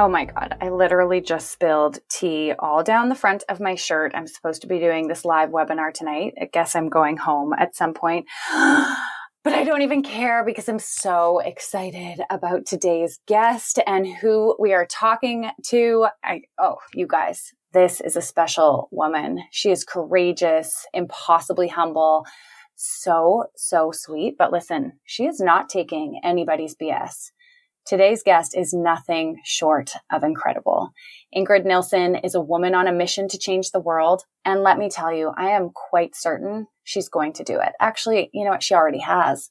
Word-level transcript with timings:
Oh 0.00 0.08
my 0.08 0.26
God. 0.26 0.56
I 0.60 0.68
literally 0.68 1.20
just 1.20 1.50
spilled 1.50 1.98
tea 2.08 2.52
all 2.56 2.84
down 2.84 3.08
the 3.08 3.16
front 3.16 3.42
of 3.48 3.58
my 3.58 3.74
shirt. 3.74 4.12
I'm 4.14 4.28
supposed 4.28 4.62
to 4.62 4.68
be 4.68 4.78
doing 4.78 5.08
this 5.08 5.24
live 5.24 5.50
webinar 5.50 5.92
tonight. 5.92 6.34
I 6.40 6.44
guess 6.52 6.76
I'm 6.76 6.88
going 6.88 7.16
home 7.16 7.52
at 7.52 7.74
some 7.74 7.94
point. 7.94 8.26
but 8.52 9.54
I 9.54 9.64
don't 9.64 9.82
even 9.82 10.04
care 10.04 10.44
because 10.44 10.68
I'm 10.68 10.78
so 10.78 11.40
excited 11.40 12.20
about 12.30 12.64
today's 12.64 13.18
guest 13.26 13.80
and 13.88 14.06
who 14.06 14.54
we 14.60 14.72
are 14.72 14.86
talking 14.86 15.50
to. 15.66 16.06
I, 16.22 16.42
oh, 16.60 16.76
you 16.94 17.08
guys, 17.08 17.52
this 17.72 18.00
is 18.00 18.14
a 18.14 18.22
special 18.22 18.88
woman. 18.92 19.40
She 19.50 19.72
is 19.72 19.82
courageous, 19.82 20.86
impossibly 20.94 21.66
humble, 21.66 22.24
so, 22.76 23.46
so 23.56 23.90
sweet. 23.92 24.36
But 24.38 24.52
listen, 24.52 24.92
she 25.04 25.24
is 25.26 25.40
not 25.40 25.68
taking 25.68 26.20
anybody's 26.22 26.76
BS. 26.76 27.32
Today's 27.88 28.22
guest 28.22 28.54
is 28.54 28.74
nothing 28.74 29.40
short 29.44 29.92
of 30.12 30.22
incredible. 30.22 30.92
Ingrid 31.34 31.64
Nilsson 31.64 32.16
is 32.16 32.34
a 32.34 32.40
woman 32.40 32.74
on 32.74 32.86
a 32.86 32.92
mission 32.92 33.28
to 33.28 33.38
change 33.38 33.70
the 33.70 33.80
world. 33.80 34.24
And 34.44 34.62
let 34.62 34.76
me 34.76 34.90
tell 34.90 35.10
you, 35.10 35.32
I 35.34 35.52
am 35.52 35.70
quite 35.70 36.14
certain 36.14 36.66
she's 36.84 37.08
going 37.08 37.32
to 37.32 37.44
do 37.44 37.58
it. 37.58 37.72
Actually, 37.80 38.28
you 38.34 38.44
know 38.44 38.50
what? 38.50 38.62
She 38.62 38.74
already 38.74 38.98
has. 38.98 39.50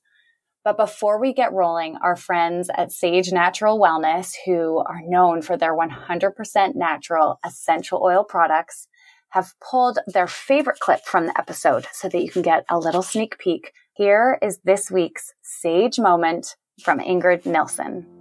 But 0.63 0.77
before 0.77 1.19
we 1.19 1.33
get 1.33 1.52
rolling, 1.52 1.97
our 2.03 2.15
friends 2.15 2.69
at 2.75 2.91
Sage 2.91 3.31
Natural 3.31 3.80
Wellness, 3.80 4.33
who 4.45 4.83
are 4.85 5.02
known 5.03 5.41
for 5.41 5.58
their 5.58 5.75
100% 5.75 6.75
natural 6.75 7.39
essential 7.43 8.03
oil 8.03 8.23
products, 8.23 8.88
have 9.30 9.55
pulled 9.59 9.97
their 10.05 10.27
favorite 10.27 10.80
clip 10.80 11.03
from 11.05 11.25
the 11.25 11.39
episode 11.39 11.88
so 11.91 12.08
that 12.08 12.21
you 12.21 12.30
can 12.30 12.43
get 12.43 12.65
a 12.69 12.77
little 12.77 13.02
sneak 13.02 13.39
peek. 13.39 13.71
Here 13.95 14.38
is 14.43 14.59
this 14.63 14.91
week's 14.91 15.33
Sage 15.41 15.97
moment 15.97 16.55
from 16.83 16.99
Ingrid 16.99 17.47
Nilsson. 17.47 18.16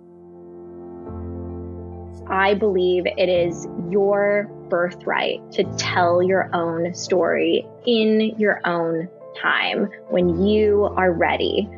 I 2.28 2.55
believe 2.55 3.06
it 3.06 3.28
is 3.28 3.66
your 3.88 4.50
birthright 4.69 5.52
to 5.52 5.64
tell 5.77 6.22
your 6.22 6.50
own 6.52 6.94
story 6.94 7.66
in 7.86 8.34
your 8.38 8.60
own 8.66 9.08
time 9.41 9.91
when 10.08 10.44
you 10.44 10.84
are 10.97 11.12
ready. 11.12 11.69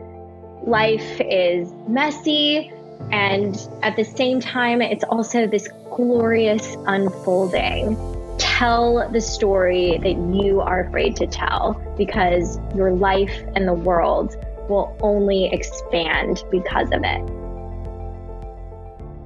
Life 0.62 1.20
is 1.20 1.70
messy, 1.86 2.72
and 3.10 3.68
at 3.82 3.96
the 3.96 4.04
same 4.04 4.40
time, 4.40 4.80
it's 4.80 5.04
also 5.04 5.46
this 5.46 5.68
glorious 5.90 6.76
unfolding. 6.86 7.96
Tell 8.38 9.08
the 9.10 9.20
story 9.20 9.98
that 9.98 10.16
you 10.42 10.60
are 10.60 10.84
afraid 10.84 11.16
to 11.16 11.26
tell 11.26 11.80
because 11.96 12.58
your 12.74 12.92
life 12.92 13.44
and 13.54 13.68
the 13.68 13.74
world 13.74 14.34
will 14.68 14.96
only 15.00 15.46
expand 15.52 16.44
because 16.50 16.90
of 16.92 17.02
it. 17.04 17.22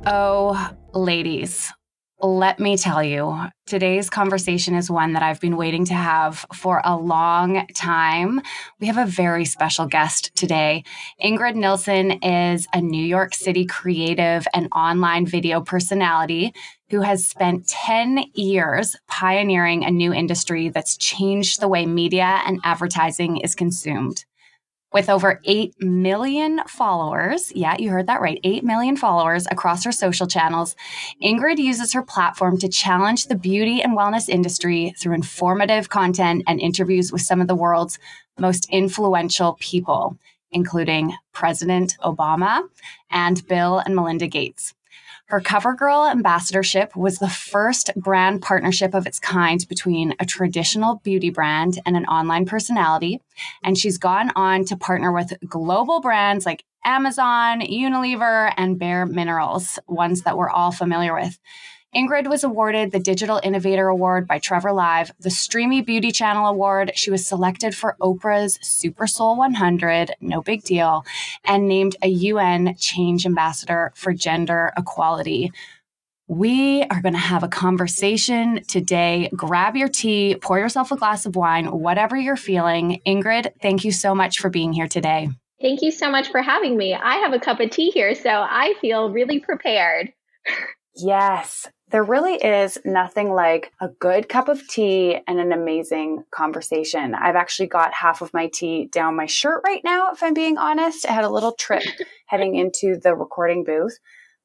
Oh, 0.06 0.70
ladies, 0.94 1.72
let 2.20 2.60
me 2.60 2.76
tell 2.76 3.02
you, 3.02 3.36
today's 3.66 4.08
conversation 4.08 4.76
is 4.76 4.88
one 4.88 5.14
that 5.14 5.24
I've 5.24 5.40
been 5.40 5.56
waiting 5.56 5.84
to 5.86 5.94
have 5.94 6.46
for 6.54 6.80
a 6.84 6.96
long 6.96 7.66
time. 7.74 8.40
We 8.78 8.86
have 8.86 8.98
a 8.98 9.06
very 9.06 9.44
special 9.44 9.86
guest 9.86 10.30
today. 10.36 10.84
Ingrid 11.22 11.56
Nilsson 11.56 12.12
is 12.22 12.68
a 12.72 12.80
New 12.80 13.05
York 13.05 13.34
City 13.34 13.67
creative 13.67 14.46
and 14.55 14.68
online 14.72 15.27
video 15.27 15.61
personality 15.61 16.55
who 16.90 17.00
has 17.00 17.27
spent 17.27 17.67
10 17.67 18.22
years 18.34 18.94
pioneering 19.08 19.84
a 19.84 19.90
new 19.90 20.12
industry 20.12 20.68
that's 20.68 20.96
changed 20.96 21.61
the 21.61 21.68
way 21.68 21.86
media 21.86 22.40
and 22.46 22.61
advertising 22.62 23.38
is 23.38 23.56
consumed. 23.56 24.24
With 24.92 25.08
over 25.08 25.41
8 25.45 25.80
million 25.80 26.61
followers, 26.69 27.51
yeah, 27.55 27.77
you 27.79 27.89
heard 27.89 28.08
that 28.08 28.20
right, 28.20 28.39
8 28.45 28.63
million 28.63 28.97
followers 28.97 29.47
across 29.51 29.85
her 29.85 29.92
social 29.92 30.27
channels, 30.27 30.77
Ingrid 31.23 31.57
uses 31.57 31.95
her 31.95 32.03
platform 32.03 32.58
to 32.58 32.69
challenge 32.69 33.27
the 33.27 33.35
beauty 33.35 33.80
and 33.80 33.97
wellness 33.97 34.29
industry 34.29 34.95
through 34.98 35.14
informative 35.14 35.89
content 35.89 36.45
and 36.47 36.61
interviews 36.61 37.11
with 37.11 37.23
some 37.23 37.41
of 37.41 37.48
the 37.48 37.55
world's 37.55 37.98
most 38.39 38.69
influential 38.70 39.57
people, 39.61 40.19
including 40.51 41.14
President 41.33 41.97
Obama 42.03 42.63
and 43.11 43.47
Bill 43.48 43.79
and 43.79 43.97
Melinda 43.97 44.27
Gates. 44.27 44.74
Her 45.32 45.40
CoverGirl 45.40 46.10
ambassadorship 46.10 46.94
was 46.94 47.18
the 47.18 47.30
first 47.30 47.90
brand 47.96 48.42
partnership 48.42 48.92
of 48.92 49.06
its 49.06 49.18
kind 49.18 49.66
between 49.66 50.14
a 50.20 50.26
traditional 50.26 50.96
beauty 50.96 51.30
brand 51.30 51.78
and 51.86 51.96
an 51.96 52.04
online 52.04 52.44
personality. 52.44 53.22
And 53.64 53.78
she's 53.78 53.96
gone 53.96 54.30
on 54.36 54.66
to 54.66 54.76
partner 54.76 55.10
with 55.10 55.32
global 55.48 56.02
brands 56.02 56.44
like 56.44 56.64
Amazon, 56.84 57.62
Unilever, 57.62 58.52
and 58.58 58.78
Bare 58.78 59.06
Minerals, 59.06 59.78
ones 59.88 60.20
that 60.24 60.36
we're 60.36 60.50
all 60.50 60.70
familiar 60.70 61.14
with. 61.14 61.38
Ingrid 61.95 62.27
was 62.27 62.42
awarded 62.42 62.91
the 62.91 62.98
Digital 62.98 63.39
Innovator 63.45 63.89
Award 63.89 64.27
by 64.27 64.39
Trevor 64.39 64.73
Live, 64.73 65.13
the 65.20 65.29
Streamy 65.29 65.83
Beauty 65.83 66.11
Channel 66.11 66.47
Award. 66.47 66.92
She 66.95 67.11
was 67.11 67.27
selected 67.27 67.75
for 67.75 67.98
Oprah's 68.01 68.58
Super 68.63 69.07
Soul 69.07 69.36
100, 69.36 70.13
no 70.19 70.41
big 70.41 70.64
deal, 70.64 71.05
and 71.45 71.69
named 71.69 71.97
a 72.03 72.08
UN 72.08 72.77
Change 72.79 73.27
Ambassador 73.27 73.92
for 73.95 74.14
Gender 74.14 74.73
Equality. 74.75 75.53
We 76.29 76.83
are 76.85 77.03
going 77.03 77.13
to 77.13 77.19
have 77.19 77.42
a 77.42 77.48
conversation 77.48 78.63
today. 78.64 79.29
Grab 79.36 79.77
your 79.77 79.89
tea, 79.89 80.36
pour 80.41 80.59
yourself 80.59 80.92
a 80.92 80.97
glass 80.97 81.27
of 81.27 81.36
wine, 81.36 81.67
whatever 81.67 82.17
you're 82.17 82.36
feeling. 82.36 83.03
Ingrid, 83.07 83.53
thank 83.61 83.85
you 83.85 83.92
so 83.92 84.14
much 84.14 84.39
for 84.39 84.48
being 84.48 84.73
here 84.73 84.89
today. 84.89 85.29
Thank 85.61 85.83
you 85.83 85.91
so 85.91 86.11
much 86.11 86.30
for 86.30 86.41
having 86.41 86.79
me. 86.79 86.95
I 86.95 87.17
have 87.17 87.35
a 87.35 87.39
cup 87.39 87.61
of 87.61 87.69
tea 87.69 87.91
here, 87.91 88.14
so 88.14 88.30
I 88.30 88.73
feel 88.80 89.11
really 89.11 89.41
prepared. 89.41 90.14
Yes, 90.95 91.69
there 91.92 92.03
really 92.03 92.35
is 92.35 92.79
nothing 92.86 93.35
like 93.35 93.70
a 93.79 93.89
good 93.89 94.29
cup 94.29 94.48
of 94.48 94.67
tea 94.67 95.19
and 95.29 95.39
an 95.39 95.53
amazing 95.53 96.25
conversation. 96.30 97.14
I've 97.14 97.36
actually 97.36 97.69
got 97.69 97.92
half 97.92 98.23
of 98.23 98.33
my 98.33 98.48
tea 98.48 98.86
down 98.86 99.14
my 99.14 99.27
shirt 99.27 99.61
right 99.64 99.83
now, 99.85 100.11
if 100.11 100.23
I'm 100.23 100.33
being 100.33 100.57
honest. 100.57 101.07
I 101.07 101.13
had 101.13 101.25
a 101.25 101.30
little 101.30 101.53
trip 101.53 101.83
heading 102.27 102.57
into 102.57 102.98
the 102.98 103.14
recording 103.14 103.63
booth. 103.63 103.98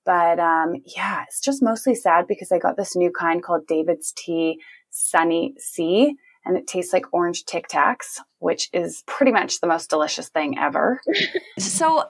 But 0.06 0.40
um, 0.40 0.76
yeah, 0.86 1.24
it's 1.24 1.40
just 1.40 1.64
mostly 1.64 1.96
sad 1.96 2.28
because 2.28 2.52
I 2.52 2.60
got 2.60 2.76
this 2.76 2.98
new 2.98 3.12
kind 3.12 3.42
called 3.42 3.66
David's 3.66 4.12
Tea 4.12 4.60
Sunny 4.90 5.54
Sea, 5.58 6.16
and 6.46 6.58
it 6.58 6.68
tastes 6.68 6.92
like 6.92 7.06
orange 7.14 7.46
Tic 7.46 7.68
Tacs, 7.70 8.20
which 8.40 8.70
is 8.74 9.04
pretty 9.08 9.32
much 9.32 9.62
the 9.62 9.68
most 9.68 9.90
delicious 9.90 10.28
thing 10.28 10.58
ever. 10.58 11.02
so 11.60 12.04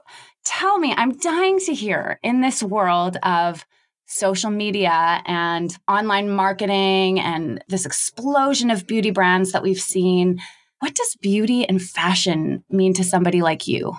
tell 0.43 0.79
me, 0.79 0.95
I'm 0.97 1.15
dying 1.17 1.59
to 1.59 1.73
hear 1.75 2.19
in 2.23 2.41
this 2.41 2.63
world 2.63 3.17
of 3.21 3.65
social 4.07 4.49
media 4.49 5.21
and 5.25 5.77
online 5.87 6.29
marketing 6.29 7.19
and 7.19 7.63
this 7.67 7.85
explosion 7.85 8.71
of 8.71 8.87
beauty 8.87 9.11
brands 9.11 9.51
that 9.51 9.63
we've 9.63 9.79
seen. 9.79 10.39
What 10.79 10.95
does 10.95 11.15
beauty 11.21 11.67
and 11.67 11.81
fashion 11.81 12.63
mean 12.69 12.93
to 12.95 13.03
somebody 13.03 13.41
like 13.41 13.67
you? 13.67 13.93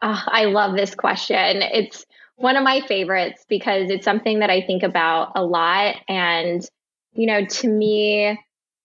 Oh, 0.00 0.22
I 0.26 0.46
love 0.46 0.74
this 0.74 0.94
question. 0.94 1.62
It's 1.62 2.04
one 2.36 2.56
of 2.56 2.64
my 2.64 2.80
favorites 2.88 3.44
because 3.48 3.90
it's 3.90 4.04
something 4.04 4.40
that 4.40 4.50
I 4.50 4.62
think 4.62 4.82
about 4.82 5.32
a 5.36 5.44
lot. 5.44 5.96
And, 6.08 6.62
you 7.12 7.26
know, 7.26 7.44
to 7.44 7.68
me, 7.68 8.38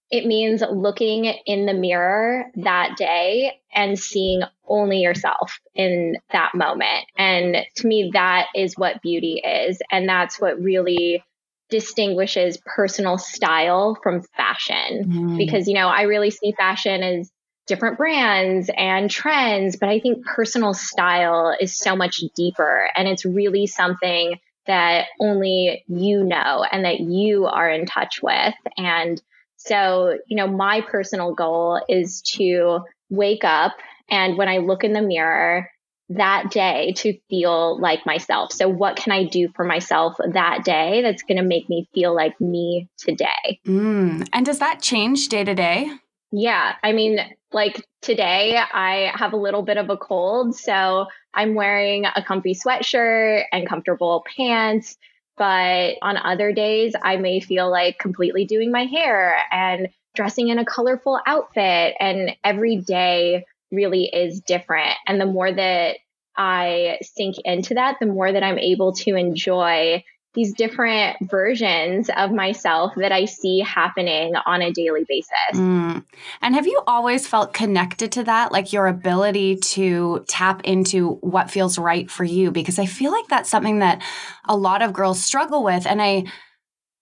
it 0.10 0.26
means 0.26 0.62
looking 0.62 1.26
in 1.46 1.66
the 1.66 1.74
mirror 1.74 2.46
that 2.56 2.96
day 2.98 3.60
and 3.74 4.00
seeing 4.00 4.42
only 4.68 5.00
yourself 5.00 5.60
in 5.76 6.18
that 6.32 6.52
moment. 6.56 7.06
And 7.18 7.58
to 7.78 7.88
me, 7.88 8.12
that 8.14 8.48
is 8.56 8.76
what 8.76 9.02
beauty 9.02 9.42
is. 9.44 9.80
And 9.92 10.08
that's 10.08 10.40
what 10.40 10.62
really 10.62 11.24
distinguishes 11.70 12.58
personal 12.66 13.18
style 13.18 13.98
from 14.02 14.24
fashion. 14.38 15.04
Mm. 15.06 15.38
Because, 15.38 15.68
you 15.68 15.74
know, 15.74 15.88
I 15.88 16.04
really 16.04 16.32
see 16.32 16.54
fashion 16.54 17.04
as 17.04 17.30
different 17.68 17.98
brands 17.98 18.70
and 18.76 19.12
trends, 19.12 19.76
but 19.76 19.90
I 19.90 20.00
think 20.00 20.26
personal 20.26 20.74
style 20.74 21.54
is 21.60 21.78
so 21.78 21.98
much 21.98 22.22
deeper. 22.36 22.90
And 22.96 23.10
it's 23.10 23.26
really 23.26 23.68
something 23.68 24.40
that 24.68 25.08
only 25.20 25.84
you 25.88 26.24
know 26.24 26.66
and 26.70 26.86
that 26.86 27.02
you 27.02 27.46
are 27.46 27.70
in 27.70 27.86
touch 27.86 28.22
with. 28.22 28.54
And 28.78 29.22
so, 29.58 30.18
you 30.28 30.38
know, 30.38 30.48
my 30.48 30.82
personal 30.82 31.34
goal 31.34 31.82
is 31.90 32.22
to 32.36 32.80
wake 33.10 33.44
up 33.44 33.74
and 34.10 34.38
when 34.38 34.48
I 34.48 34.58
look 34.58 34.84
in 34.84 34.94
the 34.94 35.02
mirror, 35.02 35.70
that 36.10 36.52
day 36.52 36.94
to 36.98 37.18
feel 37.30 37.80
like 37.80 38.06
myself. 38.06 38.54
So, 38.54 38.70
what 38.70 38.96
can 38.96 39.12
I 39.12 39.26
do 39.26 39.50
for 39.56 39.66
myself 39.66 40.16
that 40.18 40.64
day 40.64 41.02
that's 41.02 41.24
going 41.24 41.38
to 41.38 41.44
make 41.44 41.68
me 41.68 41.90
feel 41.94 42.16
like 42.16 42.40
me 42.40 42.88
today? 42.98 43.60
Mm. 43.66 44.28
And 44.32 44.46
does 44.46 44.60
that 44.60 44.82
change 44.82 45.28
day 45.28 45.44
to 45.44 45.54
day? 45.54 45.90
Yeah. 46.32 46.76
I 46.84 46.94
mean, 46.94 47.20
like 47.52 47.86
today, 48.02 48.58
I 48.58 49.12
have 49.16 49.34
a 49.34 49.38
little 49.38 49.64
bit 49.64 49.78
of 49.78 49.90
a 49.90 49.98
cold. 49.98 50.56
So, 50.56 51.08
I'm 51.34 51.56
wearing 51.56 52.06
a 52.06 52.24
comfy 52.24 52.56
sweatshirt 52.56 53.44
and 53.52 53.68
comfortable 53.68 54.24
pants. 54.38 54.98
But 55.38 55.98
on 56.02 56.18
other 56.18 56.52
days, 56.52 56.94
I 57.02 57.18
may 57.18 57.40
feel 57.40 57.70
like 57.70 58.00
completely 58.00 58.46
doing 58.46 58.72
my 58.72 58.86
hair 58.86 59.38
and 59.52 59.90
dressing 60.16 60.48
in 60.50 60.58
a 60.58 60.66
colorful 60.66 61.20
outfit. 61.26 61.96
And 62.00 62.36
every 62.44 62.78
day 62.78 63.46
really 63.72 64.06
is 64.06 64.42
different. 64.42 64.96
And 65.06 65.22
the 65.22 65.26
more 65.26 65.52
that 65.52 65.98
I 66.36 67.00
sink 67.02 67.36
into 67.46 67.76
that, 67.76 67.98
the 68.00 68.08
more 68.08 68.32
that 68.32 68.44
I'm 68.44 68.60
able 68.60 68.94
to 68.94 69.16
enjoy 69.16 70.04
these 70.38 70.54
different 70.54 71.18
versions 71.32 72.12
of 72.16 72.32
myself 72.32 72.94
that 72.96 73.12
I 73.12 73.26
see 73.26 73.60
happening 73.60 74.36
on 74.46 74.62
a 74.62 74.72
daily 74.72 75.04
basis. 75.10 75.34
Mm. 75.54 76.06
And 76.44 76.54
have 76.54 76.68
you 76.68 76.80
always 76.86 77.26
felt 77.26 77.54
connected 77.54 78.12
to 78.12 78.24
that, 78.26 78.52
like 78.52 78.72
your 78.72 78.86
ability 78.86 79.56
to 79.56 80.24
tap 80.28 80.62
into 80.64 81.16
what 81.22 81.50
feels 81.50 81.80
right 81.80 82.10
for 82.10 82.24
you? 82.24 82.52
Because 82.52 82.78
I 82.78 82.86
feel 82.86 83.12
like 83.12 83.28
that's 83.28 83.50
something 83.50 83.80
that 83.80 84.04
a 84.46 84.56
lot 84.56 84.84
of 84.84 84.94
girls 84.94 85.20
struggle 85.20 85.64
with. 85.64 85.88
And 85.88 86.04
I, 86.04 86.26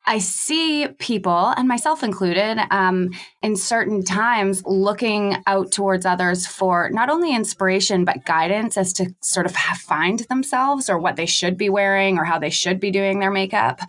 I 0.07 0.19
see 0.19 0.87
people, 0.99 1.53
and 1.57 1.67
myself 1.67 2.03
included, 2.03 2.59
um, 2.69 3.11
in 3.41 3.55
certain 3.55 4.03
times 4.03 4.63
looking 4.65 5.37
out 5.47 5.71
towards 5.71 6.05
others 6.05 6.45
for 6.45 6.89
not 6.91 7.09
only 7.09 7.33
inspiration, 7.33 8.05
but 8.05 8.25
guidance 8.25 8.77
as 8.77 8.93
to 8.93 9.13
sort 9.21 9.45
of 9.45 9.55
find 9.55 10.19
themselves 10.29 10.89
or 10.89 10.99
what 10.99 11.15
they 11.15 11.25
should 11.25 11.57
be 11.57 11.69
wearing 11.69 12.17
or 12.17 12.23
how 12.23 12.37
they 12.37 12.49
should 12.49 12.79
be 12.79 12.91
doing 12.91 13.19
their 13.19 13.31
makeup. 13.31 13.81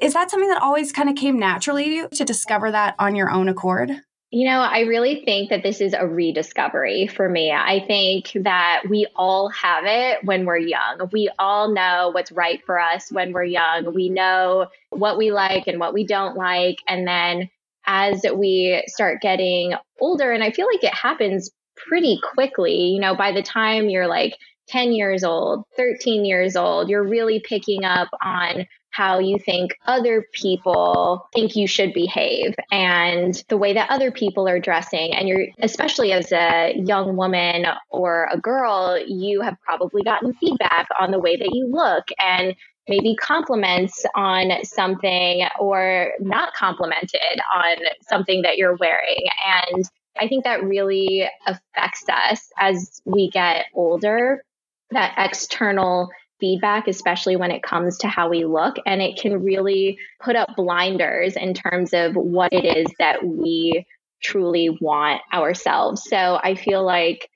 Is 0.00 0.14
that 0.14 0.30
something 0.30 0.48
that 0.48 0.62
always 0.62 0.92
kind 0.92 1.10
of 1.10 1.16
came 1.16 1.38
naturally 1.38 2.06
to 2.08 2.24
discover 2.24 2.70
that 2.70 2.94
on 2.98 3.14
your 3.14 3.30
own 3.30 3.48
accord? 3.48 4.00
You 4.32 4.48
know, 4.48 4.60
I 4.60 4.80
really 4.80 5.24
think 5.24 5.50
that 5.50 5.64
this 5.64 5.80
is 5.80 5.92
a 5.92 6.06
rediscovery 6.06 7.08
for 7.08 7.28
me. 7.28 7.50
I 7.50 7.84
think 7.84 8.30
that 8.44 8.82
we 8.88 9.08
all 9.16 9.48
have 9.48 9.84
it 9.86 10.24
when 10.24 10.46
we're 10.46 10.56
young. 10.56 11.08
We 11.12 11.30
all 11.36 11.74
know 11.74 12.10
what's 12.12 12.30
right 12.30 12.64
for 12.64 12.78
us 12.78 13.10
when 13.10 13.32
we're 13.32 13.42
young. 13.42 13.92
We 13.92 14.08
know 14.08 14.68
what 14.90 15.18
we 15.18 15.32
like 15.32 15.66
and 15.66 15.80
what 15.80 15.92
we 15.92 16.06
don't 16.06 16.36
like. 16.36 16.78
And 16.86 17.08
then 17.08 17.50
as 17.86 18.24
we 18.32 18.84
start 18.86 19.20
getting 19.20 19.74
older, 20.00 20.30
and 20.30 20.44
I 20.44 20.52
feel 20.52 20.68
like 20.72 20.84
it 20.84 20.94
happens 20.94 21.50
pretty 21.76 22.20
quickly, 22.34 22.76
you 22.76 23.00
know, 23.00 23.16
by 23.16 23.32
the 23.32 23.42
time 23.42 23.88
you're 23.88 24.06
like 24.06 24.36
10 24.68 24.92
years 24.92 25.24
old, 25.24 25.64
13 25.76 26.24
years 26.24 26.54
old, 26.54 26.88
you're 26.88 27.02
really 27.02 27.40
picking 27.40 27.84
up 27.84 28.08
on 28.22 28.66
how 28.90 29.18
you 29.18 29.38
think 29.38 29.78
other 29.86 30.26
people 30.32 31.28
think 31.34 31.56
you 31.56 31.66
should 31.66 31.92
behave 31.92 32.54
and 32.70 33.42
the 33.48 33.56
way 33.56 33.72
that 33.72 33.90
other 33.90 34.10
people 34.10 34.48
are 34.48 34.58
dressing. 34.58 35.14
And 35.14 35.28
you're, 35.28 35.46
especially 35.60 36.12
as 36.12 36.32
a 36.32 36.74
young 36.76 37.16
woman 37.16 37.66
or 37.88 38.28
a 38.30 38.38
girl, 38.38 38.98
you 39.06 39.40
have 39.42 39.56
probably 39.62 40.02
gotten 40.02 40.32
feedback 40.34 40.88
on 40.98 41.10
the 41.10 41.18
way 41.20 41.36
that 41.36 41.50
you 41.52 41.66
look 41.66 42.08
and 42.18 42.54
maybe 42.88 43.14
compliments 43.14 44.04
on 44.16 44.50
something 44.64 45.46
or 45.58 46.10
not 46.18 46.52
complimented 46.54 47.40
on 47.54 47.76
something 48.08 48.42
that 48.42 48.56
you're 48.56 48.76
wearing. 48.76 49.24
And 49.46 49.84
I 50.20 50.26
think 50.26 50.44
that 50.44 50.64
really 50.64 51.28
affects 51.46 52.04
us 52.08 52.50
as 52.58 53.00
we 53.04 53.30
get 53.30 53.66
older. 53.74 54.44
That 54.90 55.14
external 55.16 56.08
feedback, 56.40 56.88
especially 56.88 57.36
when 57.36 57.50
it 57.50 57.62
comes 57.62 57.98
to 57.98 58.08
how 58.08 58.28
we 58.28 58.44
look. 58.44 58.76
And 58.86 59.00
it 59.02 59.18
can 59.20 59.42
really 59.42 59.98
put 60.20 60.36
up 60.36 60.56
blinders 60.56 61.36
in 61.36 61.54
terms 61.54 61.92
of 61.92 62.14
what 62.14 62.52
it 62.52 62.64
is 62.64 62.86
that 62.98 63.24
we 63.24 63.86
truly 64.22 64.70
want 64.80 65.22
ourselves. 65.32 66.04
So 66.04 66.40
I 66.42 66.54
feel 66.54 66.84
like 66.84 67.28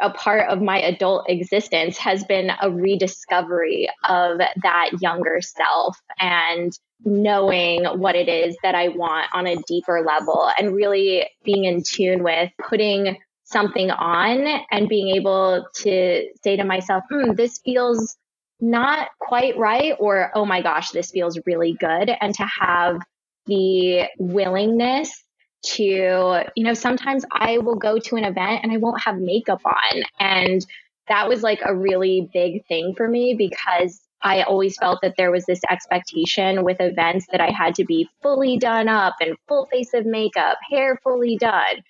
a 0.00 0.10
part 0.10 0.48
of 0.48 0.60
my 0.60 0.80
adult 0.80 1.28
existence 1.28 1.98
has 1.98 2.24
been 2.24 2.50
a 2.60 2.70
rediscovery 2.70 3.88
of 4.08 4.38
that 4.38 4.90
younger 5.00 5.40
self 5.40 5.96
and 6.18 6.72
knowing 7.04 7.84
what 7.84 8.16
it 8.16 8.28
is 8.28 8.56
that 8.62 8.74
I 8.74 8.88
want 8.88 9.26
on 9.32 9.46
a 9.46 9.56
deeper 9.66 10.02
level 10.06 10.50
and 10.58 10.74
really 10.74 11.28
being 11.44 11.64
in 11.64 11.82
tune 11.82 12.22
with 12.22 12.50
putting 12.58 13.18
something 13.44 13.90
on 13.90 14.46
and 14.70 14.88
being 14.88 15.14
able 15.14 15.66
to 15.76 16.26
say 16.42 16.56
to 16.56 16.64
myself, 16.64 17.04
hmm, 17.10 17.34
this 17.34 17.60
feels 17.64 18.16
not 18.62 19.08
quite 19.18 19.58
right 19.58 19.94
or 19.98 20.30
oh 20.34 20.46
my 20.46 20.62
gosh 20.62 20.90
this 20.90 21.10
feels 21.10 21.38
really 21.44 21.76
good. 21.78 22.10
And 22.20 22.34
to 22.36 22.46
have 22.60 23.00
the 23.46 24.04
willingness 24.18 25.24
to 25.64 26.44
you 26.56 26.64
know 26.64 26.74
sometimes 26.74 27.24
i 27.30 27.58
will 27.58 27.76
go 27.76 27.96
to 27.96 28.16
an 28.16 28.24
event 28.24 28.60
and 28.64 28.72
i 28.72 28.76
won't 28.78 29.00
have 29.02 29.18
makeup 29.18 29.60
on. 29.64 30.02
And 30.18 30.64
that 31.08 31.28
was 31.28 31.42
like 31.42 31.60
a 31.64 31.74
really 31.74 32.30
big 32.32 32.64
thing 32.66 32.94
for 32.96 33.08
me 33.08 33.34
because 33.34 34.00
I 34.22 34.42
always 34.42 34.76
felt 34.76 35.00
that 35.02 35.14
there 35.16 35.32
was 35.32 35.44
this 35.46 35.60
expectation 35.68 36.64
with 36.64 36.76
events 36.80 37.26
that 37.32 37.40
I 37.40 37.50
had 37.50 37.74
to 37.76 37.84
be 37.84 38.08
fully 38.22 38.56
done 38.56 38.88
up 38.88 39.16
and 39.20 39.36
full 39.48 39.66
face 39.66 39.94
of 39.94 40.06
makeup, 40.06 40.58
hair 40.70 40.98
fully 41.02 41.36
done, 41.36 41.82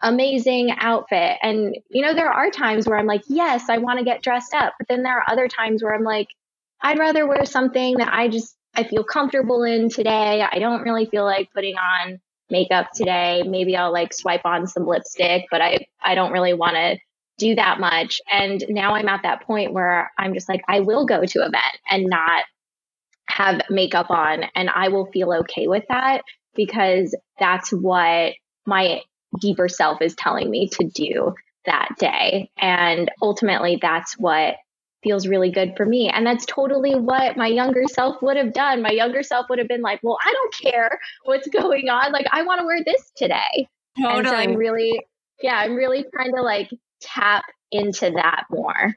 amazing 0.00 0.70
outfit. 0.78 1.38
And, 1.42 1.76
you 1.90 2.02
know, 2.02 2.14
there 2.14 2.30
are 2.30 2.50
times 2.50 2.86
where 2.86 2.98
I'm 2.98 3.06
like, 3.06 3.22
yes, 3.28 3.68
I 3.68 3.78
want 3.78 3.98
to 3.98 4.04
get 4.04 4.22
dressed 4.22 4.54
up. 4.54 4.74
But 4.78 4.88
then 4.88 5.02
there 5.02 5.18
are 5.18 5.24
other 5.30 5.48
times 5.48 5.82
where 5.82 5.94
I'm 5.94 6.04
like, 6.04 6.28
I'd 6.80 6.98
rather 6.98 7.26
wear 7.26 7.44
something 7.44 7.96
that 7.98 8.12
I 8.12 8.28
just, 8.28 8.56
I 8.74 8.84
feel 8.84 9.02
comfortable 9.02 9.64
in 9.64 9.88
today. 9.88 10.46
I 10.48 10.58
don't 10.60 10.82
really 10.82 11.06
feel 11.06 11.24
like 11.24 11.52
putting 11.52 11.76
on 11.76 12.20
makeup 12.50 12.90
today. 12.94 13.42
Maybe 13.44 13.76
I'll 13.76 13.92
like 13.92 14.14
swipe 14.14 14.44
on 14.44 14.66
some 14.66 14.86
lipstick, 14.86 15.46
but 15.50 15.60
I, 15.60 15.86
I 16.02 16.14
don't 16.14 16.32
really 16.32 16.54
want 16.54 16.76
to 16.76 16.98
do 17.38 17.56
that 17.56 17.80
much. 17.80 18.20
And 18.30 18.64
now 18.68 18.94
I'm 18.94 19.08
at 19.08 19.22
that 19.22 19.42
point 19.42 19.72
where 19.72 20.12
I'm 20.18 20.34
just 20.34 20.48
like, 20.48 20.62
I 20.68 20.80
will 20.80 21.06
go 21.06 21.24
to 21.24 21.40
event 21.40 21.78
and 21.90 22.06
not 22.06 22.44
have 23.28 23.60
makeup 23.70 24.10
on 24.10 24.44
and 24.54 24.70
I 24.70 24.88
will 24.88 25.06
feel 25.06 25.32
okay 25.32 25.68
with 25.68 25.84
that 25.88 26.22
because 26.54 27.14
that's 27.38 27.70
what 27.70 28.32
my 28.66 29.02
deeper 29.40 29.68
self 29.68 30.02
is 30.02 30.14
telling 30.14 30.50
me 30.50 30.68
to 30.68 30.84
do 30.84 31.34
that 31.66 31.88
day. 31.98 32.50
And 32.58 33.10
ultimately, 33.22 33.78
that's 33.80 34.18
what 34.18 34.56
feels 35.02 35.28
really 35.28 35.50
good 35.50 35.74
for 35.76 35.86
me. 35.86 36.08
And 36.08 36.26
that's 36.26 36.44
totally 36.46 36.94
what 36.94 37.36
my 37.36 37.46
younger 37.46 37.84
self 37.88 38.20
would 38.22 38.36
have 38.36 38.52
done. 38.52 38.82
My 38.82 38.90
younger 38.90 39.22
self 39.22 39.46
would 39.48 39.58
have 39.58 39.68
been 39.68 39.82
like, 39.82 40.00
well, 40.02 40.18
I 40.24 40.32
don't 40.32 40.72
care 40.72 40.98
what's 41.24 41.46
going 41.48 41.88
on. 41.88 42.12
Like, 42.12 42.26
I 42.32 42.42
want 42.42 42.60
to 42.60 42.66
wear 42.66 42.82
this 42.84 43.12
today. 43.16 43.68
Totally. 43.96 44.18
And 44.18 44.28
so 44.28 44.34
I'm 44.34 44.54
really, 44.54 45.00
yeah, 45.40 45.54
I'm 45.54 45.76
really 45.76 46.04
trying 46.12 46.34
to 46.34 46.42
like 46.42 46.70
tap 47.00 47.44
into 47.70 48.10
that 48.10 48.44
more. 48.50 48.96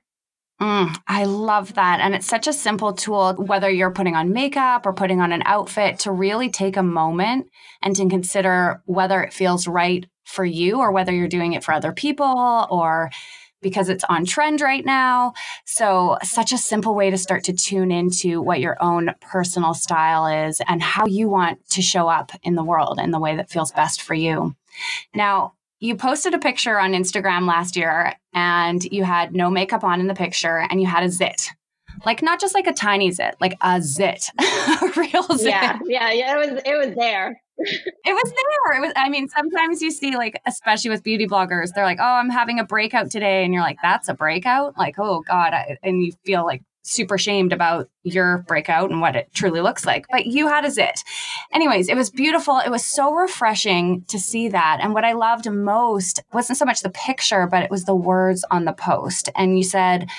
Mm, 0.62 0.96
I 1.08 1.24
love 1.24 1.74
that. 1.74 2.01
And 2.01 2.13
it's 2.13 2.27
such 2.27 2.46
a 2.46 2.53
simple 2.53 2.94
tool, 2.94 3.34
whether 3.34 3.70
you're 3.70 3.91
putting 3.91 4.15
on 4.15 4.32
makeup 4.32 4.86
or 4.86 4.94
putting 4.94 5.20
on 5.20 5.32
an 5.32 5.41
outfit, 5.46 5.98
to 6.00 6.12
really 6.12 6.51
take 6.51 6.77
a 6.77 6.84
moment 6.84 7.48
and 7.82 7.96
to 7.96 8.08
consider 8.08 8.84
whether 8.86 9.24
it 9.24 9.34
feels 9.34 9.68
right 9.68 10.06
for 10.24 10.46
you 10.46 10.77
or 10.77 10.91
whether 10.91 11.12
you're 11.12 11.27
doing 11.27 11.53
it 11.53 11.63
for 11.63 11.74
other 11.74 11.91
people 11.91 12.68
or 12.70 13.10
because 13.63 13.89
it's 13.89 14.03
on 14.03 14.24
trend 14.25 14.62
right 14.62 14.86
now. 14.86 15.34
So, 15.65 16.18
such 16.24 16.51
a 16.51 16.58
simple 16.60 16.94
way 16.94 17.10
to 17.10 17.18
start 17.18 17.44
to 17.46 17.53
tune 17.53 17.91
into 17.91 18.39
what 18.39 18.60
your 18.60 18.77
own 18.84 19.15
personal 19.20 19.74
style 19.74 20.27
is 20.27 20.62
and 20.68 20.82
how 20.82 21.08
you 21.08 21.27
want 21.27 21.68
to 21.70 21.82
show 21.82 22.08
up 22.08 22.32
in 22.44 22.53
the 22.53 22.63
world 22.63 23.00
in 23.00 23.10
the 23.10 23.20
way 23.20 23.36
that 23.36 23.50
feels 23.50 23.72
best 23.72 24.01
for 24.01 24.13
you. 24.13 24.56
Now, 25.13 25.53
you 25.81 25.95
posted 25.95 26.33
a 26.35 26.39
picture 26.39 26.79
on 26.79 26.91
Instagram 26.93 27.47
last 27.47 27.75
year 27.75 28.13
and 28.33 28.83
you 28.85 29.03
had 29.03 29.33
no 29.35 29.50
makeup 29.50 29.83
on 29.83 30.00
in 30.00 30.07
the 30.07 30.13
picture 30.13 30.65
and 30.69 30.79
you 30.79 30.85
had 30.88 31.03
a 31.03 31.09
zit. 31.09 31.50
Like 32.05 32.21
not 32.21 32.39
just 32.39 32.53
like 32.53 32.67
a 32.67 32.73
tiny 32.73 33.11
zit, 33.11 33.35
like 33.41 33.57
a 33.61 33.81
zit, 33.81 34.29
a 34.39 34.91
real 34.95 35.23
zit. 35.35 35.47
Yeah, 35.47 35.79
yeah, 35.85 36.11
yeah. 36.11 36.35
It 36.35 36.38
was 36.38 36.61
it 36.65 36.88
was 36.88 36.95
there. 36.95 37.41
it 37.57 38.13
was 38.13 38.31
there. 38.31 38.77
It 38.77 38.81
was. 38.81 38.93
I 38.95 39.09
mean, 39.09 39.27
sometimes 39.27 39.81
you 39.81 39.91
see 39.91 40.15
like, 40.15 40.39
especially 40.45 40.89
with 40.89 41.03
beauty 41.03 41.27
bloggers, 41.27 41.71
they're 41.75 41.83
like, 41.83 42.00
"Oh, 42.00 42.03
I'm 42.03 42.29
having 42.29 42.59
a 42.59 42.63
breakout 42.63 43.11
today," 43.11 43.43
and 43.43 43.53
you're 43.53 43.61
like, 43.61 43.77
"That's 43.83 44.07
a 44.07 44.13
breakout?" 44.13 44.77
Like, 44.77 44.95
oh 45.00 45.21
god, 45.27 45.53
I, 45.53 45.77
and 45.83 46.01
you 46.01 46.13
feel 46.25 46.45
like 46.45 46.63
super 46.83 47.17
shamed 47.17 47.53
about 47.53 47.89
your 48.03 48.39
breakout 48.47 48.89
and 48.89 49.01
what 49.01 49.15
it 49.15 49.29
truly 49.33 49.61
looks 49.61 49.85
like. 49.85 50.05
But 50.09 50.25
you 50.25 50.47
had 50.47 50.65
a 50.65 50.71
zit. 50.71 51.03
Anyways, 51.53 51.89
it 51.89 51.95
was 51.95 52.09
beautiful. 52.09 52.59
It 52.59 52.69
was 52.69 52.85
so 52.85 53.13
refreshing 53.13 54.03
to 54.07 54.19
see 54.19 54.50
that. 54.50 54.79
And 54.81 54.93
what 54.93 55.05
I 55.05 55.13
loved 55.13 55.50
most 55.50 56.21
wasn't 56.33 56.57
so 56.57 56.65
much 56.65 56.81
the 56.81 56.89
picture, 56.89 57.47
but 57.47 57.63
it 57.63 57.71
was 57.71 57.85
the 57.85 57.95
words 57.95 58.43
on 58.51 58.65
the 58.65 58.73
post. 58.73 59.29
And 59.35 59.57
you 59.57 59.63
said, 59.63 60.09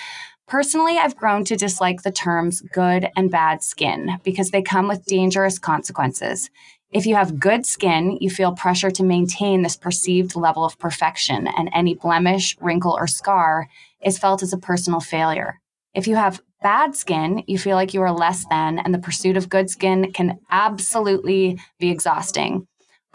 Personally, 0.48 0.98
I've 0.98 1.16
grown 1.16 1.44
to 1.44 1.56
dislike 1.56 2.02
the 2.02 2.10
terms 2.10 2.60
good 2.60 3.08
and 3.16 3.30
bad 3.30 3.62
skin 3.62 4.18
because 4.22 4.50
they 4.50 4.60
come 4.60 4.86
with 4.86 5.06
dangerous 5.06 5.58
consequences. 5.58 6.50
If 6.90 7.06
you 7.06 7.14
have 7.14 7.40
good 7.40 7.64
skin, 7.64 8.18
you 8.20 8.28
feel 8.28 8.52
pressure 8.52 8.90
to 8.90 9.02
maintain 9.02 9.62
this 9.62 9.78
perceived 9.78 10.36
level 10.36 10.62
of 10.62 10.78
perfection, 10.78 11.48
and 11.48 11.70
any 11.72 11.94
blemish, 11.94 12.54
wrinkle, 12.60 12.92
or 12.92 13.06
scar 13.06 13.68
is 14.02 14.18
felt 14.18 14.42
as 14.42 14.52
a 14.52 14.58
personal 14.58 15.00
failure. 15.00 15.58
If 15.94 16.06
you 16.06 16.16
have 16.16 16.42
bad 16.62 16.96
skin, 16.96 17.42
you 17.46 17.58
feel 17.58 17.76
like 17.76 17.94
you 17.94 18.02
are 18.02 18.12
less 18.12 18.44
than, 18.46 18.78
and 18.78 18.94
the 18.94 18.98
pursuit 18.98 19.36
of 19.36 19.48
good 19.48 19.70
skin 19.70 20.12
can 20.12 20.38
absolutely 20.50 21.60
be 21.78 21.90
exhausting. 21.90 22.66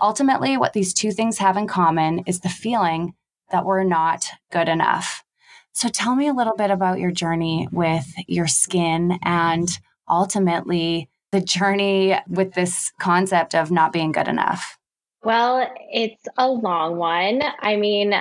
Ultimately, 0.01 0.57
what 0.57 0.73
these 0.73 0.93
two 0.93 1.11
things 1.11 1.39
have 1.39 1.57
in 1.57 1.67
common 1.67 2.19
is 2.27 2.41
the 2.41 2.49
feeling 2.49 3.13
that 3.51 3.65
we're 3.65 3.83
not 3.83 4.25
good 4.51 4.69
enough. 4.69 5.23
So, 5.73 5.89
tell 5.89 6.15
me 6.15 6.27
a 6.27 6.33
little 6.33 6.55
bit 6.55 6.71
about 6.71 6.99
your 6.99 7.11
journey 7.11 7.67
with 7.71 8.05
your 8.27 8.47
skin 8.47 9.19
and 9.23 9.69
ultimately 10.09 11.09
the 11.31 11.41
journey 11.41 12.17
with 12.27 12.53
this 12.53 12.91
concept 12.99 13.53
of 13.53 13.71
not 13.71 13.91
being 13.91 14.11
good 14.11 14.27
enough. 14.27 14.77
Well, 15.23 15.69
it's 15.91 16.23
a 16.37 16.47
long 16.47 16.97
one. 16.97 17.41
I 17.59 17.75
mean, 17.75 18.13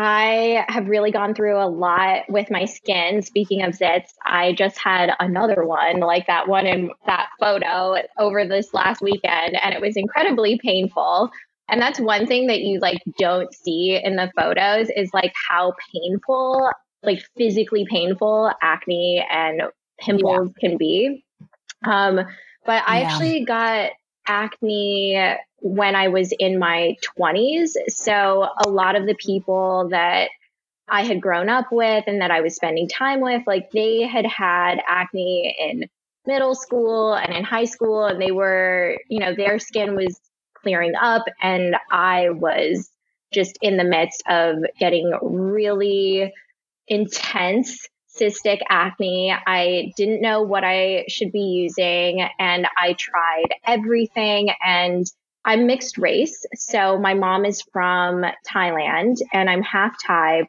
I 0.00 0.64
have 0.68 0.86
really 0.86 1.10
gone 1.10 1.34
through 1.34 1.60
a 1.60 1.66
lot 1.66 2.22
with 2.28 2.52
my 2.52 2.66
skin. 2.66 3.20
Speaking 3.20 3.62
of 3.62 3.72
zits, 3.72 4.10
I 4.24 4.52
just 4.52 4.78
had 4.78 5.10
another 5.18 5.66
one 5.66 5.98
like 5.98 6.28
that 6.28 6.46
one 6.46 6.68
in 6.68 6.92
that 7.06 7.30
photo 7.40 7.96
over 8.16 8.46
this 8.46 8.72
last 8.72 9.02
weekend, 9.02 9.56
and 9.60 9.74
it 9.74 9.80
was 9.80 9.96
incredibly 9.96 10.56
painful. 10.62 11.32
And 11.68 11.82
that's 11.82 11.98
one 11.98 12.28
thing 12.28 12.46
that 12.46 12.60
you 12.60 12.78
like 12.78 13.02
don't 13.18 13.52
see 13.52 14.00
in 14.00 14.14
the 14.14 14.30
photos 14.38 14.88
is 14.94 15.10
like 15.12 15.32
how 15.48 15.74
painful, 15.92 16.70
like 17.02 17.24
physically 17.36 17.84
painful 17.90 18.52
acne 18.62 19.26
and 19.28 19.62
pimples 19.98 20.52
yeah. 20.62 20.68
can 20.68 20.78
be. 20.78 21.24
Um, 21.84 22.20
but 22.64 22.84
I 22.86 23.00
yeah. 23.00 23.08
actually 23.08 23.44
got 23.44 23.90
acne 24.28 25.36
when 25.60 25.94
I 25.94 26.08
was 26.08 26.32
in 26.38 26.58
my 26.58 26.96
20s. 27.18 27.70
So 27.88 28.48
a 28.64 28.68
lot 28.68 28.96
of 28.96 29.06
the 29.06 29.16
people 29.16 29.88
that 29.90 30.28
I 30.88 31.04
had 31.04 31.20
grown 31.20 31.48
up 31.48 31.66
with 31.70 32.04
and 32.06 32.20
that 32.20 32.30
I 32.30 32.40
was 32.40 32.54
spending 32.54 32.88
time 32.88 33.20
with, 33.20 33.42
like 33.46 33.70
they 33.72 34.02
had 34.02 34.26
had 34.26 34.80
acne 34.88 35.54
in 35.58 35.88
middle 36.26 36.54
school 36.54 37.14
and 37.14 37.34
in 37.34 37.44
high 37.44 37.64
school, 37.64 38.06
and 38.06 38.20
they 38.20 38.30
were, 38.30 38.96
you 39.08 39.18
know, 39.18 39.34
their 39.34 39.58
skin 39.58 39.96
was 39.96 40.18
clearing 40.62 40.94
up, 40.94 41.24
and 41.42 41.76
I 41.90 42.30
was 42.30 42.90
just 43.32 43.58
in 43.60 43.76
the 43.76 43.84
midst 43.84 44.22
of 44.28 44.56
getting 44.78 45.12
really 45.22 46.32
intense 46.86 47.86
cystic 48.18 48.60
acne. 48.68 49.32
I 49.46 49.92
didn't 49.96 50.22
know 50.22 50.42
what 50.42 50.64
I 50.64 51.04
should 51.08 51.32
be 51.32 51.40
using, 51.40 52.26
and 52.38 52.66
I 52.76 52.94
tried 52.98 53.48
everything. 53.66 54.48
And 54.64 55.06
I'm 55.48 55.66
mixed 55.66 55.96
race. 55.96 56.44
So 56.54 56.98
my 56.98 57.14
mom 57.14 57.46
is 57.46 57.62
from 57.72 58.22
Thailand, 58.46 59.16
and 59.32 59.48
I'm 59.48 59.62
half 59.62 59.96
Thai. 60.06 60.42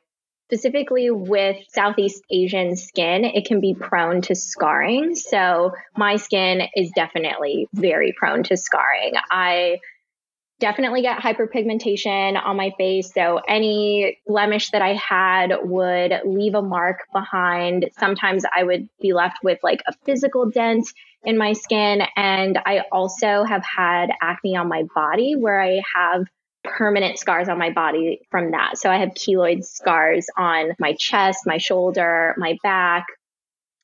Specifically 0.51 1.09
with 1.09 1.55
Southeast 1.69 2.21
Asian 2.29 2.75
skin, 2.75 3.23
it 3.23 3.45
can 3.45 3.61
be 3.61 3.73
prone 3.73 4.21
to 4.23 4.35
scarring. 4.35 5.15
So 5.15 5.71
my 5.95 6.17
skin 6.17 6.63
is 6.75 6.91
definitely 6.93 7.69
very 7.73 8.13
prone 8.17 8.43
to 8.43 8.57
scarring. 8.57 9.13
I 9.31 9.79
definitely 10.59 11.01
get 11.01 11.19
hyperpigmentation 11.19 12.37
on 12.43 12.57
my 12.57 12.73
face. 12.77 13.13
So 13.13 13.39
any 13.47 14.17
blemish 14.27 14.71
that 14.71 14.81
I 14.81 14.95
had 14.95 15.53
would 15.61 16.11
leave 16.25 16.55
a 16.55 16.61
mark 16.61 16.97
behind. 17.13 17.89
Sometimes 17.97 18.43
I 18.53 18.65
would 18.65 18.89
be 18.99 19.13
left 19.13 19.37
with 19.45 19.59
like 19.63 19.81
a 19.87 19.93
physical 20.03 20.49
dent 20.49 20.89
in 21.23 21.37
my 21.37 21.53
skin. 21.53 22.01
And 22.15 22.59
I 22.65 22.83
also 22.91 23.43
have 23.43 23.63
had 23.63 24.09
acne 24.21 24.55
on 24.55 24.67
my 24.67 24.83
body 24.95 25.35
where 25.35 25.61
I 25.61 25.81
have 25.95 26.25
permanent 26.63 27.19
scars 27.19 27.49
on 27.49 27.57
my 27.57 27.71
body 27.71 28.21
from 28.29 28.51
that. 28.51 28.77
So 28.77 28.89
I 28.89 28.97
have 28.97 29.09
keloid 29.09 29.63
scars 29.65 30.27
on 30.37 30.73
my 30.79 30.93
chest, 30.97 31.45
my 31.45 31.57
shoulder, 31.57 32.35
my 32.37 32.57
back. 32.63 33.05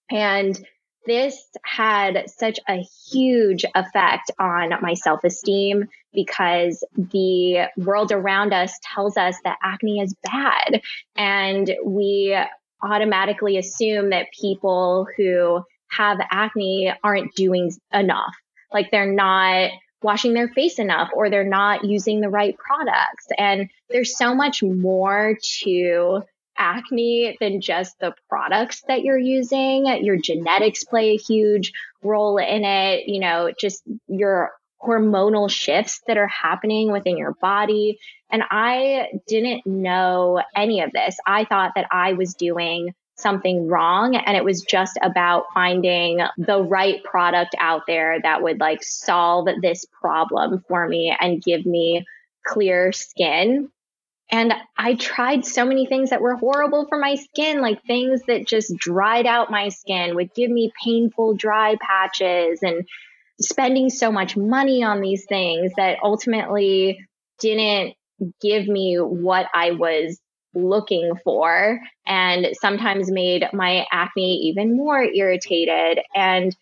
And 0.09 0.57
this 1.05 1.39
had 1.63 2.29
such 2.29 2.59
a 2.67 2.83
huge 3.11 3.63
effect 3.75 4.31
on 4.39 4.71
my 4.81 4.95
self 4.95 5.23
esteem 5.23 5.85
because 6.13 6.83
the 6.95 7.67
world 7.77 8.11
around 8.11 8.53
us 8.53 8.77
tells 8.81 9.15
us 9.17 9.35
that 9.43 9.57
acne 9.63 9.99
is 9.99 10.15
bad. 10.23 10.81
And 11.15 11.71
we 11.85 12.37
automatically 12.81 13.57
assume 13.57 14.09
that 14.09 14.27
people 14.39 15.07
who 15.15 15.63
have 15.89 16.17
acne 16.31 16.93
aren't 17.03 17.33
doing 17.35 17.71
enough. 17.93 18.33
Like 18.71 18.91
they're 18.91 19.11
not 19.11 19.71
washing 20.01 20.33
their 20.33 20.49
face 20.49 20.77
enough 20.77 21.09
or 21.15 21.29
they're 21.29 21.43
not 21.43 21.83
using 21.83 22.21
the 22.21 22.29
right 22.29 22.55
products. 22.57 23.27
And 23.37 23.69
there's 23.89 24.17
so 24.17 24.35
much 24.35 24.61
more 24.61 25.37
to 25.63 26.21
acne 26.57 27.37
than 27.39 27.59
just 27.59 27.99
the 27.99 28.13
products 28.29 28.83
that 28.87 29.03
you're 29.03 29.17
using. 29.17 29.85
Your 30.03 30.17
genetics 30.17 30.83
play 30.83 31.11
a 31.11 31.17
huge 31.17 31.71
role 32.03 32.37
in 32.37 32.63
it. 32.63 33.07
You 33.07 33.19
know, 33.19 33.51
just 33.57 33.83
your 34.07 34.51
hormonal 34.81 35.49
shifts 35.49 36.01
that 36.07 36.17
are 36.17 36.27
happening 36.27 36.91
within 36.91 37.17
your 37.17 37.33
body. 37.41 37.97
And 38.31 38.43
I 38.49 39.07
didn't 39.27 39.65
know 39.65 40.41
any 40.55 40.81
of 40.81 40.91
this. 40.91 41.17
I 41.25 41.45
thought 41.45 41.71
that 41.75 41.87
I 41.91 42.13
was 42.13 42.35
doing 42.35 42.93
something 43.17 43.67
wrong. 43.67 44.15
And 44.15 44.36
it 44.36 44.43
was 44.43 44.62
just 44.62 44.98
about 45.01 45.45
finding 45.53 46.19
the 46.38 46.62
right 46.62 47.03
product 47.03 47.55
out 47.60 47.84
there 47.88 48.19
that 48.22 48.41
would 48.43 48.60
like 48.60 48.84
solve 48.84 49.48
this 49.62 49.86
problem 50.01 50.63
for 50.67 50.88
me 50.88 51.15
and 51.19 51.41
give 51.41 51.65
me 51.65 52.05
clear 52.45 52.91
skin. 52.91 53.69
And 54.31 54.53
I 54.77 54.95
tried 54.95 55.45
so 55.45 55.65
many 55.65 55.86
things 55.86 56.10
that 56.10 56.22
were 56.22 56.36
horrible 56.36 56.88
for 56.88 56.98
my 56.98 57.15
skin, 57.15 57.62
like 57.62 57.84
things 57.84 58.24
that 58.27 58.48
just 58.48 58.75
dried 58.75 59.27
out 59.27 59.51
my 59.51 59.69
skin, 59.69 60.15
would 60.15 60.34
give 60.34 60.50
me 60.50 60.72
painful 60.84 61.36
dry 61.36 61.75
patches, 61.79 62.60
and 62.63 62.88
spending 63.39 63.89
so 63.89 64.12
much 64.12 64.36
money 64.36 64.84
on 64.84 65.01
these 65.01 65.25
things 65.25 65.74
that 65.77 66.00
ultimately 66.01 66.98
didn't 67.39 67.95
give 68.41 68.67
me 68.67 68.95
what 68.95 69.48
I 69.53 69.72
was 69.72 70.19
looking 70.55 71.12
for 71.24 71.79
and 72.07 72.47
sometimes 72.59 73.12
made 73.12 73.45
my 73.53 73.85
acne 73.91 74.50
even 74.50 74.75
more 74.75 75.03
irritated. 75.03 76.00
And 76.15 76.55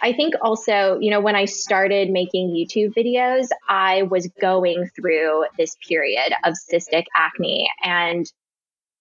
I 0.00 0.12
think 0.12 0.34
also, 0.42 0.98
you 1.00 1.10
know, 1.10 1.20
when 1.20 1.36
I 1.36 1.46
started 1.46 2.10
making 2.10 2.50
YouTube 2.50 2.94
videos, 2.94 3.48
I 3.68 4.02
was 4.02 4.28
going 4.40 4.88
through 4.94 5.46
this 5.56 5.76
period 5.86 6.32
of 6.44 6.54
cystic 6.54 7.06
acne 7.16 7.68
and 7.82 8.30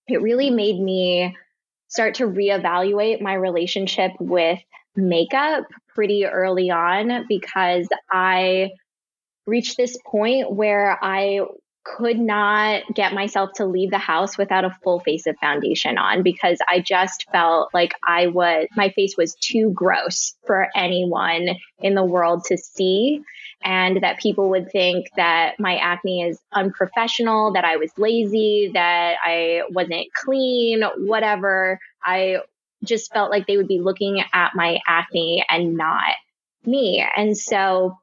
it 0.08 0.22
really 0.22 0.50
made 0.50 0.79
me 0.79 1.36
start 1.89 2.15
to 2.15 2.27
reevaluate 2.27 3.22
my 3.22 3.34
relationship 3.34 4.12
with 4.20 4.60
makeup 4.96 5.65
pretty 5.94 6.25
early 6.25 6.70
on 6.70 7.25
because 7.27 7.88
I 8.12 8.72
reached 9.46 9.77
this 9.77 9.98
point 10.06 10.51
where 10.51 10.98
I 11.01 11.41
could 11.96 12.20
not 12.20 12.84
get 12.94 13.13
myself 13.13 13.53
to 13.53 13.65
leave 13.65 13.91
the 13.91 13.98
house 13.98 14.38
without 14.38 14.65
a 14.65 14.75
full 14.84 15.00
face 15.00 15.25
of 15.27 15.38
foundation 15.39 15.98
on 15.98 16.24
because 16.24 16.60
I 16.67 16.79
just 16.79 17.25
felt 17.32 17.74
like 17.74 17.94
I 18.06 18.27
was, 18.27 18.67
my 18.75 18.89
face 18.89 19.15
was 19.17 19.36
too 19.36 19.72
gross 19.72 20.36
for 20.46 20.67
anyone 20.75 21.50
in 21.79 21.96
the 21.96 22.03
world 22.03 22.44
to 22.46 22.58
see. 22.58 23.22
And 23.63 24.03
that 24.03 24.20
people 24.20 24.50
would 24.50 24.72
think 24.72 25.08
that 25.15 25.60
my 25.60 25.77
acne 25.77 26.22
is 26.22 26.39
unprofessional, 26.53 27.53
that 27.53 27.65
I 27.65 27.77
was 27.77 27.91
lazy, 27.98 28.70
that 28.74 29.15
I 29.24 29.63
wasn't 29.72 30.13
clean, 30.13 30.84
whatever. 30.98 31.79
I 32.03 32.38
just 32.84 33.12
felt 33.12 33.32
like 33.32 33.48
they 33.48 33.58
would 33.58 33.67
be 33.67 33.79
looking 33.79 34.24
at 34.32 34.51
my 34.53 34.79
acne 34.88 35.44
and 35.50 35.75
not 35.75 36.13
me. 36.65 37.03
And 37.15 37.36
so 37.36 37.98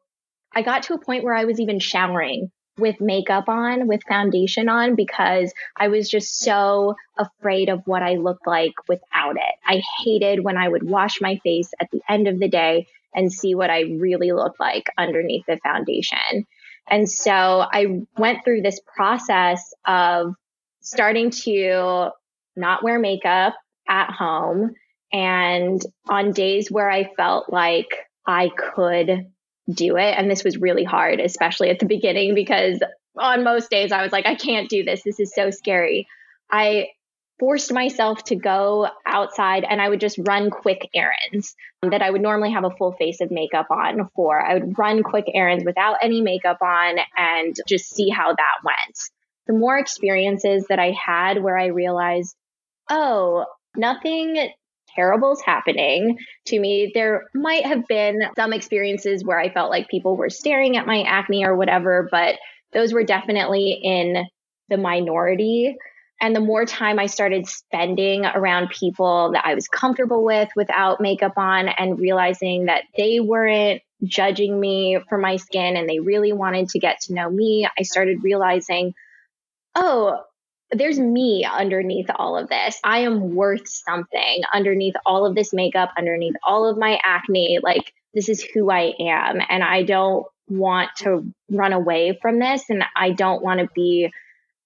I 0.52 0.62
got 0.62 0.84
to 0.84 0.94
a 0.94 0.98
point 0.98 1.22
where 1.22 1.34
I 1.34 1.44
was 1.44 1.60
even 1.60 1.78
showering 1.78 2.50
with 2.78 3.00
makeup 3.00 3.48
on, 3.48 3.86
with 3.86 4.02
foundation 4.08 4.68
on, 4.68 4.94
because 4.96 5.52
I 5.76 5.88
was 5.88 6.08
just 6.08 6.40
so 6.40 6.96
afraid 7.16 7.68
of 7.68 7.82
what 7.86 8.02
I 8.02 8.16
looked 8.16 8.46
like 8.46 8.72
without 8.88 9.36
it. 9.36 9.54
I 9.66 9.82
hated 10.04 10.42
when 10.42 10.56
I 10.56 10.68
would 10.68 10.82
wash 10.82 11.20
my 11.20 11.38
face 11.44 11.72
at 11.80 11.88
the 11.92 12.00
end 12.08 12.26
of 12.26 12.38
the 12.40 12.48
day 12.48 12.88
and 13.14 13.32
see 13.32 13.54
what 13.54 13.70
I 13.70 13.82
really 13.82 14.32
looked 14.32 14.58
like 14.58 14.86
underneath 14.98 15.46
the 15.46 15.58
foundation. 15.62 16.46
And 16.88 17.08
so 17.08 17.32
I 17.32 18.02
went 18.18 18.44
through 18.44 18.62
this 18.62 18.80
process 18.96 19.72
of 19.86 20.34
starting 20.80 21.30
to 21.30 22.10
not 22.56 22.82
wear 22.82 22.98
makeup 22.98 23.54
at 23.88 24.10
home. 24.10 24.74
And 25.12 25.80
on 26.08 26.32
days 26.32 26.70
where 26.70 26.90
I 26.90 27.12
felt 27.16 27.52
like 27.52 27.88
I 28.26 28.48
could 28.48 29.30
do 29.72 29.96
it. 29.96 30.14
And 30.16 30.30
this 30.30 30.44
was 30.44 30.58
really 30.58 30.84
hard, 30.84 31.20
especially 31.20 31.70
at 31.70 31.78
the 31.78 31.86
beginning, 31.86 32.34
because 32.34 32.80
on 33.18 33.44
most 33.44 33.70
days 33.70 33.92
I 33.92 34.02
was 34.02 34.12
like, 34.12 34.26
I 34.26 34.34
can't 34.34 34.68
do 34.68 34.84
this. 34.84 35.02
This 35.02 35.20
is 35.20 35.32
so 35.34 35.50
scary. 35.50 36.06
I 36.50 36.88
forced 37.38 37.72
myself 37.72 38.22
to 38.24 38.36
go 38.36 38.88
outside 39.06 39.64
and 39.68 39.80
I 39.80 39.88
would 39.88 40.00
just 40.00 40.18
run 40.18 40.50
quick 40.50 40.88
errands 40.94 41.54
that 41.82 42.02
I 42.02 42.10
would 42.10 42.20
normally 42.20 42.52
have 42.52 42.64
a 42.64 42.70
full 42.70 42.92
face 42.92 43.20
of 43.20 43.30
makeup 43.30 43.66
on 43.70 44.08
for. 44.14 44.40
I 44.40 44.54
would 44.54 44.78
run 44.78 45.02
quick 45.02 45.26
errands 45.34 45.64
without 45.64 45.96
any 46.02 46.20
makeup 46.20 46.58
on 46.62 46.98
and 47.16 47.56
just 47.66 47.94
see 47.94 48.08
how 48.08 48.32
that 48.32 48.54
went. 48.64 48.98
The 49.46 49.54
more 49.54 49.76
experiences 49.76 50.66
that 50.68 50.78
I 50.78 50.92
had 50.92 51.42
where 51.42 51.58
I 51.58 51.66
realized 51.66 52.34
oh, 52.90 53.46
nothing 53.76 54.50
terrible's 54.94 55.42
happening 55.42 56.18
to 56.46 56.58
me. 56.58 56.90
There 56.94 57.24
might 57.34 57.66
have 57.66 57.86
been 57.86 58.22
some 58.36 58.52
experiences 58.52 59.24
where 59.24 59.38
I 59.38 59.52
felt 59.52 59.70
like 59.70 59.88
people 59.88 60.16
were 60.16 60.30
staring 60.30 60.76
at 60.76 60.86
my 60.86 61.02
acne 61.02 61.44
or 61.44 61.56
whatever, 61.56 62.08
but 62.10 62.36
those 62.72 62.92
were 62.92 63.04
definitely 63.04 63.80
in 63.82 64.26
the 64.68 64.76
minority. 64.76 65.76
And 66.20 66.34
the 66.34 66.40
more 66.40 66.64
time 66.64 66.98
I 66.98 67.06
started 67.06 67.46
spending 67.46 68.24
around 68.24 68.70
people 68.70 69.32
that 69.32 69.44
I 69.44 69.54
was 69.54 69.68
comfortable 69.68 70.24
with 70.24 70.48
without 70.56 71.00
makeup 71.00 71.36
on 71.36 71.68
and 71.68 71.98
realizing 71.98 72.66
that 72.66 72.84
they 72.96 73.20
weren't 73.20 73.82
judging 74.04 74.58
me 74.58 74.98
for 75.08 75.18
my 75.18 75.36
skin 75.36 75.76
and 75.76 75.88
they 75.88 75.98
really 75.98 76.32
wanted 76.32 76.68
to 76.70 76.78
get 76.78 77.00
to 77.02 77.14
know 77.14 77.28
me, 77.28 77.68
I 77.78 77.82
started 77.82 78.22
realizing, 78.22 78.94
oh, 79.74 80.20
there's 80.74 80.98
me 80.98 81.44
underneath 81.44 82.10
all 82.14 82.36
of 82.36 82.48
this. 82.48 82.78
I 82.84 83.00
am 83.00 83.34
worth 83.34 83.68
something 83.68 84.42
underneath 84.52 84.94
all 85.06 85.26
of 85.26 85.34
this 85.34 85.52
makeup, 85.52 85.90
underneath 85.96 86.36
all 86.46 86.68
of 86.68 86.78
my 86.78 86.98
acne. 87.02 87.58
Like, 87.62 87.92
this 88.14 88.28
is 88.28 88.42
who 88.42 88.70
I 88.70 88.94
am. 88.98 89.40
And 89.48 89.62
I 89.62 89.82
don't 89.82 90.26
want 90.48 90.90
to 90.98 91.32
run 91.50 91.72
away 91.72 92.18
from 92.20 92.38
this. 92.38 92.64
And 92.68 92.84
I 92.96 93.10
don't 93.10 93.42
want 93.42 93.60
to 93.60 93.68
be 93.74 94.10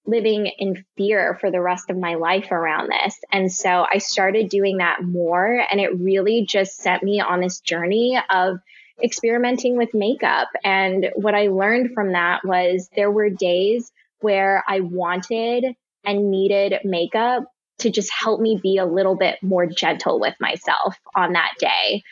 living 0.06 0.46
in 0.46 0.84
fear 0.96 1.36
for 1.40 1.50
the 1.50 1.60
rest 1.60 1.90
of 1.90 1.96
my 1.96 2.14
life 2.14 2.50
around 2.50 2.88
this. 2.90 3.18
And 3.30 3.52
so 3.52 3.86
I 3.90 3.98
started 3.98 4.48
doing 4.48 4.78
that 4.78 5.02
more. 5.02 5.64
And 5.70 5.80
it 5.80 5.98
really 5.98 6.46
just 6.46 6.78
set 6.78 7.02
me 7.02 7.20
on 7.20 7.40
this 7.40 7.60
journey 7.60 8.18
of 8.30 8.58
experimenting 9.02 9.76
with 9.76 9.94
makeup. 9.94 10.48
And 10.64 11.10
what 11.14 11.34
I 11.34 11.48
learned 11.48 11.92
from 11.92 12.12
that 12.12 12.44
was 12.44 12.88
there 12.96 13.10
were 13.10 13.30
days 13.30 13.92
where 14.20 14.64
I 14.66 14.80
wanted 14.80 15.76
and 16.08 16.30
needed 16.30 16.80
makeup 16.84 17.44
to 17.80 17.90
just 17.90 18.10
help 18.10 18.40
me 18.40 18.58
be 18.60 18.78
a 18.78 18.86
little 18.86 19.14
bit 19.14 19.36
more 19.42 19.66
gentle 19.66 20.18
with 20.18 20.34
myself 20.40 20.96
on 21.14 21.34
that 21.34 21.52
day. 21.58 22.02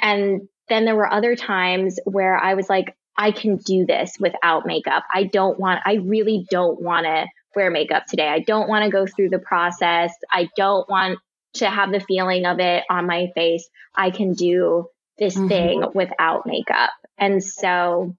And 0.00 0.48
then 0.70 0.86
there 0.86 0.96
were 0.96 1.12
other 1.12 1.36
times 1.36 1.98
where 2.04 2.36
I 2.36 2.54
was 2.54 2.70
like, 2.70 2.96
I 3.16 3.30
can 3.30 3.58
do 3.58 3.84
this 3.84 4.16
without 4.18 4.64
makeup. 4.64 5.04
I 5.12 5.24
don't 5.24 5.60
want, 5.60 5.80
I 5.84 5.96
really 5.96 6.46
don't 6.50 6.80
want 6.80 7.04
to 7.04 7.26
wear 7.54 7.70
makeup 7.70 8.04
today. 8.06 8.26
I 8.26 8.38
don't 8.40 8.70
want 8.70 8.84
to 8.86 8.90
go 8.90 9.06
through 9.06 9.28
the 9.28 9.38
process. 9.38 10.12
I 10.32 10.48
don't 10.56 10.88
want 10.88 11.18
to 11.54 11.68
have 11.68 11.92
the 11.92 12.00
feeling 12.00 12.46
of 12.46 12.58
it 12.58 12.84
on 12.88 13.06
my 13.06 13.28
face. 13.34 13.68
I 13.94 14.10
can 14.10 14.32
do 14.32 14.86
this 15.18 15.36
mm-hmm. 15.36 15.48
thing 15.48 15.84
without 15.94 16.46
makeup. 16.46 16.90
And 17.18 17.44
so 17.44 18.16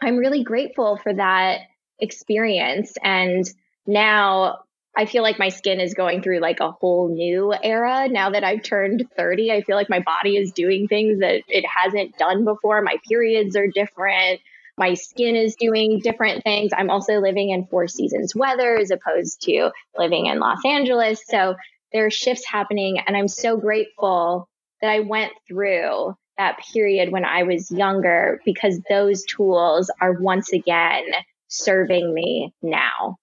I'm 0.00 0.16
really 0.16 0.44
grateful 0.44 0.96
for 0.96 1.12
that 1.12 1.62
experience. 1.98 2.94
And 3.02 3.44
now 3.86 4.60
I 4.96 5.06
feel 5.06 5.22
like 5.22 5.38
my 5.38 5.50
skin 5.50 5.80
is 5.80 5.94
going 5.94 6.22
through 6.22 6.40
like 6.40 6.60
a 6.60 6.72
whole 6.72 7.08
new 7.08 7.54
era. 7.62 8.08
Now 8.08 8.30
that 8.30 8.44
I've 8.44 8.62
turned 8.62 9.06
30, 9.16 9.52
I 9.52 9.62
feel 9.62 9.76
like 9.76 9.88
my 9.88 10.00
body 10.00 10.36
is 10.36 10.52
doing 10.52 10.88
things 10.88 11.20
that 11.20 11.42
it 11.48 11.64
hasn't 11.64 12.18
done 12.18 12.44
before. 12.44 12.82
My 12.82 12.96
periods 13.08 13.56
are 13.56 13.68
different. 13.68 14.40
My 14.76 14.94
skin 14.94 15.36
is 15.36 15.56
doing 15.56 16.00
different 16.00 16.42
things. 16.42 16.72
I'm 16.76 16.90
also 16.90 17.20
living 17.20 17.50
in 17.50 17.66
four 17.66 17.86
seasons 17.86 18.34
weather 18.34 18.76
as 18.76 18.90
opposed 18.90 19.42
to 19.42 19.70
living 19.96 20.26
in 20.26 20.40
Los 20.40 20.64
Angeles. 20.64 21.22
So 21.26 21.54
there 21.92 22.06
are 22.06 22.10
shifts 22.10 22.46
happening. 22.46 22.98
And 22.98 23.16
I'm 23.16 23.28
so 23.28 23.56
grateful 23.56 24.48
that 24.80 24.90
I 24.90 25.00
went 25.00 25.32
through 25.46 26.16
that 26.38 26.58
period 26.72 27.12
when 27.12 27.24
I 27.24 27.42
was 27.42 27.70
younger 27.70 28.40
because 28.44 28.80
those 28.88 29.24
tools 29.24 29.90
are 30.00 30.12
once 30.12 30.52
again 30.52 31.04
serving 31.48 32.12
me 32.12 32.52
now. 32.62 33.18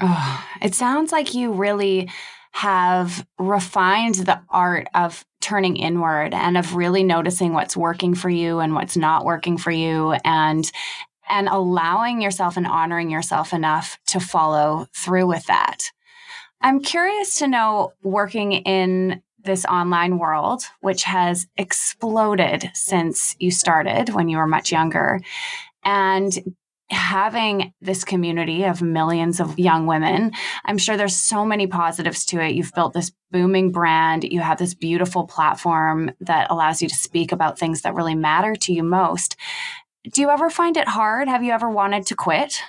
Oh, 0.00 0.44
it 0.60 0.74
sounds 0.74 1.10
like 1.10 1.34
you 1.34 1.52
really 1.52 2.10
have 2.52 3.26
refined 3.38 4.14
the 4.14 4.40
art 4.48 4.88
of 4.94 5.24
turning 5.40 5.76
inward 5.76 6.34
and 6.34 6.56
of 6.56 6.74
really 6.74 7.02
noticing 7.02 7.52
what's 7.52 7.76
working 7.76 8.14
for 8.14 8.28
you 8.30 8.58
and 8.60 8.74
what's 8.74 8.96
not 8.96 9.24
working 9.24 9.58
for 9.58 9.70
you 9.70 10.12
and 10.24 10.70
and 11.28 11.48
allowing 11.48 12.22
yourself 12.22 12.56
and 12.56 12.66
honoring 12.66 13.10
yourself 13.10 13.52
enough 13.52 13.98
to 14.06 14.20
follow 14.20 14.86
through 14.94 15.26
with 15.26 15.44
that. 15.46 15.90
I'm 16.60 16.80
curious 16.80 17.38
to 17.38 17.48
know 17.48 17.92
working 18.02 18.52
in 18.52 19.22
this 19.44 19.64
online 19.64 20.18
world, 20.18 20.62
which 20.80 21.04
has 21.04 21.46
exploded 21.56 22.70
since 22.74 23.36
you 23.38 23.50
started 23.50 24.10
when 24.10 24.28
you 24.28 24.38
were 24.38 24.46
much 24.46 24.72
younger, 24.72 25.20
and 25.84 26.56
having 26.90 27.72
this 27.80 28.04
community 28.04 28.64
of 28.64 28.80
millions 28.80 29.40
of 29.40 29.58
young 29.58 29.86
women, 29.86 30.32
I'm 30.64 30.78
sure 30.78 30.96
there's 30.96 31.16
so 31.16 31.44
many 31.44 31.66
positives 31.66 32.24
to 32.26 32.40
it. 32.40 32.54
You've 32.54 32.72
built 32.74 32.92
this 32.92 33.12
booming 33.30 33.72
brand. 33.72 34.24
You 34.24 34.40
have 34.40 34.58
this 34.58 34.74
beautiful 34.74 35.26
platform 35.26 36.12
that 36.20 36.50
allows 36.50 36.80
you 36.80 36.88
to 36.88 36.94
speak 36.94 37.32
about 37.32 37.58
things 37.58 37.82
that 37.82 37.94
really 37.94 38.14
matter 38.14 38.54
to 38.54 38.72
you 38.72 38.82
most. 38.82 39.36
Do 40.12 40.20
you 40.20 40.30
ever 40.30 40.50
find 40.50 40.76
it 40.76 40.88
hard? 40.88 41.28
Have 41.28 41.42
you 41.42 41.52
ever 41.52 41.68
wanted 41.68 42.06
to 42.06 42.14
quit? 42.14 42.60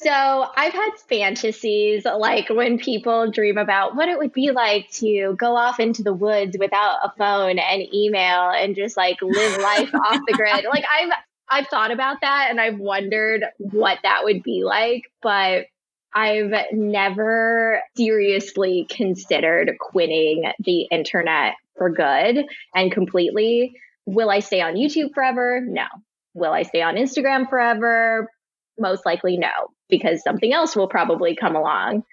So 0.00 0.46
I've 0.56 0.72
had 0.72 0.90
fantasies 1.08 2.04
like 2.04 2.48
when 2.50 2.78
people 2.78 3.32
dream 3.32 3.58
about 3.58 3.96
what 3.96 4.08
it 4.08 4.16
would 4.16 4.32
be 4.32 4.52
like 4.52 4.88
to 4.92 5.34
go 5.36 5.56
off 5.56 5.80
into 5.80 6.04
the 6.04 6.12
woods 6.12 6.56
without 6.56 6.98
a 7.02 7.12
phone 7.18 7.58
and 7.58 7.82
email 7.92 8.50
and 8.50 8.76
just 8.76 8.96
like 8.96 9.20
live 9.20 9.60
life 9.60 9.92
off 9.94 10.20
the 10.26 10.34
grid. 10.34 10.64
Like 10.68 10.84
I've 10.92 11.10
I've 11.50 11.68
thought 11.68 11.90
about 11.90 12.18
that 12.20 12.48
and 12.50 12.60
I've 12.60 12.78
wondered 12.78 13.44
what 13.58 13.98
that 14.02 14.20
would 14.24 14.42
be 14.42 14.62
like, 14.64 15.02
but 15.22 15.66
I've 16.14 16.52
never 16.72 17.82
seriously 17.96 18.86
considered 18.88 19.76
quitting 19.78 20.50
the 20.58 20.82
internet 20.90 21.54
for 21.76 21.90
good 21.90 22.44
and 22.74 22.92
completely. 22.92 23.74
Will 24.06 24.30
I 24.30 24.40
stay 24.40 24.60
on 24.60 24.74
YouTube 24.74 25.14
forever? 25.14 25.60
No. 25.64 25.86
Will 26.34 26.52
I 26.52 26.62
stay 26.62 26.82
on 26.82 26.96
Instagram 26.96 27.48
forever? 27.48 28.30
Most 28.78 29.04
likely 29.04 29.36
no 29.36 29.48
because 29.88 30.22
something 30.22 30.52
else 30.52 30.76
will 30.76 30.88
probably 30.88 31.34
come 31.34 31.56
along. 31.56 32.04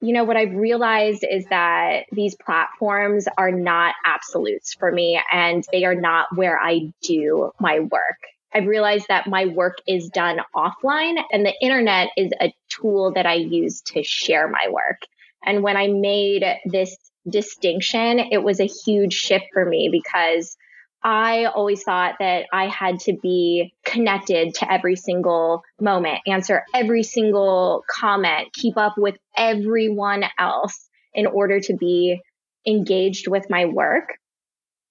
You 0.00 0.12
know, 0.12 0.24
what 0.24 0.36
I've 0.36 0.54
realized 0.54 1.24
is 1.28 1.44
that 1.46 2.04
these 2.12 2.36
platforms 2.36 3.26
are 3.36 3.50
not 3.50 3.94
absolutes 4.04 4.74
for 4.74 4.92
me 4.92 5.20
and 5.32 5.64
they 5.72 5.84
are 5.84 5.94
not 5.94 6.28
where 6.34 6.58
I 6.58 6.92
do 7.02 7.50
my 7.58 7.80
work. 7.80 8.18
I've 8.54 8.66
realized 8.66 9.06
that 9.08 9.26
my 9.26 9.46
work 9.46 9.78
is 9.86 10.08
done 10.08 10.38
offline 10.54 11.22
and 11.32 11.44
the 11.44 11.54
internet 11.60 12.10
is 12.16 12.32
a 12.40 12.54
tool 12.68 13.12
that 13.14 13.26
I 13.26 13.34
use 13.34 13.82
to 13.86 14.02
share 14.02 14.48
my 14.48 14.68
work. 14.70 15.02
And 15.44 15.62
when 15.62 15.76
I 15.76 15.88
made 15.88 16.44
this 16.64 16.96
distinction, 17.28 18.18
it 18.18 18.42
was 18.42 18.60
a 18.60 18.66
huge 18.66 19.12
shift 19.12 19.46
for 19.52 19.64
me 19.64 19.88
because 19.92 20.56
I 21.02 21.44
always 21.44 21.82
thought 21.84 22.16
that 22.18 22.46
I 22.52 22.66
had 22.66 23.00
to 23.00 23.16
be 23.22 23.72
connected 23.84 24.54
to 24.56 24.72
every 24.72 24.96
single 24.96 25.62
moment, 25.80 26.18
answer 26.26 26.64
every 26.74 27.04
single 27.04 27.84
comment, 27.88 28.52
keep 28.52 28.76
up 28.76 28.94
with 28.96 29.16
everyone 29.36 30.24
else 30.38 30.88
in 31.14 31.26
order 31.26 31.60
to 31.60 31.76
be 31.76 32.20
engaged 32.66 33.28
with 33.28 33.48
my 33.48 33.66
work. 33.66 34.18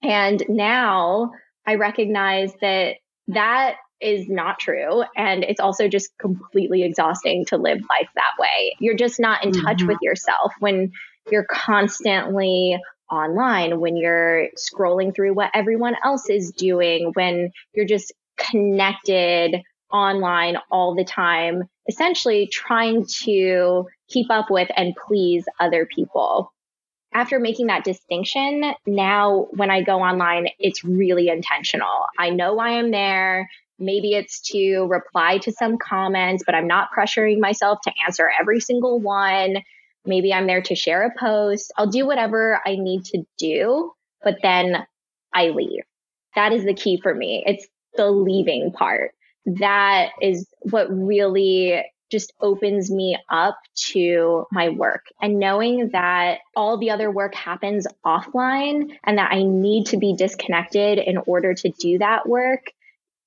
And 0.02 0.42
now 0.48 1.32
I 1.66 1.76
recognize 1.76 2.54
that 2.62 2.96
that 3.28 3.76
is 4.00 4.30
not 4.30 4.60
true. 4.60 5.04
And 5.16 5.44
it's 5.44 5.60
also 5.60 5.88
just 5.88 6.12
completely 6.20 6.84
exhausting 6.84 7.46
to 7.46 7.58
live 7.58 7.80
life 7.90 8.10
that 8.16 8.32
way. 8.40 8.76
You're 8.80 8.96
just 8.96 9.20
not 9.20 9.44
in 9.44 9.52
touch 9.52 9.78
mm-hmm. 9.78 9.88
with 9.88 9.98
yourself 10.02 10.54
when 10.60 10.92
you're 11.32 11.48
constantly 11.50 12.78
online, 13.12 13.80
when 13.80 13.96
you're 13.96 14.48
scrolling 14.58 15.16
through 15.16 15.34
what 15.34 15.52
everyone 15.54 15.96
else 16.04 16.30
is 16.30 16.52
doing, 16.52 17.12
when 17.14 17.52
you're 17.74 17.86
just 17.86 18.14
connected 18.38 19.62
online 19.92 20.58
all 20.70 20.94
the 20.94 21.06
time, 21.06 21.64
essentially 21.90 22.48
trying 22.52 23.06
to 23.24 23.86
keep 24.10 24.30
up 24.30 24.50
with 24.50 24.70
and 24.76 24.94
please 25.08 25.46
other 25.60 25.88
people. 25.94 26.52
After 27.14 27.40
making 27.40 27.68
that 27.68 27.84
distinction, 27.84 28.74
now 28.86 29.48
when 29.52 29.72
I 29.72 29.82
go 29.82 30.00
online, 30.00 30.50
it's 30.60 30.84
really 30.84 31.30
intentional. 31.30 32.06
I 32.18 32.30
know 32.30 32.54
why 32.54 32.78
I'm 32.78 32.92
there. 32.92 33.50
Maybe 33.80 34.14
it's 34.14 34.42
to 34.52 34.86
reply 34.86 35.38
to 35.40 35.52
some 35.52 35.78
comments, 35.78 36.44
but 36.46 36.56
I'm 36.56 36.68
not 36.68 36.90
pressuring 36.96 37.40
myself 37.40 37.80
to 37.84 37.92
answer 38.06 38.30
every 38.40 38.60
single 38.60 39.00
one. 39.00 39.58
Maybe 40.06 40.34
I'm 40.34 40.48
there 40.48 40.62
to 40.64 40.76
share 40.76 41.06
a 41.06 41.20
post. 41.20 41.72
I'll 41.78 41.88
do 41.88 42.06
whatever 42.06 42.62
I 42.66 42.76
need 42.76 43.06
to 43.06 43.24
do, 43.38 43.92
but 44.24 44.38
then 44.42 44.86
I 45.34 45.50
leave. 45.50 45.84
That 46.36 46.54
is 46.54 46.66
the 46.66 46.74
key 46.74 47.00
for 47.02 47.14
me. 47.14 47.44
It's 47.46 47.68
the 47.96 48.10
leaving 48.10 48.72
part. 48.72 49.12
That 49.46 50.10
is 50.22 50.48
what 50.62 50.88
really 50.90 51.84
just 52.12 52.34
opens 52.40 52.90
me 52.90 53.18
up 53.30 53.58
to 53.92 54.46
my 54.52 54.70
work 54.70 55.06
and 55.22 55.40
knowing 55.40 55.90
that 55.90 56.40
all 56.56 56.78
the 56.78 56.92
other 56.92 57.12
work 57.12 57.36
happens 57.36 57.86
offline 58.06 58.98
and 59.04 59.18
that 59.18 59.32
I 59.32 59.44
need 59.44 59.88
to 59.88 59.98
be 59.98 60.16
disconnected 60.16 61.00
in 61.00 61.18
order 61.26 61.54
to 61.54 61.70
do 61.80 61.98
that 62.00 62.28
work 62.28 62.72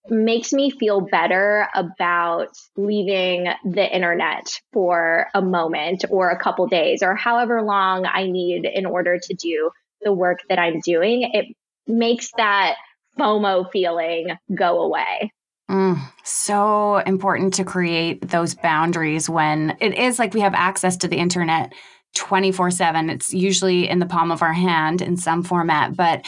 makes 0.09 0.53
me 0.53 0.71
feel 0.71 1.01
better 1.01 1.69
about 1.75 2.57
leaving 2.77 3.47
the 3.65 3.95
internet 3.95 4.49
for 4.73 5.29
a 5.35 5.43
moment 5.43 6.05
or 6.11 6.31
a 6.31 6.39
couple 6.39 6.67
days 6.67 7.03
or 7.03 7.15
however 7.15 7.63
long 7.63 8.07
I 8.07 8.27
need 8.27 8.65
in 8.65 8.87
order 8.87 9.19
to 9.19 9.35
do 9.35 9.71
the 10.03 10.13
work 10.13 10.41
that 10.49 10.59
I'm 10.59 10.81
doing. 10.81 11.31
It 11.35 11.55
makes 11.87 12.31
that 12.37 12.77
FOMO 13.19 13.71
feeling 13.71 14.29
go 14.55 14.81
away. 14.81 15.33
Mm, 15.71 16.01
so 16.25 16.97
important 16.97 17.55
to 17.55 17.65
create 17.65 18.29
those 18.29 18.57
boundaries 18.57 19.31
when 19.31 19.77
it 19.81 19.95
is 19.97 20.19
like 20.19 20.35
we 20.35 20.41
have 20.41 20.55
access 20.55 20.97
to 20.97 21.09
the 21.09 21.17
internet 21.17 21.73
24 22.17 22.73
7. 22.73 23.09
It's 23.09 23.33
usually 23.33 23.89
in 23.89 24.01
the 24.01 24.07
palm 24.07 24.33
of 24.33 24.43
our 24.43 24.53
hand 24.53 25.01
in 25.01 25.17
some 25.17 25.45
format, 25.45 25.95
but 25.95 26.27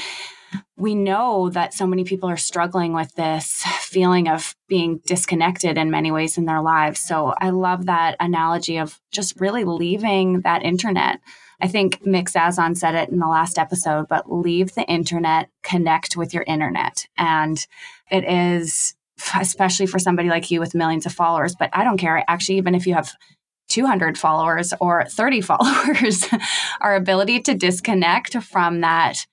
we 0.76 0.94
know 0.94 1.50
that 1.50 1.74
so 1.74 1.88
many 1.88 2.04
people 2.04 2.28
are 2.28 2.36
struggling 2.36 2.92
with 2.92 3.12
this 3.16 3.62
feeling 3.80 4.28
of 4.28 4.54
being 4.68 5.00
disconnected 5.06 5.76
in 5.76 5.90
many 5.90 6.12
ways 6.12 6.38
in 6.38 6.44
their 6.44 6.60
lives. 6.60 7.00
So 7.00 7.34
I 7.38 7.50
love 7.50 7.86
that 7.86 8.16
analogy 8.20 8.76
of 8.76 9.00
just 9.10 9.40
really 9.40 9.64
leaving 9.64 10.42
that 10.42 10.62
internet. 10.62 11.18
I 11.60 11.66
think 11.66 12.06
Mik 12.06 12.26
Zazon 12.26 12.76
said 12.76 12.94
it 12.94 13.08
in 13.08 13.18
the 13.18 13.26
last 13.26 13.58
episode, 13.58 14.06
but 14.08 14.32
leave 14.32 14.74
the 14.74 14.84
internet, 14.84 15.48
connect 15.64 16.16
with 16.16 16.32
your 16.32 16.44
internet. 16.44 17.06
And 17.16 17.64
it 18.08 18.24
is 18.24 18.94
especially 19.38 19.86
for 19.86 19.98
somebody 19.98 20.28
like 20.28 20.50
you 20.50 20.60
with 20.60 20.74
millions 20.74 21.06
of 21.06 21.12
followers. 21.12 21.54
But 21.58 21.70
I 21.72 21.84
don't 21.84 21.98
care. 21.98 22.24
Actually, 22.28 22.58
even 22.58 22.74
if 22.74 22.86
you 22.86 22.94
have 22.94 23.12
200 23.68 24.18
followers 24.18 24.72
or 24.80 25.04
30 25.04 25.40
followers, 25.42 26.24
our 26.80 26.94
ability 26.94 27.40
to 27.40 27.54
disconnect 27.54 28.36
from 28.42 28.80
that 28.80 29.26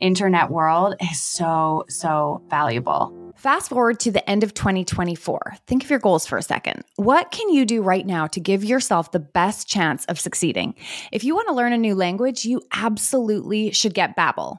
internet 0.00 0.50
world 0.50 0.94
is 1.00 1.22
so, 1.22 1.84
so 1.88 2.42
valuable. 2.48 3.32
Fast 3.36 3.68
forward 3.68 4.00
to 4.00 4.10
the 4.10 4.28
end 4.28 4.42
of 4.42 4.54
2024. 4.54 5.56
Think 5.66 5.84
of 5.84 5.90
your 5.90 5.98
goals 5.98 6.26
for 6.26 6.38
a 6.38 6.42
second. 6.42 6.82
What 6.96 7.30
can 7.30 7.50
you 7.50 7.66
do 7.66 7.82
right 7.82 8.06
now 8.06 8.26
to 8.28 8.40
give 8.40 8.64
yourself 8.64 9.12
the 9.12 9.20
best 9.20 9.68
chance 9.68 10.04
of 10.06 10.18
succeeding? 10.18 10.74
If 11.12 11.22
you 11.22 11.34
want 11.34 11.48
to 11.48 11.54
learn 11.54 11.72
a 11.72 11.78
new 11.78 11.94
language, 11.94 12.44
you 12.44 12.62
absolutely 12.72 13.72
should 13.72 13.94
get 13.94 14.16
Babbel. 14.16 14.58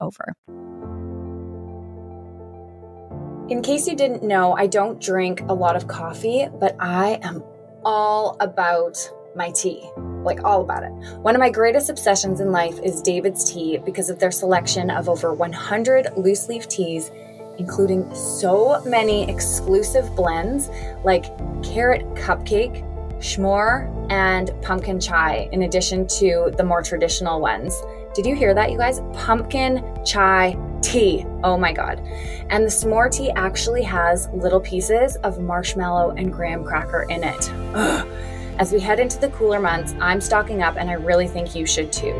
over. 0.00 0.34
In 3.50 3.62
case 3.62 3.88
you 3.88 3.96
didn't 3.96 4.22
know, 4.22 4.52
I 4.52 4.68
don't 4.68 5.00
drink 5.00 5.40
a 5.48 5.54
lot 5.54 5.74
of 5.74 5.88
coffee, 5.88 6.48
but 6.60 6.76
I 6.78 7.18
am 7.22 7.42
all 7.84 8.36
about 8.38 8.96
my 9.34 9.50
tea. 9.50 9.90
Like, 10.22 10.44
all 10.44 10.60
about 10.60 10.82
it. 10.84 10.92
One 11.18 11.34
of 11.34 11.40
my 11.40 11.50
greatest 11.50 11.88
obsessions 11.88 12.40
in 12.40 12.52
life 12.52 12.78
is 12.80 13.00
David's 13.00 13.50
Tea 13.50 13.78
because 13.78 14.10
of 14.10 14.18
their 14.18 14.30
selection 14.30 14.90
of 14.90 15.08
over 15.08 15.32
100 15.32 16.16
loose 16.16 16.48
leaf 16.48 16.68
teas, 16.68 17.10
including 17.58 18.14
so 18.14 18.82
many 18.84 19.28
exclusive 19.28 20.14
blends 20.14 20.68
like 21.04 21.24
carrot 21.64 22.04
cupcake, 22.14 22.84
s'more, 23.18 23.88
and 24.10 24.52
pumpkin 24.62 25.00
chai, 25.00 25.48
in 25.52 25.62
addition 25.62 26.06
to 26.06 26.52
the 26.56 26.64
more 26.64 26.82
traditional 26.82 27.40
ones. 27.40 27.74
Did 28.12 28.26
you 28.26 28.34
hear 28.34 28.54
that, 28.54 28.72
you 28.72 28.78
guys? 28.78 29.00
Pumpkin 29.12 29.84
chai 30.04 30.56
tea. 30.82 31.24
Oh 31.44 31.56
my 31.56 31.72
God. 31.72 32.00
And 32.50 32.64
the 32.64 32.68
s'more 32.68 33.10
tea 33.10 33.30
actually 33.30 33.82
has 33.82 34.28
little 34.32 34.60
pieces 34.60 35.16
of 35.16 35.38
marshmallow 35.38 36.14
and 36.16 36.32
graham 36.32 36.64
cracker 36.64 37.02
in 37.04 37.22
it. 37.22 37.50
Ugh. 37.74 38.08
As 38.58 38.72
we 38.72 38.80
head 38.80 38.98
into 38.98 39.18
the 39.18 39.28
cooler 39.30 39.60
months, 39.60 39.94
I'm 40.00 40.20
stocking 40.20 40.60
up 40.60 40.76
and 40.76 40.90
I 40.90 40.94
really 40.94 41.28
think 41.28 41.54
you 41.54 41.64
should 41.64 41.92
too. 41.92 42.12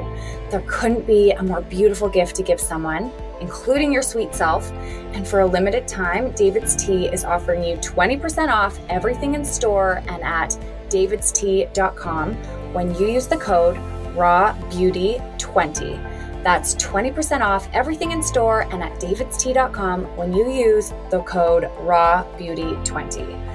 There 0.51 0.63
couldn't 0.69 1.07
be 1.07 1.33
a 1.33 1.43
more 1.43 1.61
beautiful 1.61 2.09
gift 2.09 2.37
to 2.37 2.43
give 2.43 2.61
someone, 2.61 3.11
including 3.41 3.93
your 3.93 4.03
sweet 4.03 4.35
self. 4.35 4.71
And 5.13 5.27
for 5.27 5.41
a 5.41 5.47
limited 5.47 5.89
time, 5.89 6.31
David's 6.33 6.77
Tea 6.77 7.09
is 7.09 7.25
offering 7.25 7.65
you 7.65 7.77
20% 7.79 8.49
off 8.49 8.79
everything 8.89 9.35
in 9.35 9.45
store 9.45 10.03
and 10.07 10.23
at 10.23 10.57
davidstea.com 10.89 12.35
when 12.73 12.95
you 12.95 13.09
use 13.09 13.27
the 13.27 13.37
code 13.37 13.77
rawbeauty20. 14.15 16.43
That's 16.43 16.75
20% 16.77 17.43
off 17.43 17.69
everything 17.73 18.13
in 18.13 18.23
store 18.23 18.63
and 18.73 18.83
at 18.83 18.99
davidstea.com 18.99 20.05
when 20.17 20.33
you 20.33 20.51
use 20.51 20.95
the 21.11 21.21
code 21.23 21.65
rawbeauty20. 21.81 23.51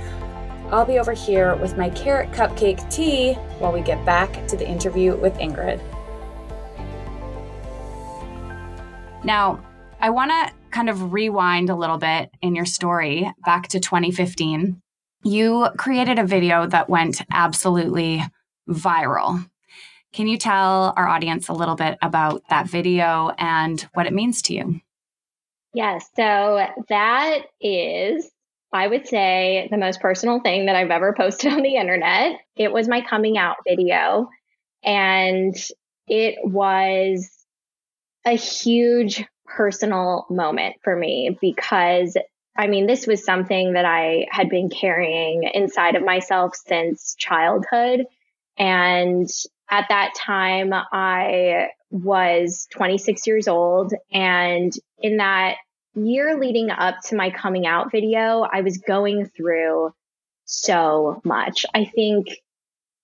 I'll 0.72 0.86
be 0.86 1.00
over 1.00 1.13
here 1.13 1.56
with 1.56 1.78
my 1.78 1.89
carrot 1.91 2.32
cupcake 2.32 2.91
tea 2.91 3.34
while 3.60 3.72
we 3.72 3.82
get 3.82 4.04
back 4.06 4.48
to 4.48 4.58
the 4.58 4.68
interview 4.68 5.15
with 5.15 5.34
Ingrid. 5.36 5.82
Now, 9.24 9.63
I 10.00 10.12
want 10.12 10.32
to 10.32 10.52
kind 10.72 10.89
of 10.89 11.13
rewind 11.13 11.70
a 11.70 11.76
little 11.76 11.98
bit 11.98 12.30
in 12.41 12.56
your 12.56 12.65
story 12.65 13.32
back 13.46 13.68
to 13.70 13.80
2015. 13.80 14.82
You 15.24 15.70
created 15.78 16.20
a 16.20 16.26
video 16.26 16.68
that 16.68 16.89
went 16.89 17.22
absolutely 17.32 18.22
viral. 18.70 19.48
Can 20.15 20.28
you 20.28 20.38
tell 20.38 20.93
our 20.95 21.10
audience 21.10 21.49
a 21.49 21.54
little 21.54 21.75
bit 21.75 21.97
about 22.01 22.41
that 22.49 22.69
video 22.69 23.32
and 23.38 23.82
what 23.95 24.06
it 24.06 24.13
means 24.13 24.41
to 24.43 24.54
you? 24.54 24.80
Yes. 25.73 26.10
So 26.15 26.65
that 26.88 27.39
is, 27.60 28.32
I 28.71 28.88
would 28.88 29.10
say, 29.10 29.67
the 29.69 29.78
most 29.78 29.99
personal 29.99 30.39
thing 30.39 30.67
that 30.67 30.75
I've 30.78 30.89
ever 30.89 31.13
posted 31.13 31.51
on 31.54 31.63
the 31.63 31.75
internet. 31.75 32.39
It 32.56 32.71
was 32.71 32.88
my 32.88 33.01
coming 33.01 33.38
out 33.38 33.58
video. 33.67 34.30
And 34.86 35.54
it 36.08 36.36
was 36.41 37.30
a 38.25 38.38
huge 38.38 39.25
personal 39.45 40.28
moment 40.30 40.78
for 40.82 40.95
me 40.95 41.38
because 41.41 42.15
I 42.58 42.67
mean, 42.67 42.88
this 42.88 43.06
was 43.06 43.25
something 43.25 43.73
that 43.73 43.84
I 43.84 44.28
had 44.32 44.47
been 44.47 44.69
carrying 44.69 45.43
inside 45.43 45.95
of 45.95 46.06
myself 46.06 46.56
since 46.56 47.15
childhood. 47.19 48.06
And 48.58 49.30
at 49.69 49.88
that 49.89 50.13
time, 50.15 50.73
I 50.73 51.69
was 51.91 52.67
26 52.71 53.25
years 53.28 53.47
old. 53.47 53.93
And 54.12 54.71
in 54.99 55.17
that 55.17 55.56
year 55.95 56.38
leading 56.38 56.69
up 56.69 56.95
to 57.06 57.15
my 57.15 57.30
coming 57.30 57.65
out 57.65 57.91
video, 57.91 58.45
I 58.51 58.62
was 58.62 58.78
going 58.78 59.25
through 59.25 59.93
so 60.45 61.21
much. 61.23 61.65
I 61.73 61.86
think 61.86 62.28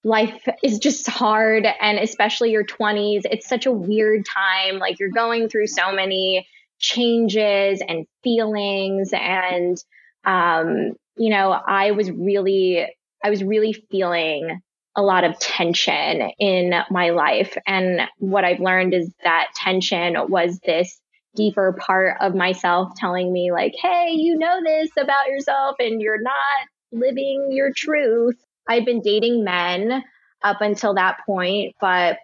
life 0.03 0.47
is 0.63 0.79
just 0.79 1.07
hard. 1.07 1.65
And 1.65 1.97
especially 1.99 2.51
your 2.51 2.65
20s, 2.65 3.21
it's 3.25 3.47
such 3.47 3.65
a 3.65 3.71
weird 3.71 4.25
time. 4.25 4.79
Like 4.79 4.99
you're 4.99 5.09
going 5.09 5.49
through 5.49 5.67
so 5.67 5.91
many 5.91 6.47
changes 6.79 7.81
and 7.87 8.05
feelings. 8.23 9.11
And, 9.13 9.77
um, 10.25 10.93
you 11.15 11.29
know, 11.29 11.51
I 11.51 11.91
was 11.91 12.11
really, 12.11 12.87
I 13.23 13.29
was 13.29 13.43
really 13.43 13.73
feeling 13.73 14.61
a 14.95 15.01
lot 15.01 15.23
of 15.23 15.39
tension 15.39 16.31
in 16.39 16.73
my 16.89 17.11
life. 17.11 17.57
And 17.65 18.01
what 18.17 18.43
I've 18.43 18.59
learned 18.59 18.93
is 18.93 19.11
that 19.23 19.47
tension 19.55 20.15
was 20.29 20.59
this 20.65 20.99
deeper 21.35 21.77
part 21.79 22.17
of 22.19 22.35
myself 22.35 22.93
telling 22.97 23.31
me, 23.31 23.51
like, 23.51 23.73
hey, 23.81 24.09
you 24.11 24.37
know 24.37 24.59
this 24.63 24.89
about 24.97 25.27
yourself 25.27 25.77
and 25.79 26.01
you're 26.01 26.21
not 26.21 26.67
living 26.91 27.49
your 27.51 27.71
truth. 27.73 28.35
I'd 28.67 28.85
been 28.85 29.01
dating 29.01 29.43
men 29.43 30.03
up 30.43 30.57
until 30.59 30.95
that 30.95 31.19
point, 31.25 31.75
but 31.79 32.17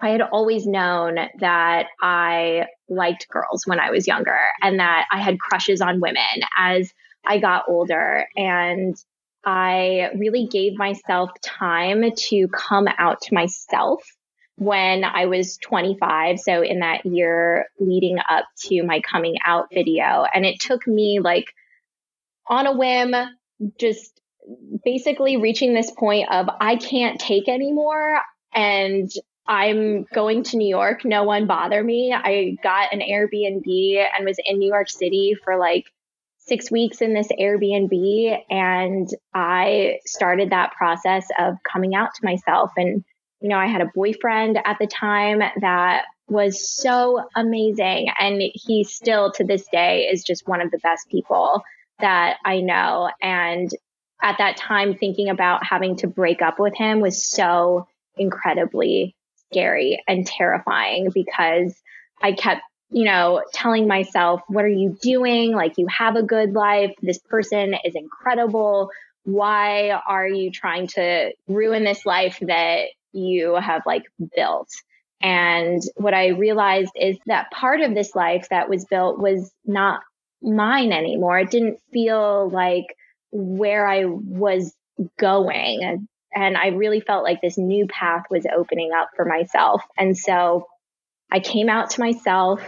I 0.00 0.10
had 0.10 0.20
always 0.20 0.66
known 0.66 1.16
that 1.38 1.86
I 2.02 2.66
liked 2.88 3.28
girls 3.28 3.62
when 3.66 3.78
I 3.78 3.90
was 3.90 4.06
younger 4.06 4.38
and 4.60 4.80
that 4.80 5.06
I 5.10 5.20
had 5.20 5.38
crushes 5.38 5.80
on 5.80 6.00
women 6.00 6.42
as 6.58 6.92
I 7.24 7.38
got 7.38 7.64
older. 7.68 8.26
And 8.36 8.96
I 9.44 10.10
really 10.16 10.46
gave 10.50 10.76
myself 10.76 11.30
time 11.42 12.04
to 12.28 12.48
come 12.48 12.88
out 12.98 13.20
to 13.22 13.34
myself 13.34 14.02
when 14.56 15.04
I 15.04 15.26
was 15.26 15.58
25. 15.58 16.38
So 16.38 16.62
in 16.62 16.80
that 16.80 17.04
year 17.04 17.66
leading 17.78 18.18
up 18.28 18.44
to 18.66 18.82
my 18.84 19.00
coming 19.00 19.36
out 19.44 19.66
video. 19.72 20.24
And 20.32 20.46
it 20.46 20.60
took 20.60 20.86
me 20.86 21.20
like 21.22 21.46
on 22.46 22.66
a 22.66 22.76
whim, 22.76 23.14
just 23.78 24.20
basically 24.84 25.36
reaching 25.38 25.74
this 25.74 25.90
point 25.90 26.30
of 26.30 26.48
I 26.60 26.76
can't 26.76 27.20
take 27.20 27.48
anymore. 27.48 28.20
And 28.54 29.10
I'm 29.46 30.04
going 30.14 30.44
to 30.44 30.56
New 30.56 30.68
York. 30.68 31.04
No 31.04 31.24
one 31.24 31.46
bother 31.46 31.82
me. 31.82 32.14
I 32.14 32.56
got 32.62 32.92
an 32.92 33.00
Airbnb 33.00 34.06
and 34.16 34.24
was 34.24 34.38
in 34.42 34.58
New 34.58 34.68
York 34.68 34.88
City 34.88 35.36
for 35.42 35.58
like 35.58 35.84
six 36.46 36.70
weeks 36.70 37.00
in 37.00 37.14
this 37.14 37.28
Airbnb. 37.40 38.38
And 38.50 39.08
I 39.32 39.98
started 40.06 40.50
that 40.50 40.72
process 40.72 41.26
of 41.38 41.56
coming 41.70 41.94
out 41.94 42.14
to 42.14 42.24
myself. 42.24 42.70
And, 42.76 43.04
you 43.40 43.48
know, 43.48 43.58
I 43.58 43.66
had 43.66 43.80
a 43.80 43.90
boyfriend 43.94 44.58
at 44.64 44.78
the 44.78 44.86
time 44.86 45.40
that 45.60 46.04
was 46.28 46.68
so 46.68 47.22
amazing. 47.36 48.08
And 48.18 48.42
he 48.54 48.84
still 48.84 49.32
to 49.32 49.44
this 49.44 49.66
day 49.72 50.08
is 50.10 50.22
just 50.22 50.48
one 50.48 50.60
of 50.60 50.70
the 50.70 50.78
best 50.78 51.08
people 51.10 51.62
that 52.00 52.38
I 52.44 52.60
know. 52.60 53.10
And 53.22 53.70
at 54.22 54.38
that 54.38 54.56
time, 54.56 54.94
thinking 54.94 55.28
about 55.28 55.64
having 55.64 55.96
to 55.96 56.06
break 56.06 56.42
up 56.42 56.58
with 56.58 56.74
him 56.74 57.00
was 57.00 57.24
so 57.24 57.86
incredibly 58.16 59.14
scary 59.50 60.02
and 60.08 60.26
terrifying 60.26 61.10
because 61.12 61.74
I 62.22 62.32
kept 62.32 62.62
you 62.90 63.04
know, 63.04 63.42
telling 63.52 63.88
myself, 63.88 64.40
what 64.48 64.64
are 64.64 64.68
you 64.68 64.96
doing? 65.02 65.52
Like, 65.52 65.74
you 65.78 65.86
have 65.88 66.16
a 66.16 66.22
good 66.22 66.52
life. 66.52 66.92
This 67.02 67.18
person 67.18 67.74
is 67.84 67.94
incredible. 67.94 68.90
Why 69.24 69.90
are 69.90 70.28
you 70.28 70.50
trying 70.50 70.86
to 70.88 71.32
ruin 71.48 71.84
this 71.84 72.04
life 72.04 72.38
that 72.42 72.86
you 73.12 73.54
have 73.54 73.82
like 73.86 74.04
built? 74.36 74.68
And 75.20 75.82
what 75.96 76.12
I 76.12 76.28
realized 76.28 76.92
is 76.94 77.16
that 77.26 77.50
part 77.50 77.80
of 77.80 77.94
this 77.94 78.14
life 78.14 78.48
that 78.50 78.68
was 78.68 78.84
built 78.84 79.18
was 79.18 79.50
not 79.64 80.00
mine 80.42 80.92
anymore. 80.92 81.38
It 81.38 81.50
didn't 81.50 81.78
feel 81.92 82.50
like 82.50 82.84
where 83.32 83.88
I 83.88 84.04
was 84.04 84.74
going. 85.18 86.06
And 86.34 86.56
I 86.56 86.68
really 86.68 87.00
felt 87.00 87.24
like 87.24 87.40
this 87.40 87.56
new 87.56 87.86
path 87.86 88.24
was 88.30 88.44
opening 88.54 88.90
up 88.92 89.08
for 89.16 89.24
myself. 89.24 89.82
And 89.96 90.18
so 90.18 90.66
I 91.34 91.40
came 91.40 91.68
out 91.68 91.90
to 91.90 92.00
myself 92.00 92.62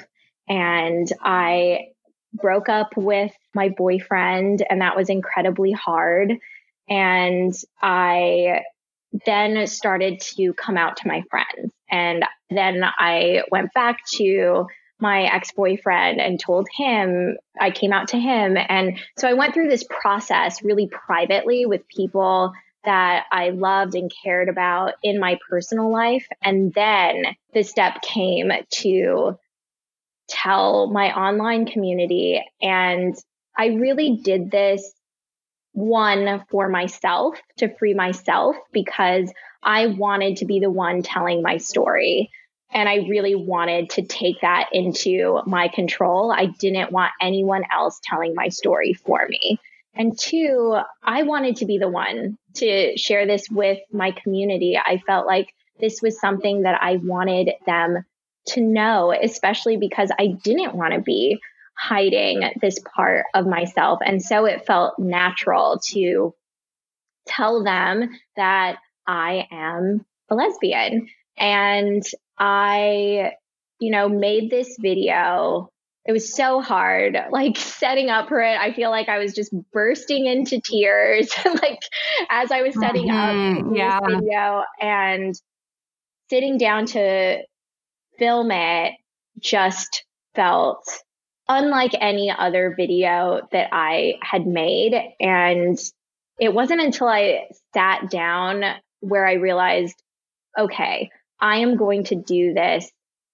and 0.48 1.06
I 1.22 1.90
broke 2.34 2.68
up 2.68 2.96
with 2.96 3.32
my 3.54 3.68
boyfriend 3.68 4.66
and 4.68 4.80
that 4.80 4.96
was 4.96 5.08
incredibly 5.08 5.70
hard. 5.70 6.32
And 6.88 7.54
I 7.80 8.62
then 9.24 9.68
started 9.68 10.20
to 10.36 10.52
come 10.54 10.76
out 10.76 10.96
to 10.96 11.08
my 11.08 11.22
friends. 11.30 11.72
And 11.88 12.24
then 12.50 12.82
I 12.84 13.42
went 13.52 13.72
back 13.72 14.00
to 14.14 14.66
my 14.98 15.32
ex 15.32 15.52
boyfriend 15.52 16.20
and 16.20 16.40
told 16.40 16.66
him, 16.76 17.36
I 17.60 17.70
came 17.70 17.92
out 17.92 18.08
to 18.08 18.18
him. 18.18 18.56
And 18.56 18.98
so 19.16 19.28
I 19.28 19.34
went 19.34 19.54
through 19.54 19.68
this 19.68 19.84
process 19.88 20.64
really 20.64 20.88
privately 20.88 21.66
with 21.66 21.86
people 21.86 22.52
that 22.86 23.26
I 23.30 23.50
loved 23.50 23.94
and 23.94 24.10
cared 24.24 24.48
about 24.48 24.94
in 25.02 25.20
my 25.20 25.38
personal 25.50 25.92
life. 25.92 26.26
And 26.42 26.72
then 26.72 27.36
the 27.52 27.62
step 27.62 28.00
came 28.00 28.50
to 28.78 29.38
tell 30.28 30.86
my 30.90 31.12
online 31.12 31.66
community. 31.66 32.42
And 32.62 33.14
I 33.56 33.66
really 33.66 34.20
did 34.22 34.50
this 34.50 34.92
one 35.72 36.44
for 36.50 36.68
myself 36.68 37.38
to 37.58 37.74
free 37.76 37.92
myself 37.92 38.56
because 38.72 39.30
I 39.62 39.88
wanted 39.88 40.38
to 40.38 40.46
be 40.46 40.60
the 40.60 40.70
one 40.70 41.02
telling 41.02 41.42
my 41.42 41.58
story. 41.58 42.30
And 42.72 42.88
I 42.88 43.06
really 43.08 43.34
wanted 43.34 43.90
to 43.90 44.02
take 44.02 44.40
that 44.40 44.70
into 44.72 45.40
my 45.46 45.68
control. 45.68 46.32
I 46.32 46.46
didn't 46.46 46.92
want 46.92 47.12
anyone 47.20 47.64
else 47.72 48.00
telling 48.02 48.34
my 48.34 48.48
story 48.48 48.94
for 48.94 49.26
me. 49.28 49.60
And 49.96 50.18
two, 50.18 50.78
I 51.02 51.22
wanted 51.22 51.56
to 51.56 51.66
be 51.66 51.78
the 51.78 51.88
one 51.88 52.36
to 52.56 52.96
share 52.96 53.26
this 53.26 53.48
with 53.50 53.78
my 53.92 54.10
community. 54.10 54.76
I 54.76 54.98
felt 55.06 55.26
like 55.26 55.52
this 55.80 56.00
was 56.02 56.20
something 56.20 56.62
that 56.62 56.80
I 56.80 56.96
wanted 56.96 57.52
them 57.66 58.04
to 58.48 58.60
know, 58.60 59.12
especially 59.12 59.76
because 59.76 60.10
I 60.18 60.28
didn't 60.42 60.74
want 60.74 60.94
to 60.94 61.00
be 61.00 61.38
hiding 61.78 62.50
this 62.60 62.78
part 62.94 63.24
of 63.34 63.46
myself. 63.46 64.00
And 64.04 64.22
so 64.22 64.44
it 64.44 64.66
felt 64.66 64.98
natural 64.98 65.80
to 65.88 66.34
tell 67.26 67.64
them 67.64 68.10
that 68.36 68.78
I 69.06 69.46
am 69.50 70.04
a 70.30 70.34
lesbian. 70.34 71.08
And 71.36 72.02
I, 72.38 73.32
you 73.78 73.90
know, 73.90 74.08
made 74.08 74.50
this 74.50 74.76
video. 74.78 75.70
It 76.06 76.12
was 76.12 76.32
so 76.32 76.60
hard, 76.60 77.18
like 77.30 77.56
setting 77.56 78.10
up 78.10 78.28
for 78.28 78.40
it. 78.40 78.58
I 78.58 78.72
feel 78.72 78.90
like 78.90 79.08
I 79.08 79.18
was 79.18 79.34
just 79.34 79.52
bursting 79.72 80.26
into 80.26 80.60
tears, 80.60 81.32
like 81.44 81.80
as 82.30 82.52
I 82.52 82.62
was 82.62 82.74
setting 82.78 83.08
mm-hmm. 83.08 83.68
up 83.68 83.76
yeah. 83.76 84.00
this 84.00 84.20
video 84.20 84.64
and 84.80 85.34
sitting 86.30 86.58
down 86.58 86.86
to 86.86 87.42
film 88.18 88.50
it 88.50 88.94
just 89.40 90.04
felt 90.34 90.84
unlike 91.48 91.92
any 92.00 92.30
other 92.30 92.74
video 92.76 93.40
that 93.52 93.68
I 93.72 94.14
had 94.22 94.46
made. 94.46 94.94
And 95.20 95.78
it 96.38 96.52
wasn't 96.52 96.80
until 96.80 97.08
I 97.08 97.48
sat 97.72 98.10
down 98.10 98.62
where 99.00 99.26
I 99.26 99.34
realized, 99.34 100.00
okay, 100.58 101.10
I 101.40 101.58
am 101.58 101.76
going 101.76 102.04
to 102.04 102.16
do 102.16 102.54
this. 102.54 102.90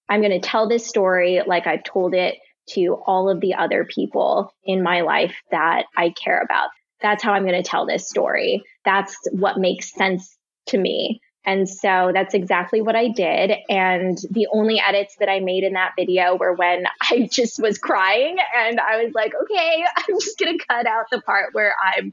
I'm 0.09 0.21
going 0.21 0.39
to 0.39 0.47
tell 0.47 0.67
this 0.67 0.85
story 0.85 1.41
like 1.45 1.65
I've 1.65 1.83
told 1.83 2.13
it 2.13 2.35
to 2.71 3.01
all 3.05 3.29
of 3.29 3.41
the 3.41 3.55
other 3.55 3.85
people 3.85 4.53
in 4.63 4.83
my 4.83 5.01
life 5.01 5.35
that 5.51 5.85
I 5.95 6.11
care 6.11 6.41
about. 6.41 6.69
That's 7.01 7.21
how 7.21 7.33
I'm 7.33 7.45
going 7.45 7.61
to 7.61 7.69
tell 7.69 7.85
this 7.85 8.07
story. 8.07 8.63
That's 8.85 9.17
what 9.31 9.57
makes 9.57 9.93
sense 9.93 10.37
to 10.67 10.77
me. 10.77 11.19
And 11.45 11.67
so 11.67 12.11
that's 12.13 12.33
exactly 12.33 12.81
what 12.81 12.95
I 12.95 13.09
did. 13.09 13.51
And 13.69 14.17
the 14.31 14.47
only 14.53 14.79
edits 14.79 15.17
that 15.19 15.29
I 15.29 15.41
made 15.41 15.63
in 15.63 15.73
that 15.73 15.91
video 15.97 16.37
were 16.37 16.55
when 16.55 16.85
I 17.01 17.27
just 17.31 17.61
was 17.61 17.77
crying 17.77 18.37
and 18.57 18.79
I 18.79 19.03
was 19.03 19.13
like, 19.13 19.33
okay, 19.43 19.83
I'm 19.97 20.19
just 20.19 20.39
going 20.39 20.57
to 20.57 20.65
cut 20.65 20.87
out 20.87 21.05
the 21.11 21.21
part 21.21 21.53
where 21.53 21.75
I'm 21.83 22.11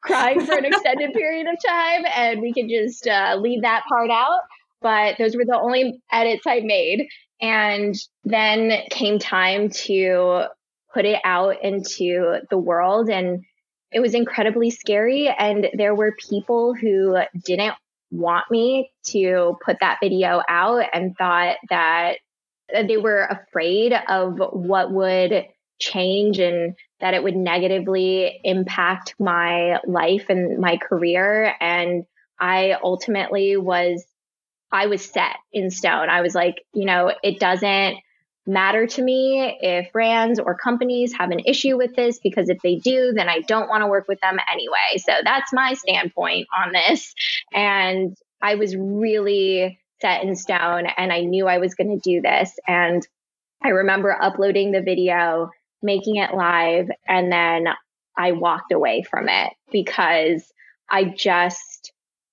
crying 0.00 0.44
for 0.44 0.56
an 0.56 0.64
extended 0.64 1.12
period 1.12 1.46
of 1.48 1.56
time 1.66 2.04
and 2.14 2.40
we 2.40 2.52
can 2.52 2.68
just 2.68 3.06
uh, 3.06 3.36
leave 3.40 3.62
that 3.62 3.84
part 3.88 4.10
out. 4.10 4.40
But 4.80 5.16
those 5.18 5.34
were 5.34 5.44
the 5.44 5.58
only 5.58 6.00
edits 6.12 6.46
I 6.46 6.60
made. 6.60 7.08
And 7.40 7.94
then 8.24 8.72
came 8.90 9.18
time 9.18 9.70
to 9.70 10.44
put 10.92 11.04
it 11.04 11.20
out 11.24 11.62
into 11.62 12.40
the 12.50 12.58
world 12.58 13.08
and 13.08 13.44
it 13.90 14.00
was 14.00 14.14
incredibly 14.14 14.70
scary. 14.70 15.28
And 15.28 15.68
there 15.74 15.94
were 15.94 16.14
people 16.30 16.74
who 16.74 17.16
didn't 17.44 17.74
want 18.10 18.50
me 18.50 18.90
to 19.08 19.56
put 19.64 19.76
that 19.80 19.98
video 20.02 20.42
out 20.48 20.84
and 20.92 21.16
thought 21.16 21.56
that 21.70 22.18
They 22.70 22.98
were 22.98 23.22
afraid 23.22 23.94
of 24.08 24.38
what 24.52 24.92
would 24.92 25.46
change 25.80 26.38
and 26.38 26.74
that 27.00 27.14
it 27.14 27.22
would 27.22 27.36
negatively 27.36 28.40
impact 28.44 29.14
my 29.18 29.78
life 29.86 30.26
and 30.28 30.58
my 30.58 30.76
career. 30.76 31.54
And 31.60 32.04
I 32.38 32.76
ultimately 32.82 33.56
was, 33.56 34.04
I 34.70 34.86
was 34.86 35.04
set 35.04 35.36
in 35.52 35.70
stone. 35.70 36.08
I 36.10 36.20
was 36.20 36.34
like, 36.34 36.64
you 36.74 36.84
know, 36.84 37.12
it 37.22 37.40
doesn't 37.40 37.96
matter 38.46 38.86
to 38.86 39.02
me 39.02 39.58
if 39.60 39.92
brands 39.92 40.40
or 40.40 40.56
companies 40.56 41.12
have 41.12 41.30
an 41.30 41.40
issue 41.40 41.76
with 41.76 41.94
this 41.94 42.18
because 42.18 42.48
if 42.48 42.58
they 42.62 42.76
do, 42.76 43.12
then 43.14 43.28
I 43.28 43.40
don't 43.40 43.68
want 43.68 43.82
to 43.82 43.86
work 43.86 44.08
with 44.08 44.20
them 44.20 44.38
anyway. 44.50 44.96
So 44.96 45.12
that's 45.22 45.52
my 45.52 45.74
standpoint 45.74 46.48
on 46.56 46.72
this. 46.72 47.14
And 47.52 48.16
I 48.40 48.54
was 48.54 48.74
really 48.74 49.78
set 50.00 50.22
in 50.22 50.34
stone 50.34 50.86
and 50.96 51.12
I 51.12 51.20
knew 51.20 51.46
I 51.46 51.58
was 51.58 51.74
going 51.74 51.98
to 51.98 52.10
do 52.10 52.22
this. 52.22 52.58
And 52.66 53.06
I 53.62 53.68
remember 53.70 54.16
uploading 54.18 54.72
the 54.72 54.82
video, 54.82 55.50
making 55.82 56.16
it 56.16 56.34
live, 56.34 56.88
and 57.06 57.30
then 57.30 57.66
I 58.16 58.32
walked 58.32 58.72
away 58.72 59.02
from 59.02 59.28
it 59.28 59.52
because 59.70 60.50
I 60.90 61.04
just, 61.04 61.62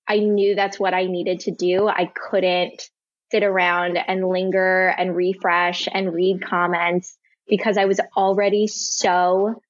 I 0.08 0.18
knew 0.18 0.54
that's 0.54 0.78
what 0.78 0.94
I 0.94 1.06
needed 1.06 1.40
to 1.40 1.50
do. 1.50 1.88
I 1.88 2.10
couldn't 2.14 2.90
sit 3.30 3.42
around 3.42 3.98
and 3.98 4.28
linger 4.28 4.88
and 4.88 5.16
refresh 5.16 5.88
and 5.92 6.12
read 6.12 6.42
comments 6.42 7.16
because 7.48 7.76
I 7.76 7.86
was 7.86 8.00
already 8.16 8.66
so 8.66 9.60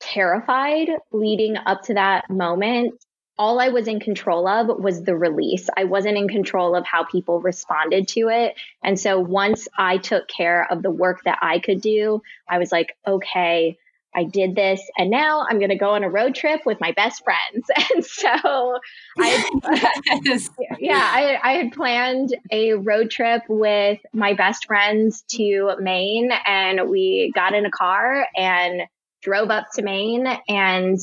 terrified 0.00 0.88
leading 1.12 1.56
up 1.56 1.82
to 1.82 1.94
that 1.94 2.30
moment. 2.30 2.94
All 3.36 3.58
I 3.58 3.68
was 3.68 3.88
in 3.88 3.98
control 3.98 4.46
of 4.46 4.68
was 4.78 5.02
the 5.02 5.16
release. 5.16 5.68
I 5.76 5.84
wasn't 5.84 6.16
in 6.16 6.28
control 6.28 6.76
of 6.76 6.86
how 6.86 7.04
people 7.04 7.40
responded 7.40 8.06
to 8.08 8.28
it. 8.28 8.54
And 8.82 8.98
so 8.98 9.18
once 9.18 9.66
I 9.76 9.98
took 9.98 10.28
care 10.28 10.66
of 10.70 10.82
the 10.82 10.90
work 10.90 11.24
that 11.24 11.38
I 11.42 11.58
could 11.58 11.80
do, 11.80 12.22
I 12.48 12.58
was 12.58 12.70
like, 12.70 12.96
okay, 13.06 13.76
I 14.14 14.24
did 14.24 14.54
this 14.54 14.80
and 14.96 15.10
now 15.10 15.44
I'm 15.48 15.58
going 15.58 15.70
to 15.70 15.76
go 15.76 15.90
on 15.90 16.04
a 16.04 16.08
road 16.08 16.34
trip 16.34 16.60
with 16.64 16.80
my 16.80 16.92
best 16.92 17.22
friends. 17.24 17.66
And 17.94 18.04
so 18.04 18.78
I, 19.18 19.90
yes. 20.24 20.50
yeah, 20.78 20.98
I, 20.98 21.38
I 21.42 21.52
had 21.54 21.72
planned 21.72 22.34
a 22.50 22.74
road 22.74 23.10
trip 23.10 23.42
with 23.48 23.98
my 24.12 24.34
best 24.34 24.66
friends 24.66 25.22
to 25.32 25.72
Maine 25.80 26.30
and 26.46 26.88
we 26.88 27.32
got 27.34 27.54
in 27.54 27.66
a 27.66 27.70
car 27.70 28.26
and 28.36 28.82
drove 29.22 29.50
up 29.50 29.66
to 29.74 29.82
Maine 29.82 30.26
and 30.48 30.98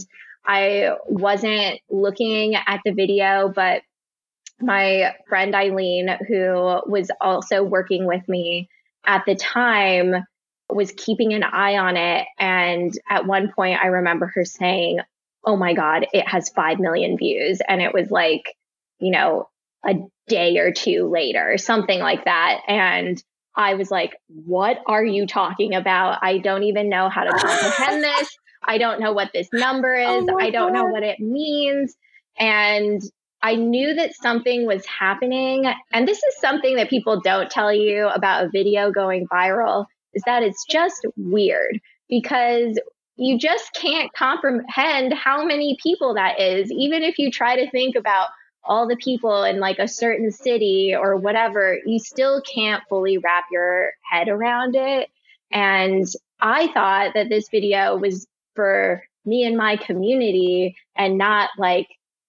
I 0.45 0.95
wasn't 1.05 1.79
looking 1.89 2.55
at 2.55 2.81
the 2.83 2.93
video, 2.93 3.51
but 3.53 3.83
my 4.59 5.15
friend 5.27 5.55
Eileen, 5.55 6.09
who 6.27 6.81
was 6.87 7.11
also 7.19 7.63
working 7.63 8.05
with 8.05 8.27
me 8.27 8.69
at 9.05 9.23
the 9.25 9.35
time, 9.35 10.25
was 10.75 10.91
keeping 10.95 11.33
an 11.33 11.43
eye 11.43 11.77
on 11.77 11.97
it. 11.97 12.27
And 12.39 12.93
at 13.09 13.25
one 13.25 13.51
point, 13.51 13.79
I 13.81 13.87
remember 13.87 14.31
her 14.35 14.45
saying, 14.45 14.99
Oh 15.43 15.55
my 15.55 15.73
God, 15.73 16.05
it 16.13 16.27
has 16.27 16.49
5 16.49 16.79
million 16.79 17.17
views. 17.17 17.61
And 17.67 17.81
it 17.81 17.93
was 17.93 18.11
like, 18.11 18.43
you 18.99 19.11
know, 19.11 19.49
a 19.85 19.95
day 20.27 20.57
or 20.59 20.71
two 20.71 21.09
later, 21.09 21.57
something 21.57 21.99
like 21.99 22.25
that. 22.25 22.61
And 22.67 23.21
I 23.55 23.73
was 23.73 23.89
like, 23.89 24.15
What 24.27 24.79
are 24.85 25.03
you 25.03 25.27
talking 25.27 25.75
about? 25.75 26.19
I 26.21 26.37
don't 26.37 26.63
even 26.63 26.89
know 26.89 27.09
how 27.09 27.23
to 27.23 27.31
comprehend 27.31 28.03
this. 28.03 28.37
I 28.63 28.77
don't 28.77 28.99
know 28.99 29.13
what 29.13 29.31
this 29.33 29.49
number 29.51 29.95
oh 29.95 30.19
is. 30.19 30.25
Oh 30.29 30.37
I 30.39 30.51
don't 30.51 30.73
God. 30.73 30.79
know 30.79 30.85
what 30.85 31.03
it 31.03 31.19
means. 31.19 31.95
And 32.37 33.01
I 33.41 33.55
knew 33.55 33.95
that 33.95 34.13
something 34.13 34.67
was 34.67 34.85
happening. 34.85 35.65
And 35.91 36.07
this 36.07 36.19
is 36.19 36.39
something 36.39 36.75
that 36.75 36.89
people 36.89 37.19
don't 37.21 37.49
tell 37.49 37.73
you 37.73 38.07
about 38.07 38.45
a 38.45 38.49
video 38.49 38.91
going 38.91 39.27
viral 39.27 39.85
is 40.13 40.23
that 40.25 40.43
it's 40.43 40.65
just 40.65 41.05
weird 41.17 41.79
because 42.09 42.79
you 43.15 43.37
just 43.37 43.73
can't 43.73 44.11
comprehend 44.13 45.13
how 45.13 45.45
many 45.45 45.77
people 45.81 46.15
that 46.15 46.39
is. 46.39 46.71
Even 46.71 47.03
if 47.03 47.19
you 47.19 47.29
try 47.29 47.55
to 47.55 47.69
think 47.69 47.95
about 47.95 48.29
all 48.63 48.87
the 48.87 48.95
people 48.97 49.43
in 49.43 49.59
like 49.59 49.79
a 49.79 49.87
certain 49.87 50.31
city 50.31 50.95
or 50.97 51.15
whatever, 51.15 51.77
you 51.85 51.99
still 51.99 52.41
can't 52.41 52.83
fully 52.89 53.17
wrap 53.17 53.45
your 53.51 53.91
head 54.09 54.27
around 54.27 54.75
it. 54.75 55.09
And 55.51 56.05
I 56.39 56.67
thought 56.73 57.13
that 57.13 57.29
this 57.29 57.49
video 57.49 57.97
was 57.97 58.27
for 58.55 59.03
me 59.25 59.45
and 59.45 59.57
my 59.57 59.77
community 59.77 60.75
and 60.95 61.17
not 61.17 61.49
like 61.57 61.87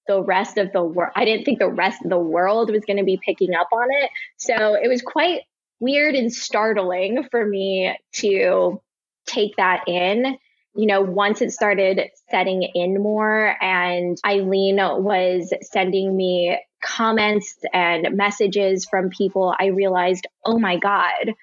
the 0.09 0.23
rest 0.23 0.59
of 0.59 0.73
the 0.73 0.83
world. 0.83 1.13
I 1.17 1.25
didn't 1.25 1.45
think 1.45 1.59
the 1.59 1.71
rest 1.71 2.03
of 2.05 2.11
the 2.11 2.19
world 2.19 2.71
was 2.71 2.85
going 2.85 2.99
to 2.99 3.05
be 3.05 3.21
picking 3.25 3.55
up 3.55 3.69
on 3.73 3.89
it. 3.91 4.11
So 4.37 4.75
it 4.75 4.89
was 4.89 5.01
quite 5.01 5.43
weird 5.83 6.15
and 6.15 6.33
startling 6.33 7.25
for 7.31 7.45
me 7.45 7.93
to 8.13 8.81
take 9.27 9.57
that 9.57 9.83
in. 9.89 10.39
You 10.75 10.87
know, 10.87 11.03
once 11.03 11.43
it 11.43 11.51
started 11.51 12.01
setting 12.31 12.63
in 12.63 13.03
more 13.03 13.57
and 13.61 14.17
Eileen 14.25 14.77
was 14.77 15.53
sending 15.61 16.17
me 16.17 16.59
comments 16.83 17.57
and 17.75 18.17
messages 18.17 18.87
from 18.89 19.11
people, 19.11 19.55
I 19.59 19.67
realized, 19.67 20.27
oh 20.45 20.59
my 20.59 20.79
God, 20.79 21.35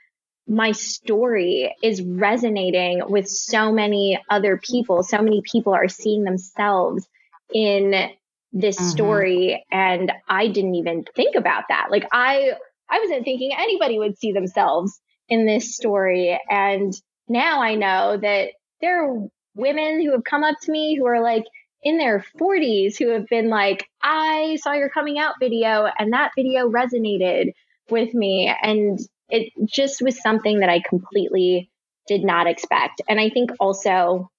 my 0.48 0.72
story 0.72 1.76
is 1.84 2.02
resonating 2.02 3.02
with 3.08 3.28
so 3.28 3.72
many 3.72 4.20
other 4.30 4.58
people. 4.58 5.04
So 5.04 5.22
many 5.22 5.42
people 5.44 5.74
are 5.74 5.90
seeing 5.90 6.24
themselves 6.24 7.08
in 7.54 8.10
this 8.52 8.78
mm-hmm. 8.78 8.88
story. 8.88 9.66
And 9.70 10.12
I 10.28 10.48
didn't 10.48 10.76
even 10.76 11.06
think 11.16 11.36
about 11.36 11.66
that. 11.70 11.90
Like, 11.92 12.08
I 12.12 12.54
I 12.90 13.00
wasn't 13.00 13.24
thinking 13.24 13.52
anybody 13.58 14.00
would 14.00 14.18
see 14.18 14.32
themselves 14.32 15.00
in 15.28 15.46
this 15.46 15.76
story. 15.76 16.40
And 16.50 16.94
now 17.28 17.62
I 17.62 17.76
know 17.76 18.18
that 18.18 18.50
there 18.82 19.06
are 19.06 19.28
women 19.56 20.02
who 20.02 20.12
have 20.12 20.24
come 20.24 20.44
up 20.44 20.56
to 20.64 20.72
me 20.72 20.98
who 20.98 21.06
are 21.06 21.22
like 21.22 21.44
in 21.82 21.98
their 21.98 22.26
40s 22.40 22.98
who 22.98 23.10
have 23.10 23.28
been 23.28 23.50
like, 23.50 23.88
I 24.02 24.58
saw 24.62 24.74
your 24.74 24.90
coming 24.90 25.18
out 25.20 25.36
video 25.40 25.88
and 25.98 26.14
that 26.14 26.32
video 26.36 26.70
resonated 26.70 27.52
with 27.90 28.14
me. 28.14 28.54
And 28.62 29.00
it 29.30 29.54
just 29.66 30.02
was 30.02 30.22
something 30.22 30.60
that 30.60 30.70
I 30.70 30.82
completely 30.88 31.70
did 32.08 32.24
not 32.24 32.48
expect. 32.48 33.02
And 33.08 33.20
I 33.20 33.30
think 33.30 33.52
also 33.60 34.30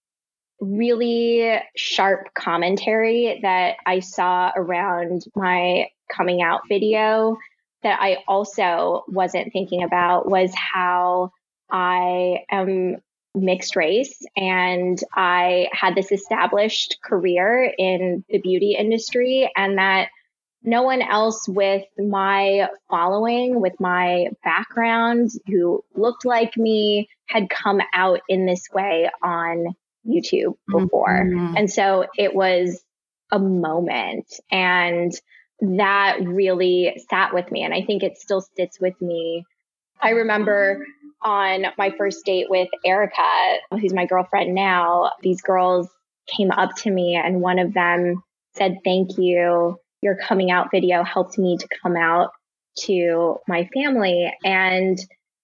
really 0.60 1.58
sharp 1.76 2.34
commentary 2.34 3.38
that 3.42 3.76
I 3.86 4.00
saw 4.00 4.50
around 4.54 5.22
my 5.34 5.86
coming 6.14 6.42
out 6.42 6.62
video 6.68 7.36
that 7.82 7.98
I 8.00 8.18
also 8.28 9.04
wasn't 9.08 9.52
thinking 9.52 9.82
about 9.82 10.28
was 10.28 10.52
how 10.54 11.30
I 11.70 12.44
am 12.50 12.96
mixed 13.34 13.76
race 13.76 14.22
and 14.36 14.98
I 15.14 15.68
had 15.72 15.94
this 15.94 16.10
established 16.10 16.98
career 17.02 17.72
in 17.78 18.24
the 18.28 18.38
beauty 18.38 18.76
industry 18.78 19.50
and 19.56 19.78
that 19.78 20.08
no 20.62 20.82
one 20.82 21.00
else 21.00 21.48
with 21.48 21.84
my 21.96 22.68
following, 22.90 23.60
with 23.60 23.80
my 23.80 24.28
background 24.44 25.30
who 25.46 25.82
looked 25.94 26.26
like 26.26 26.56
me 26.56 27.08
had 27.26 27.48
come 27.48 27.80
out 27.94 28.20
in 28.28 28.44
this 28.44 28.64
way 28.72 29.08
on 29.22 29.74
YouTube 30.06 30.56
before. 30.70 31.24
Mm-hmm. 31.24 31.56
And 31.56 31.70
so 31.70 32.06
it 32.18 32.34
was 32.34 32.82
a 33.32 33.38
moment 33.38 34.26
and 34.50 35.12
that 35.60 36.18
really 36.20 37.00
sat 37.10 37.34
with 37.34 37.50
me. 37.50 37.62
And 37.62 37.74
I 37.74 37.82
think 37.82 38.02
it 38.02 38.18
still 38.18 38.42
sits 38.56 38.80
with 38.80 39.00
me. 39.00 39.44
I 40.00 40.10
remember 40.10 40.86
on 41.22 41.66
my 41.76 41.92
first 41.96 42.24
date 42.24 42.46
with 42.48 42.68
Erica, 42.84 43.58
who's 43.72 43.92
my 43.92 44.06
girlfriend 44.06 44.54
now, 44.54 45.12
these 45.22 45.42
girls 45.42 45.88
came 46.26 46.50
up 46.50 46.74
to 46.76 46.90
me 46.90 47.20
and 47.22 47.40
one 47.40 47.58
of 47.58 47.74
them 47.74 48.22
said, 48.54 48.78
Thank 48.84 49.18
you. 49.18 49.78
Your 50.02 50.16
coming 50.16 50.50
out 50.50 50.70
video 50.70 51.02
helped 51.02 51.36
me 51.36 51.58
to 51.58 51.68
come 51.82 51.94
out 51.94 52.30
to 52.84 53.36
my 53.46 53.68
family. 53.74 54.32
And 54.44 54.98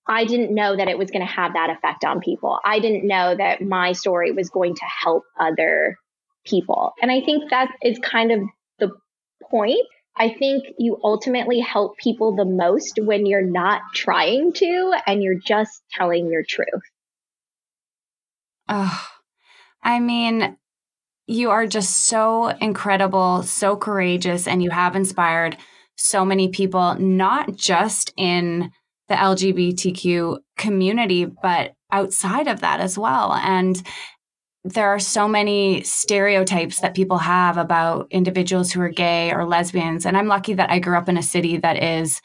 I 0.07 0.25
didn't 0.25 0.55
know 0.55 0.77
that 0.77 0.89
it 0.89 0.97
was 0.97 1.11
going 1.11 1.27
to 1.27 1.33
have 1.33 1.53
that 1.55 1.69
effect 1.69 2.05
on 2.05 2.21
people. 2.21 2.59
I 2.65 2.79
didn't 2.79 3.07
know 3.07 3.35
that 3.37 3.61
my 3.61 3.93
story 3.93 4.33
was 4.33 4.49
going 4.49 4.75
to 4.77 4.85
help 4.85 5.25
other 5.39 5.99
people. 6.47 6.93
And 7.03 7.11
I 7.11 7.21
think 7.21 7.51
that 7.51 7.71
is 7.83 7.99
kind 7.99 8.33
of 8.33 8.41
the 8.79 8.93
point 9.51 9.87
I 10.19 10.31
think 10.31 10.65
you 10.79 10.99
ultimately 11.03 11.61
help 11.61 11.99
people 11.99 12.35
the 12.35 12.45
most 12.45 12.99
when 13.03 13.27
you're 13.27 13.43
not 13.43 13.83
trying 13.95 14.53
to 14.55 14.95
and 15.07 15.23
you're 15.23 15.39
just 15.39 15.83
telling 15.93 16.31
your 16.31 16.43
truth. 16.49 16.83
Oh, 18.69 19.07
I 19.83 20.01
mean, 20.01 20.57
you 21.27 21.51
are 21.51 21.67
just 21.67 22.05
so 22.05 22.49
incredible, 22.49 23.43
so 23.43 23.77
courageous, 23.77 24.49
and 24.49 24.63
you 24.63 24.71
have 24.71 24.97
inspired 24.97 25.57
so 25.97 26.25
many 26.25 26.49
people, 26.49 26.95
not 26.95 27.55
just 27.57 28.13
in 28.17 28.71
the 29.09 29.15
LGBTQ 29.15 30.39
community, 30.57 31.25
but 31.25 31.73
outside 31.93 32.49
of 32.49 32.61
that 32.61 32.81
as 32.81 32.99
well. 32.99 33.33
And 33.35 33.81
there 34.67 34.89
are 34.89 34.99
so 34.99 35.29
many 35.29 35.83
stereotypes 35.83 36.81
that 36.81 36.95
people 36.95 37.19
have 37.19 37.57
about 37.57 38.09
individuals 38.11 38.73
who 38.73 38.81
are 38.81 38.89
gay 38.89 39.33
or 39.33 39.45
lesbians. 39.45 40.05
And 40.05 40.17
I'm 40.17 40.27
lucky 40.27 40.55
that 40.55 40.71
I 40.71 40.81
grew 40.81 40.99
up 40.99 41.09
in 41.09 41.17
a 41.17 41.23
city 41.23 41.57
that 41.59 41.83
is 41.83 42.21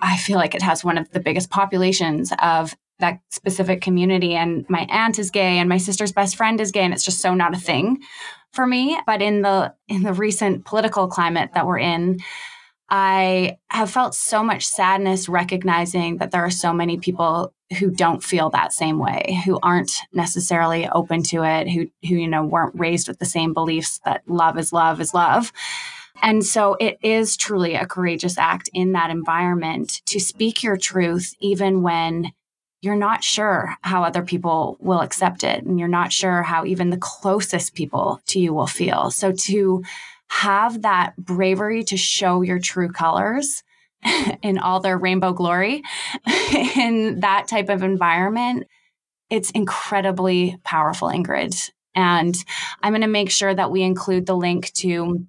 I 0.00 0.16
feel 0.16 0.36
like 0.36 0.54
it 0.54 0.62
has 0.62 0.84
one 0.84 0.98
of 0.98 1.10
the 1.10 1.20
biggest 1.20 1.50
populations 1.50 2.32
of 2.40 2.76
that 3.00 3.20
specific 3.30 3.80
community. 3.80 4.34
And 4.34 4.68
my 4.68 4.86
aunt 4.90 5.18
is 5.18 5.30
gay 5.30 5.58
and 5.58 5.68
my 5.68 5.78
sister's 5.78 6.12
best 6.12 6.36
friend 6.36 6.60
is 6.60 6.72
gay. 6.72 6.82
And 6.82 6.92
it's 6.92 7.04
just 7.04 7.20
so 7.20 7.34
not 7.34 7.54
a 7.54 7.58
thing 7.58 7.98
for 8.52 8.66
me. 8.66 8.98
But 9.06 9.22
in 9.22 9.42
the 9.42 9.74
in 9.88 10.02
the 10.02 10.12
recent 10.12 10.66
political 10.66 11.08
climate 11.08 11.50
that 11.54 11.66
we're 11.66 11.78
in, 11.78 12.20
I 12.90 13.58
have 13.68 13.90
felt 13.90 14.14
so 14.14 14.42
much 14.42 14.66
sadness 14.66 15.28
recognizing 15.28 16.18
that 16.18 16.30
there 16.30 16.44
are 16.44 16.50
so 16.50 16.72
many 16.72 16.98
people 16.98 17.52
who 17.78 17.90
don't 17.90 18.24
feel 18.24 18.48
that 18.50 18.72
same 18.72 18.98
way, 18.98 19.42
who 19.44 19.58
aren't 19.62 19.92
necessarily 20.12 20.88
open 20.88 21.22
to 21.24 21.44
it, 21.44 21.68
who 21.68 21.90
who 22.08 22.16
you 22.16 22.28
know 22.28 22.44
weren't 22.44 22.78
raised 22.78 23.08
with 23.08 23.18
the 23.18 23.26
same 23.26 23.52
beliefs 23.52 24.00
that 24.04 24.22
love 24.26 24.58
is 24.58 24.72
love 24.72 25.00
is 25.00 25.12
love. 25.12 25.52
And 26.22 26.44
so 26.44 26.76
it 26.80 26.98
is 27.02 27.36
truly 27.36 27.74
a 27.74 27.86
courageous 27.86 28.38
act 28.38 28.70
in 28.72 28.92
that 28.92 29.10
environment 29.10 30.02
to 30.06 30.18
speak 30.18 30.62
your 30.62 30.76
truth 30.76 31.34
even 31.40 31.82
when 31.82 32.32
you're 32.80 32.96
not 32.96 33.24
sure 33.24 33.76
how 33.82 34.04
other 34.04 34.22
people 34.22 34.76
will 34.80 35.00
accept 35.00 35.42
it 35.44 35.64
and 35.64 35.78
you're 35.78 35.88
not 35.88 36.12
sure 36.12 36.42
how 36.42 36.64
even 36.64 36.90
the 36.90 36.96
closest 36.96 37.74
people 37.74 38.20
to 38.26 38.40
you 38.40 38.54
will 38.54 38.66
feel. 38.66 39.10
So 39.10 39.32
to 39.32 39.82
have 40.28 40.82
that 40.82 41.16
bravery 41.16 41.84
to 41.84 41.96
show 41.96 42.42
your 42.42 42.58
true 42.58 42.90
colors 42.90 43.62
in 44.42 44.58
all 44.58 44.80
their 44.80 44.98
rainbow 44.98 45.32
glory 45.32 45.82
in 46.76 47.20
that 47.20 47.48
type 47.48 47.68
of 47.68 47.82
environment, 47.82 48.66
it's 49.30 49.50
incredibly 49.50 50.58
powerful, 50.64 51.08
Ingrid. 51.08 51.70
And 51.94 52.34
I'm 52.82 52.92
going 52.92 53.02
to 53.02 53.08
make 53.08 53.30
sure 53.30 53.52
that 53.52 53.70
we 53.70 53.82
include 53.82 54.26
the 54.26 54.36
link 54.36 54.72
to 54.74 55.26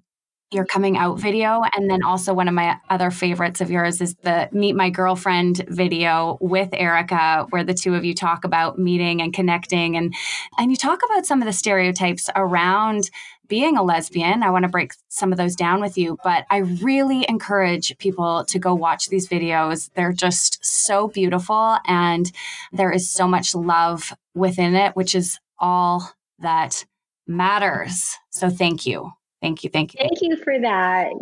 your 0.52 0.64
coming 0.66 0.96
out 0.96 1.18
video. 1.18 1.62
And 1.76 1.88
then 1.88 2.02
also 2.02 2.34
one 2.34 2.48
of 2.48 2.54
my 2.54 2.76
other 2.88 3.10
favorites 3.10 3.60
of 3.60 3.70
yours 3.70 4.00
is 4.00 4.14
the 4.16 4.48
Meet 4.52 4.74
My 4.74 4.90
Girlfriend 4.90 5.64
video 5.68 6.38
with 6.40 6.70
Erica, 6.72 7.46
where 7.50 7.62
the 7.62 7.74
two 7.74 7.94
of 7.94 8.04
you 8.04 8.14
talk 8.14 8.44
about 8.44 8.78
meeting 8.78 9.22
and 9.22 9.32
connecting 9.32 9.96
and 9.96 10.12
and 10.58 10.70
you 10.70 10.76
talk 10.76 11.00
about 11.04 11.24
some 11.24 11.40
of 11.40 11.46
the 11.46 11.52
stereotypes 11.52 12.28
around 12.34 13.10
being 13.50 13.76
a 13.76 13.82
lesbian. 13.82 14.42
I 14.42 14.50
want 14.50 14.62
to 14.62 14.70
break 14.70 14.92
some 15.08 15.32
of 15.32 15.36
those 15.36 15.56
down 15.56 15.82
with 15.82 15.98
you, 15.98 16.16
but 16.24 16.46
I 16.48 16.58
really 16.58 17.26
encourage 17.28 17.98
people 17.98 18.44
to 18.46 18.58
go 18.58 18.74
watch 18.74 19.08
these 19.08 19.28
videos. 19.28 19.90
They're 19.94 20.12
just 20.12 20.64
so 20.64 21.08
beautiful 21.08 21.76
and 21.86 22.30
there 22.72 22.92
is 22.92 23.10
so 23.10 23.28
much 23.28 23.54
love 23.54 24.14
within 24.34 24.74
it, 24.74 24.96
which 24.96 25.14
is 25.14 25.38
all 25.58 26.10
that 26.38 26.86
matters. 27.26 28.16
So 28.30 28.48
thank 28.48 28.86
you. 28.86 29.10
Thank 29.42 29.64
you. 29.64 29.70
Thank 29.70 29.94
you. 29.94 29.98
Thank 29.98 30.22
you 30.22 30.36
for 30.36 30.58
that. 30.60 31.12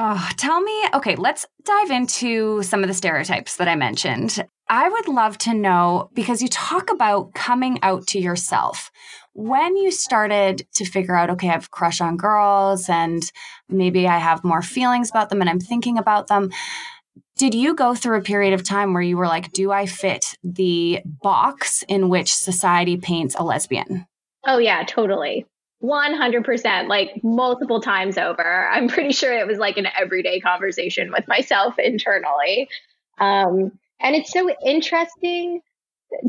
Oh, 0.00 0.30
tell 0.36 0.60
me, 0.60 0.84
okay, 0.94 1.16
let's 1.16 1.44
dive 1.64 1.90
into 1.90 2.62
some 2.62 2.84
of 2.84 2.88
the 2.88 2.94
stereotypes 2.94 3.56
that 3.56 3.66
I 3.66 3.74
mentioned. 3.74 4.46
I 4.68 4.88
would 4.88 5.08
love 5.08 5.36
to 5.38 5.52
know 5.52 6.08
because 6.14 6.40
you 6.40 6.46
talk 6.46 6.92
about 6.92 7.34
coming 7.34 7.80
out 7.82 8.06
to 8.08 8.20
yourself. 8.20 8.92
When 9.32 9.76
you 9.76 9.90
started 9.90 10.64
to 10.74 10.84
figure 10.84 11.16
out, 11.16 11.30
okay, 11.30 11.48
I 11.48 11.52
have 11.52 11.72
crush 11.72 12.00
on 12.00 12.16
girls 12.16 12.88
and 12.88 13.28
maybe 13.68 14.06
I 14.06 14.18
have 14.18 14.44
more 14.44 14.62
feelings 14.62 15.10
about 15.10 15.30
them 15.30 15.40
and 15.40 15.50
I'm 15.50 15.58
thinking 15.58 15.98
about 15.98 16.28
them, 16.28 16.52
did 17.36 17.52
you 17.52 17.74
go 17.74 17.96
through 17.96 18.18
a 18.18 18.22
period 18.22 18.54
of 18.54 18.62
time 18.62 18.92
where 18.92 19.02
you 19.02 19.16
were 19.16 19.26
like, 19.26 19.50
do 19.50 19.72
I 19.72 19.86
fit 19.86 20.36
the 20.44 21.00
box 21.04 21.82
in 21.88 22.08
which 22.08 22.32
society 22.32 22.98
paints 22.98 23.34
a 23.36 23.42
lesbian? 23.42 24.06
Oh, 24.46 24.58
yeah, 24.58 24.84
totally. 24.86 25.44
100% 25.82 26.88
like 26.88 27.20
multiple 27.22 27.80
times 27.80 28.18
over. 28.18 28.68
I'm 28.68 28.88
pretty 28.88 29.12
sure 29.12 29.32
it 29.32 29.46
was 29.46 29.58
like 29.58 29.76
an 29.76 29.86
everyday 29.98 30.40
conversation 30.40 31.12
with 31.12 31.28
myself 31.28 31.78
internally. 31.78 32.68
Um, 33.18 33.72
and 34.00 34.16
it's 34.16 34.32
so 34.32 34.50
interesting 34.64 35.60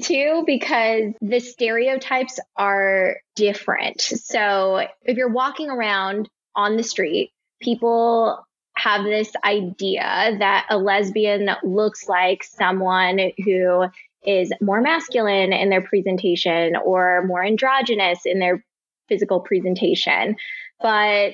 too 0.01 0.43
because 0.45 1.13
the 1.21 1.39
stereotypes 1.39 2.39
are 2.57 3.17
different. 3.35 4.01
So 4.01 4.85
if 5.03 5.17
you're 5.17 5.31
walking 5.31 5.69
around 5.69 6.29
on 6.55 6.77
the 6.77 6.83
street 6.83 7.31
people 7.61 8.45
have 8.75 9.03
this 9.03 9.31
idea 9.43 10.37
that 10.39 10.65
a 10.69 10.77
lesbian 10.77 11.49
looks 11.63 12.07
like 12.07 12.43
someone 12.43 13.19
who 13.43 13.85
is 14.23 14.51
more 14.61 14.81
masculine 14.81 15.53
in 15.53 15.69
their 15.69 15.81
presentation 15.81 16.75
or 16.75 17.25
more 17.25 17.43
androgynous 17.43 18.19
in 18.25 18.39
their 18.39 18.63
physical 19.09 19.41
presentation. 19.41 20.35
But 20.81 21.33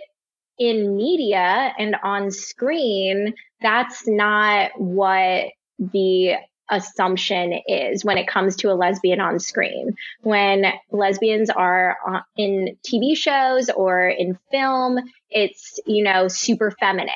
in 0.57 0.95
media 0.95 1.73
and 1.77 1.95
on 2.01 2.31
screen, 2.31 3.33
that's 3.61 4.07
not 4.07 4.71
what 4.79 5.51
the 5.77 6.35
assumption 6.69 7.53
is 7.67 8.03
when 8.03 8.17
it 8.17 8.27
comes 8.27 8.55
to 8.55 8.71
a 8.71 8.73
lesbian 8.73 9.19
on 9.21 9.39
screen. 9.39 9.95
When 10.21 10.65
lesbians 10.91 11.49
are 11.49 11.97
in 12.37 12.77
TV 12.87 13.15
shows 13.15 13.69
or 13.69 14.07
in 14.07 14.37
film, 14.51 14.97
it's, 15.29 15.79
you 15.85 16.03
know, 16.03 16.27
super 16.27 16.71
feminine. 16.79 17.09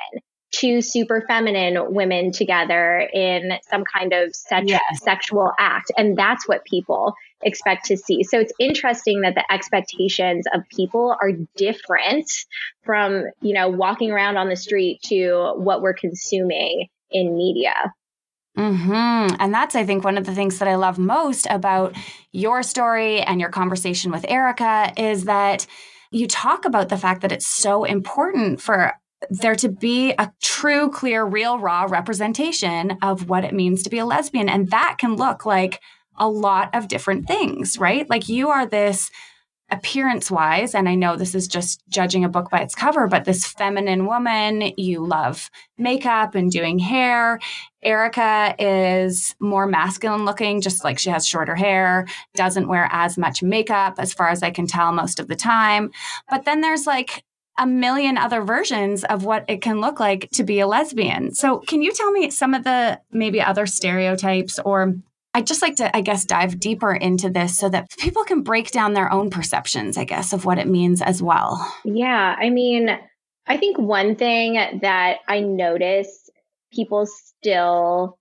Two 0.52 0.82
super 0.82 1.24
feminine 1.28 1.94
women 1.94 2.32
together 2.32 3.08
in 3.14 3.54
some 3.70 3.84
kind 3.86 4.14
of 4.14 4.34
yes. 4.66 4.82
sexual 4.96 5.52
act. 5.60 5.92
And 5.96 6.18
that's 6.18 6.48
what 6.48 6.66
people 6.66 7.14
expect 7.44 7.86
to 7.86 7.98
see. 7.98 8.24
So 8.24 8.40
it's 8.40 8.54
interesting 8.60 9.22
that 9.22 9.36
the 9.36 9.52
expectations 9.52 10.46
of 10.54 10.62
people 10.70 11.16
are 11.22 11.32
different 11.56 12.30
from, 12.84 13.26
you 13.42 13.54
know, 13.54 13.70
walking 13.70 14.12
around 14.12 14.38
on 14.38 14.50
the 14.50 14.56
street 14.56 15.02
to 15.06 15.54
what 15.56 15.82
we're 15.82 15.94
consuming 15.94 16.88
in 17.12 17.36
media. 17.36 17.94
Mm-hmm. 18.58 19.36
And 19.40 19.54
that's, 19.54 19.76
I 19.76 19.86
think, 19.86 20.04
one 20.04 20.18
of 20.18 20.26
the 20.26 20.36
things 20.36 20.60
that 20.60 20.68
I 20.68 20.76
love 20.76 20.98
most 20.98 21.48
about 21.50 21.96
your 22.32 22.62
story 22.62 23.22
and 23.22 23.40
your 23.40 23.50
conversation 23.50 24.12
with 24.12 24.26
Erica 24.28 24.92
is 24.98 25.26
that 25.26 25.66
you 26.12 26.28
talk 26.28 26.66
about 26.66 26.90
the 26.90 26.98
fact 26.98 27.22
that 27.22 27.32
it's 27.32 27.48
so 27.48 27.84
important 27.84 28.62
for 28.62 28.94
there 29.30 29.56
to 29.56 29.70
be 29.70 30.12
a 30.12 30.32
true, 30.42 30.90
clear, 30.90 31.26
real, 31.26 31.60
raw 31.60 31.84
representation 31.84 32.98
of 33.02 33.30
what 33.30 33.44
it 33.44 33.54
means 33.54 33.84
to 33.84 33.90
be 33.90 34.00
a 34.00 34.06
lesbian. 34.06 34.50
And 34.50 34.72
that 34.72 34.96
can 34.98 35.16
look 35.16 35.46
like 35.46 35.82
a 36.20 36.30
lot 36.30 36.76
of 36.76 36.88
different 36.88 37.28
things, 37.28 37.78
right? 37.78 38.10
Like 38.10 38.30
you 38.30 38.50
are 38.50 38.66
this 38.66 39.10
appearance 39.72 40.32
wise, 40.32 40.74
and 40.74 40.90
I 40.90 40.96
know 40.96 41.16
this 41.16 41.36
is 41.36 41.48
just 41.48 41.84
judging 41.90 42.24
a 42.24 42.30
book 42.30 42.50
by 42.50 42.62
its 42.62 42.76
cover, 42.76 43.08
but 43.08 43.26
this 43.26 43.46
feminine 43.46 44.06
woman, 44.06 44.74
you 44.78 45.06
love 45.06 45.50
makeup 45.78 46.36
and 46.36 46.52
doing 46.52 46.80
hair. 46.80 47.40
Erica 47.84 48.56
is 48.58 49.36
more 49.40 49.68
masculine 49.68 50.26
looking, 50.26 50.62
just 50.62 50.84
like 50.84 51.00
she 51.00 51.10
has 51.10 51.28
shorter 51.28 51.56
hair, 51.56 52.08
doesn't 52.36 52.68
wear 52.68 52.90
as 52.92 53.18
much 53.18 53.44
makeup, 53.44 53.96
as 54.00 54.14
far 54.14 54.30
as 54.30 54.44
I 54.44 54.52
can 54.52 54.68
tell, 54.68 54.92
most 54.92 55.20
of 55.20 55.28
the 55.28 55.36
time. 55.36 55.92
But 56.30 56.46
then 56.46 56.62
there's 56.62 56.88
like 56.88 57.24
a 57.58 57.68
million 57.68 58.18
other 58.18 58.42
versions 58.42 59.04
of 59.04 59.26
what 59.26 59.44
it 59.48 59.62
can 59.62 59.82
look 59.82 60.00
like 60.00 60.30
to 60.32 60.44
be 60.44 60.62
a 60.62 60.68
lesbian. 60.68 61.34
So, 61.34 61.60
can 61.60 61.82
you 61.82 61.92
tell 61.92 62.10
me 62.12 62.30
some 62.30 62.54
of 62.54 62.64
the 62.64 63.00
maybe 63.12 63.42
other 63.42 63.66
stereotypes 63.66 64.60
or 64.60 64.96
I'd 65.34 65.48
just 65.48 65.62
like 65.62 65.76
to, 65.76 65.96
I 65.96 66.02
guess, 66.02 66.26
dive 66.26 66.60
deeper 66.60 66.94
into 66.94 67.30
this 67.30 67.58
so 67.58 67.70
that 67.70 67.90
people 67.98 68.24
can 68.24 68.42
break 68.42 68.72
down 68.72 68.94
their 68.94 69.12
own 69.12 69.30
perceptions, 69.30 69.98
I 69.98 70.04
guess, 70.04 70.34
of 70.34 70.46
what 70.46 70.58
it 70.58 70.68
means 70.68 71.02
as 71.02 71.22
well. 71.22 71.72
Yeah. 71.86 72.36
I 72.38 72.50
mean, 72.50 72.90
I 73.46 73.58
think 73.58 73.78
one 73.78 74.16
thing 74.16 74.54
that 74.82 75.18
I 75.28 75.40
notice 75.42 76.30
people 76.72 77.06
still 77.06 78.18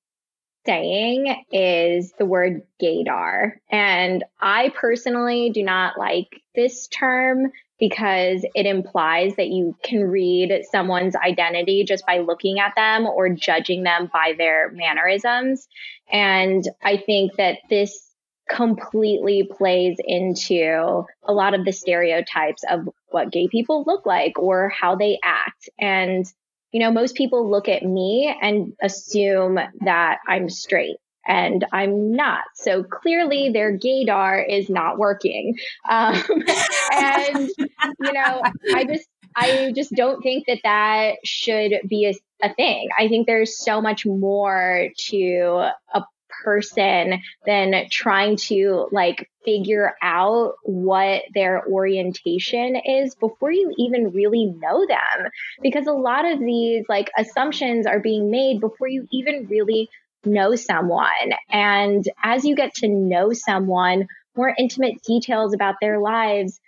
saying 0.67 1.45
is 1.51 2.13
the 2.19 2.27
word 2.27 2.63
gaydar. 2.83 3.53
And 3.71 4.25
I 4.41 4.71
personally 4.75 5.51
do 5.51 5.63
not 5.63 5.99
like 5.99 6.43
this 6.55 6.89
term 6.89 7.53
because 7.79 8.45
it 8.55 8.67
implies 8.67 9.37
that 9.37 9.49
you 9.49 9.77
can 9.83 10.03
read 10.03 10.63
someone's 10.71 11.15
identity 11.15 11.85
just 11.85 12.05
by 12.07 12.19
looking 12.19 12.59
at 12.59 12.75
them 12.75 13.07
or 13.07 13.29
judging 13.29 13.85
them 13.85 14.11
by 14.13 14.35
their 14.37 14.71
mannerisms. 14.73 15.69
And 16.11 16.65
I 16.83 16.97
think 16.97 17.37
that 17.37 17.59
this 17.71 18.05
completely 18.49 19.49
plays 19.51 19.97
into 20.05 21.05
a 21.25 21.33
lot 21.33 21.55
of 21.55 21.65
the 21.65 21.73
stereotypes 21.73 22.63
of 22.69 22.89
what 23.11 23.31
gay 23.31 23.47
people 23.49 23.85
look 23.87 24.07
like 24.07 24.39
or 24.39 24.71
how 24.71 24.97
they 24.97 25.19
act. 25.23 25.69
And, 25.79 26.27
you 26.73 26.81
know, 26.81 26.91
most 26.91 27.15
people 27.15 27.51
look 27.51 27.69
at 27.69 27.83
me 27.83 28.35
and 28.41 28.73
assume 28.83 29.59
that 29.83 30.19
I'm 30.27 30.49
straight 30.49 30.97
and 31.29 31.65
I'm 31.73 32.13
not. 32.13 32.45
So 32.55 32.83
clearly 32.83 33.51
their 33.53 33.77
gaydar 33.77 34.45
is 34.49 34.69
not 34.69 34.99
working. 34.99 35.57
Um, 35.89 36.21
and, 36.93 37.51
you 37.59 38.13
know, 38.13 38.43
I 38.75 38.85
just, 38.85 39.09
I 39.37 39.73
just 39.77 39.93
don't 39.93 40.23
think 40.23 40.47
that 40.47 40.61
that 40.65 41.17
should 41.25 41.81
be 41.87 42.07
a, 42.07 42.47
a 42.47 42.55
thing. 42.55 42.89
I 42.99 43.09
think 43.09 43.27
there's 43.27 43.63
so 43.63 43.81
much 43.81 44.07
more 44.07 44.89
to 45.11 45.71
a 45.95 46.03
person 46.45 47.21
than 47.47 47.87
trying 47.91 48.37
to 48.37 48.89
like 48.91 49.29
figure 49.45 49.95
out 50.03 50.55
what 50.63 51.23
their 51.35 51.67
orientation 51.67 52.77
is 52.77 53.15
before 53.15 53.53
you 53.53 53.73
even 53.77 54.13
really 54.13 54.47
know 54.47 54.87
them. 54.87 55.31
Because 55.63 55.87
a 55.87 55.93
lot 55.93 56.25
of 56.25 56.39
these 56.39 56.85
like 56.89 57.11
assumptions 57.19 57.87
are 57.87 58.01
being 58.01 58.31
made 58.31 58.61
before 58.61 58.89
you 58.89 59.07
even 59.13 59.47
really 59.49 59.89
know 60.29 60.55
someone. 60.55 61.33
And 61.51 62.05
as 62.23 62.45
you 62.45 62.55
get 62.55 62.75
to 62.77 62.89
know 62.89 63.33
someone, 63.33 64.07
more 64.37 64.55
intimate 64.57 65.03
details 65.03 65.55
about 65.55 65.77
their 65.81 65.99
lives 65.99 66.61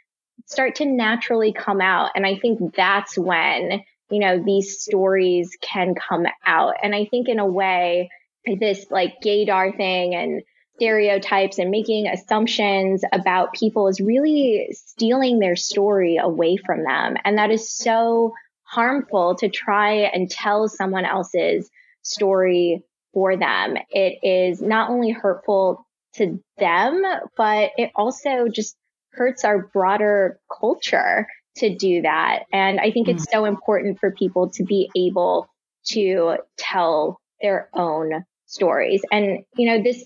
start 0.47 0.77
to 0.77 0.85
naturally 0.85 1.53
come 1.53 1.81
out. 1.81 2.11
And 2.15 2.27
I 2.27 2.37
think 2.37 2.75
that's 2.75 3.17
when, 3.17 3.83
you 4.11 4.19
know, 4.19 4.43
these 4.43 4.81
stories 4.81 5.57
can 5.61 5.95
come 5.95 6.27
out. 6.45 6.75
And 6.83 6.95
I 6.95 7.05
think 7.05 7.29
in 7.29 7.39
a 7.39 7.47
way, 7.47 8.11
this 8.59 8.87
like 8.91 9.21
gaydar 9.25 9.77
thing 9.77 10.15
and 10.15 10.43
stereotypes 10.77 11.59
and 11.59 11.71
making 11.71 12.07
assumptions 12.07 13.05
about 13.13 13.53
people 13.53 13.87
is 13.87 14.01
really 14.01 14.69
stealing 14.73 15.39
their 15.39 15.55
story 15.55 16.17
away 16.17 16.57
from 16.57 16.85
them. 16.85 17.17
And 17.25 17.37
that 17.37 17.51
is 17.51 17.71
so 17.71 18.33
harmful 18.63 19.35
to 19.37 19.49
try 19.49 19.93
and 19.93 20.31
tell 20.31 20.69
someone 20.69 21.05
else's 21.05 21.71
story 22.03 22.83
for 23.13 23.37
them. 23.37 23.77
It 23.91 24.19
is 24.23 24.61
not 24.61 24.91
only 24.91 25.11
hurtful 25.11 25.87
to 26.15 26.43
them, 26.59 27.03
but 27.37 27.71
it 27.77 27.91
also 27.95 28.49
just 28.49 28.77
hurts 29.13 29.45
our 29.45 29.69
broader 29.73 30.39
culture 30.61 31.27
to 31.57 31.75
do 31.75 32.03
that. 32.03 32.45
And 32.53 32.81
I 32.81 32.91
think 32.91 33.09
it's 33.09 33.27
mm. 33.27 33.33
so 33.33 33.45
important 33.45 33.99
for 33.99 34.13
people 34.13 34.51
to 34.51 34.65
be 34.65 34.91
able 34.97 35.49
to 35.89 36.37
tell 36.57 37.21
their 37.41 37.69
own 37.75 38.25
stories. 38.47 39.03
And, 39.11 39.45
you 39.57 39.67
know, 39.67 39.83
this, 39.83 40.05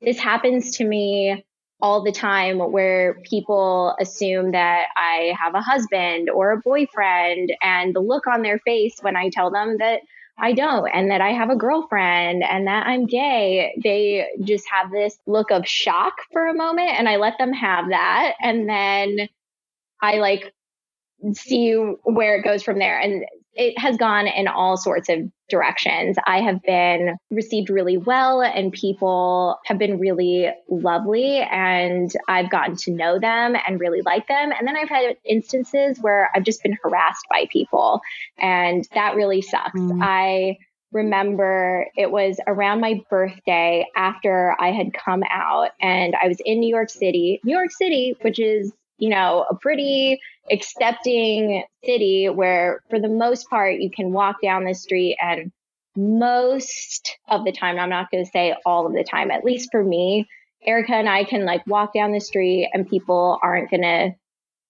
this 0.00 0.18
happens 0.18 0.76
to 0.78 0.84
me 0.84 1.44
all 1.80 2.02
the 2.02 2.12
time 2.12 2.58
where 2.58 3.20
people 3.24 3.94
assume 4.00 4.52
that 4.52 4.86
I 4.96 5.34
have 5.38 5.54
a 5.54 5.60
husband 5.60 6.30
or 6.30 6.52
a 6.52 6.60
boyfriend 6.60 7.52
and 7.62 7.94
the 7.94 8.00
look 8.00 8.26
on 8.26 8.42
their 8.42 8.58
face 8.60 8.96
when 9.02 9.16
I 9.16 9.28
tell 9.28 9.50
them 9.50 9.76
that 9.78 10.00
I 10.38 10.52
don't 10.52 10.88
and 10.88 11.10
that 11.10 11.20
I 11.20 11.32
have 11.32 11.50
a 11.50 11.56
girlfriend 11.56 12.42
and 12.42 12.66
that 12.66 12.86
I'm 12.86 13.06
gay. 13.06 13.74
They 13.82 14.26
just 14.42 14.66
have 14.70 14.90
this 14.90 15.18
look 15.26 15.50
of 15.50 15.66
shock 15.66 16.14
for 16.32 16.46
a 16.46 16.54
moment 16.54 16.90
and 16.90 17.08
I 17.08 17.16
let 17.16 17.38
them 17.38 17.52
have 17.52 17.88
that. 17.88 18.34
And 18.40 18.68
then 18.68 19.28
I 20.02 20.18
like 20.18 20.52
see 21.32 21.72
where 21.74 22.36
it 22.36 22.44
goes 22.44 22.62
from 22.62 22.78
there. 22.78 22.98
And 22.98 23.24
it 23.56 23.78
has 23.78 23.96
gone 23.96 24.26
in 24.26 24.48
all 24.48 24.76
sorts 24.76 25.08
of 25.08 25.18
directions. 25.48 26.16
I 26.26 26.40
have 26.42 26.62
been 26.62 27.16
received 27.30 27.70
really 27.70 27.96
well 27.96 28.42
and 28.42 28.72
people 28.72 29.58
have 29.64 29.78
been 29.78 29.98
really 29.98 30.50
lovely 30.68 31.38
and 31.38 32.10
I've 32.28 32.50
gotten 32.50 32.76
to 32.76 32.90
know 32.90 33.18
them 33.18 33.56
and 33.66 33.80
really 33.80 34.02
like 34.02 34.28
them. 34.28 34.52
And 34.52 34.68
then 34.68 34.76
I've 34.76 34.88
had 34.88 35.16
instances 35.24 35.98
where 36.00 36.30
I've 36.34 36.44
just 36.44 36.62
been 36.62 36.76
harassed 36.82 37.24
by 37.30 37.46
people 37.50 38.00
and 38.38 38.86
that 38.94 39.14
really 39.14 39.40
sucks. 39.40 39.80
Mm. 39.80 40.00
I 40.02 40.58
remember 40.92 41.86
it 41.96 42.10
was 42.10 42.38
around 42.46 42.80
my 42.80 43.00
birthday 43.08 43.86
after 43.96 44.54
I 44.60 44.72
had 44.72 44.92
come 44.92 45.22
out 45.30 45.70
and 45.80 46.14
I 46.22 46.28
was 46.28 46.38
in 46.44 46.60
New 46.60 46.68
York 46.68 46.90
City, 46.90 47.40
New 47.42 47.56
York 47.56 47.70
City, 47.70 48.16
which 48.20 48.38
is 48.38 48.72
you 48.98 49.10
know, 49.10 49.44
a 49.50 49.54
pretty 49.54 50.20
accepting 50.50 51.64
city 51.84 52.28
where 52.28 52.80
for 52.90 53.00
the 53.00 53.08
most 53.08 53.48
part 53.48 53.80
you 53.80 53.90
can 53.90 54.12
walk 54.12 54.36
down 54.42 54.64
the 54.64 54.74
street 54.74 55.16
and 55.20 55.52
most 55.96 57.16
of 57.28 57.44
the 57.44 57.52
time, 57.52 57.78
I'm 57.78 57.90
not 57.90 58.10
going 58.10 58.24
to 58.24 58.30
say 58.30 58.54
all 58.66 58.86
of 58.86 58.92
the 58.92 59.04
time, 59.04 59.30
at 59.30 59.44
least 59.44 59.70
for 59.72 59.82
me, 59.82 60.26
Erica 60.64 60.94
and 60.94 61.08
I 61.08 61.24
can 61.24 61.44
like 61.44 61.66
walk 61.66 61.94
down 61.94 62.12
the 62.12 62.20
street 62.20 62.68
and 62.72 62.88
people 62.88 63.38
aren't 63.42 63.70
going 63.70 63.82
to 63.82 64.10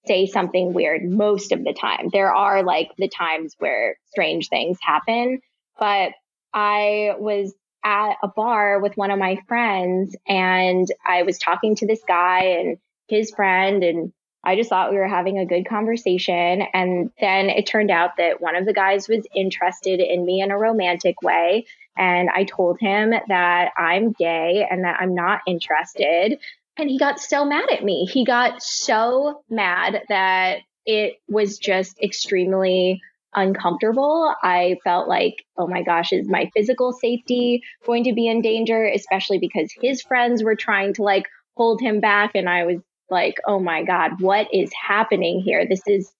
say 0.06 0.26
something 0.26 0.72
weird 0.72 1.04
most 1.04 1.52
of 1.52 1.64
the 1.64 1.72
time. 1.72 2.10
There 2.12 2.32
are 2.32 2.62
like 2.62 2.90
the 2.96 3.08
times 3.08 3.54
where 3.58 3.96
strange 4.10 4.48
things 4.48 4.78
happen, 4.80 5.40
but 5.78 6.12
I 6.54 7.14
was 7.18 7.52
at 7.84 8.16
a 8.22 8.28
bar 8.28 8.80
with 8.80 8.96
one 8.96 9.10
of 9.10 9.18
my 9.18 9.38
friends 9.48 10.16
and 10.28 10.86
I 11.06 11.22
was 11.22 11.38
talking 11.38 11.76
to 11.76 11.86
this 11.86 12.02
guy 12.06 12.58
and 12.60 12.78
his 13.08 13.30
friend 13.32 13.82
and 13.82 14.12
I 14.46 14.54
just 14.54 14.70
thought 14.70 14.92
we 14.92 14.96
were 14.96 15.08
having 15.08 15.38
a 15.38 15.44
good 15.44 15.68
conversation. 15.68 16.62
And 16.72 17.10
then 17.20 17.50
it 17.50 17.66
turned 17.66 17.90
out 17.90 18.10
that 18.18 18.40
one 18.40 18.54
of 18.54 18.64
the 18.64 18.72
guys 18.72 19.08
was 19.08 19.26
interested 19.34 19.98
in 19.98 20.24
me 20.24 20.40
in 20.40 20.52
a 20.52 20.58
romantic 20.58 21.20
way. 21.20 21.66
And 21.98 22.30
I 22.30 22.44
told 22.44 22.78
him 22.78 23.12
that 23.28 23.70
I'm 23.76 24.12
gay 24.12 24.64
and 24.70 24.84
that 24.84 24.98
I'm 25.00 25.16
not 25.16 25.40
interested. 25.48 26.38
And 26.78 26.88
he 26.88 26.96
got 26.96 27.18
so 27.18 27.44
mad 27.44 27.70
at 27.72 27.82
me. 27.82 28.04
He 28.04 28.24
got 28.24 28.62
so 28.62 29.42
mad 29.50 30.02
that 30.08 30.58
it 30.84 31.14
was 31.28 31.58
just 31.58 31.98
extremely 32.00 33.00
uncomfortable. 33.34 34.32
I 34.42 34.76
felt 34.84 35.08
like, 35.08 35.44
oh 35.58 35.66
my 35.66 35.82
gosh, 35.82 36.12
is 36.12 36.28
my 36.28 36.50
physical 36.54 36.92
safety 36.92 37.62
going 37.84 38.04
to 38.04 38.12
be 38.12 38.28
in 38.28 38.42
danger? 38.42 38.84
Especially 38.84 39.38
because 39.38 39.72
his 39.80 40.02
friends 40.02 40.44
were 40.44 40.54
trying 40.54 40.94
to 40.94 41.02
like 41.02 41.26
hold 41.56 41.80
him 41.80 41.98
back. 41.98 42.32
And 42.36 42.48
I 42.48 42.64
was 42.64 42.76
like, 43.10 43.34
oh 43.46 43.60
my 43.60 43.84
God, 43.84 44.20
what 44.20 44.48
is 44.52 44.70
happening 44.72 45.40
here? 45.40 45.66
This 45.66 45.82
is 45.86 46.10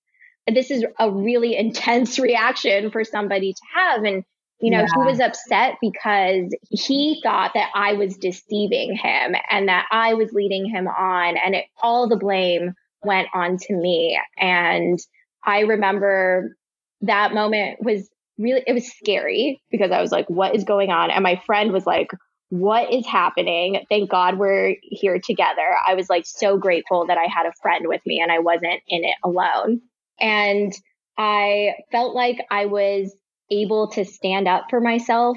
this 0.53 0.71
is 0.71 0.85
a 0.99 1.11
really 1.11 1.57
intense 1.59 2.19
reaction 2.19 2.91
for 2.91 3.05
somebody 3.05 3.53
to 3.53 3.61
have. 3.75 4.05
And, 4.05 4.25
you 4.61 4.71
know, 4.71 4.81
yeah. 4.81 4.87
he 4.95 5.03
was 5.03 5.21
upset 5.21 5.77
because 5.81 6.55
he 6.71 7.21
thought 7.23 7.53
that 7.55 7.71
I 7.75 7.95
was 7.95 8.17
deceiving 8.17 8.97
him 8.97 9.35
and 9.51 9.69
that 9.69 9.87
I 9.91 10.15
was 10.15 10.33
leading 10.33 10.69
him 10.69 10.89
on 10.89 11.37
and 11.37 11.55
it, 11.55 11.67
all 11.83 12.09
the 12.09 12.17
blame 12.17 12.75
went 13.03 13.29
on 13.35 13.59
to 13.59 13.75
me. 13.75 14.19
And 14.39 14.99
I 15.45 15.61
remember 15.61 16.57
that 17.03 17.35
moment 17.35 17.79
was 17.83 18.09
really, 18.39 18.63
it 18.67 18.73
was 18.73 18.91
scary 18.91 19.61
because 19.71 19.91
I 19.91 20.01
was 20.01 20.11
like, 20.11 20.29
what 20.31 20.55
is 20.55 20.65
going 20.65 20.91
on? 20.91 21.11
And 21.11 21.23
my 21.23 21.41
friend 21.45 21.73
was 21.73 21.87
like, 21.87 22.09
what 22.49 22.93
is 22.93 23.07
happening? 23.07 23.85
Thank 23.89 24.11
God 24.11 24.39
we're 24.39 24.77
here 24.83 25.19
together. 25.19 25.77
I 25.87 25.95
was 25.95 26.09
like 26.09 26.27
so 26.27 26.59
grateful 26.59 27.07
that 27.07 27.19
I 27.19 27.27
had 27.33 27.47
a 27.47 27.53
friend 27.61 27.87
with 27.89 28.01
me 28.07 28.21
and 28.21 28.31
I 28.31 28.39
wasn't 28.39 28.83
in 28.89 29.05
it 29.05 29.17
alone. 29.25 29.81
And 30.21 30.73
I 31.19 31.75
felt 31.91 32.15
like 32.15 32.39
I 32.51 32.67
was 32.67 33.15
able 33.51 33.89
to 33.93 34.05
stand 34.05 34.49
up 34.49 34.67
for 34.71 34.81
myself 34.81 35.37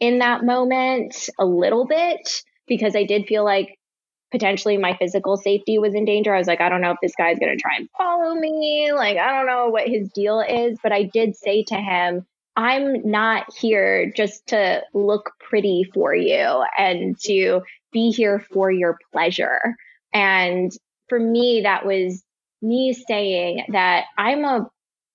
in 0.00 0.18
that 0.18 0.44
moment 0.44 1.28
a 1.38 1.44
little 1.44 1.86
bit 1.86 2.42
because 2.66 2.96
I 2.96 3.04
did 3.04 3.26
feel 3.26 3.44
like 3.44 3.78
potentially 4.30 4.76
my 4.76 4.96
physical 4.96 5.36
safety 5.36 5.78
was 5.78 5.94
in 5.94 6.04
danger. 6.04 6.34
I 6.34 6.38
was 6.38 6.46
like, 6.46 6.60
I 6.60 6.68
don't 6.68 6.80
know 6.80 6.90
if 6.90 6.98
this 7.00 7.14
guy's 7.16 7.38
going 7.38 7.56
to 7.56 7.62
try 7.62 7.76
and 7.76 7.88
follow 7.96 8.34
me. 8.34 8.92
Like, 8.92 9.18
I 9.18 9.32
don't 9.32 9.46
know 9.46 9.68
what 9.68 9.88
his 9.88 10.10
deal 10.10 10.40
is. 10.40 10.78
But 10.82 10.92
I 10.92 11.04
did 11.04 11.36
say 11.36 11.64
to 11.64 11.76
him, 11.76 12.26
I'm 12.56 13.08
not 13.08 13.54
here 13.54 14.10
just 14.16 14.46
to 14.48 14.82
look 14.94 15.32
pretty 15.40 15.90
for 15.92 16.14
you 16.14 16.64
and 16.78 17.18
to 17.20 17.60
be 17.92 18.10
here 18.10 18.44
for 18.52 18.70
your 18.70 18.98
pleasure. 19.12 19.76
And 20.12 20.72
for 21.08 21.20
me, 21.20 21.62
that 21.62 21.84
was 21.84 22.22
me 22.62 22.94
saying 22.94 23.66
that 23.72 24.04
I'm 24.16 24.44
a 24.44 24.70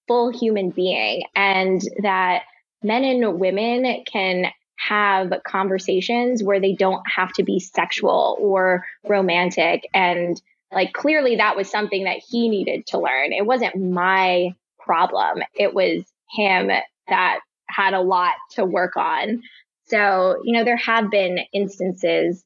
full 0.07 0.31
human 0.31 0.69
being 0.69 1.23
and 1.35 1.81
that 2.03 2.43
men 2.83 3.03
and 3.03 3.39
women 3.39 4.03
can 4.05 4.51
have 4.77 5.31
conversations 5.45 6.43
where 6.43 6.59
they 6.59 6.73
don't 6.73 7.03
have 7.07 7.31
to 7.33 7.43
be 7.43 7.59
sexual 7.59 8.37
or 8.39 8.85
romantic. 9.07 9.87
And 9.93 10.41
like 10.71 10.93
clearly 10.93 11.35
that 11.37 11.55
was 11.55 11.69
something 11.69 12.05
that 12.05 12.21
he 12.27 12.49
needed 12.49 12.87
to 12.87 12.99
learn. 12.99 13.33
It 13.33 13.45
wasn't 13.45 13.75
my 13.75 14.55
problem. 14.79 15.43
It 15.53 15.73
was 15.73 16.03
him 16.29 16.71
that 17.11 17.39
had 17.69 17.93
a 17.93 18.01
lot 18.01 18.33
to 18.51 18.65
work 18.65 18.97
on. 18.97 19.43
So, 19.85 20.41
you 20.43 20.53
know, 20.53 20.63
there 20.63 20.77
have 20.77 21.11
been 21.11 21.39
instances 21.53 22.43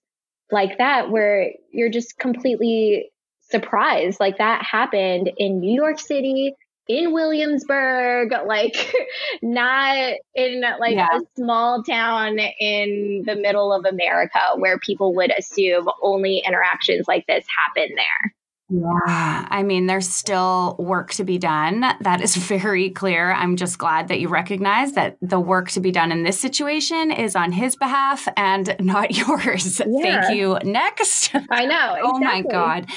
like 0.51 0.77
that 0.77 1.09
where 1.09 1.51
you're 1.71 1.89
just 1.89 2.17
completely 2.17 3.09
surprised. 3.49 4.19
Like 4.19 4.37
that 4.37 4.63
happened 4.63 5.31
in 5.37 5.59
New 5.59 5.73
York 5.73 5.99
City, 5.99 6.53
in 6.87 7.13
Williamsburg, 7.13 8.31
like 8.47 8.93
not 9.41 10.13
in 10.33 10.61
like 10.79 10.95
yeah. 10.95 11.17
a 11.17 11.19
small 11.37 11.83
town 11.83 12.39
in 12.59 13.23
the 13.25 13.35
middle 13.35 13.73
of 13.73 13.85
America 13.85 14.39
where 14.57 14.79
people 14.79 15.15
would 15.15 15.31
assume 15.37 15.87
only 16.01 16.43
interactions 16.45 17.05
like 17.07 17.25
this 17.27 17.45
happen 17.47 17.95
there. 17.95 18.33
Yeah, 18.69 19.45
I 19.49 19.61
mean, 19.61 19.85
there's 19.85 20.09
still 20.09 20.75
work 20.79 21.11
to 21.13 21.23
be 21.23 21.37
done. 21.37 21.85
That 22.01 22.21
is 22.21 22.35
very 22.35 22.89
clear. 22.89 23.31
I'm 23.31 23.57
just 23.57 23.77
glad 23.77 24.07
that 24.07 24.19
you 24.19 24.27
recognize 24.27 24.93
that 24.93 25.17
the 25.21 25.39
work 25.39 25.69
to 25.71 25.79
be 25.79 25.91
done 25.91 26.11
in 26.11 26.23
this 26.23 26.39
situation 26.39 27.11
is 27.11 27.35
on 27.35 27.51
his 27.51 27.75
behalf 27.75 28.27
and 28.35 28.75
not 28.79 29.15
yours. 29.15 29.81
Yeah. 29.85 30.01
Thank 30.01 30.37
you. 30.37 30.57
Next. 30.63 31.33
I 31.51 31.65
know. 31.65 31.93
Exactly. 31.93 32.01
oh 32.03 32.19
my 32.19 32.41
God. 32.41 32.87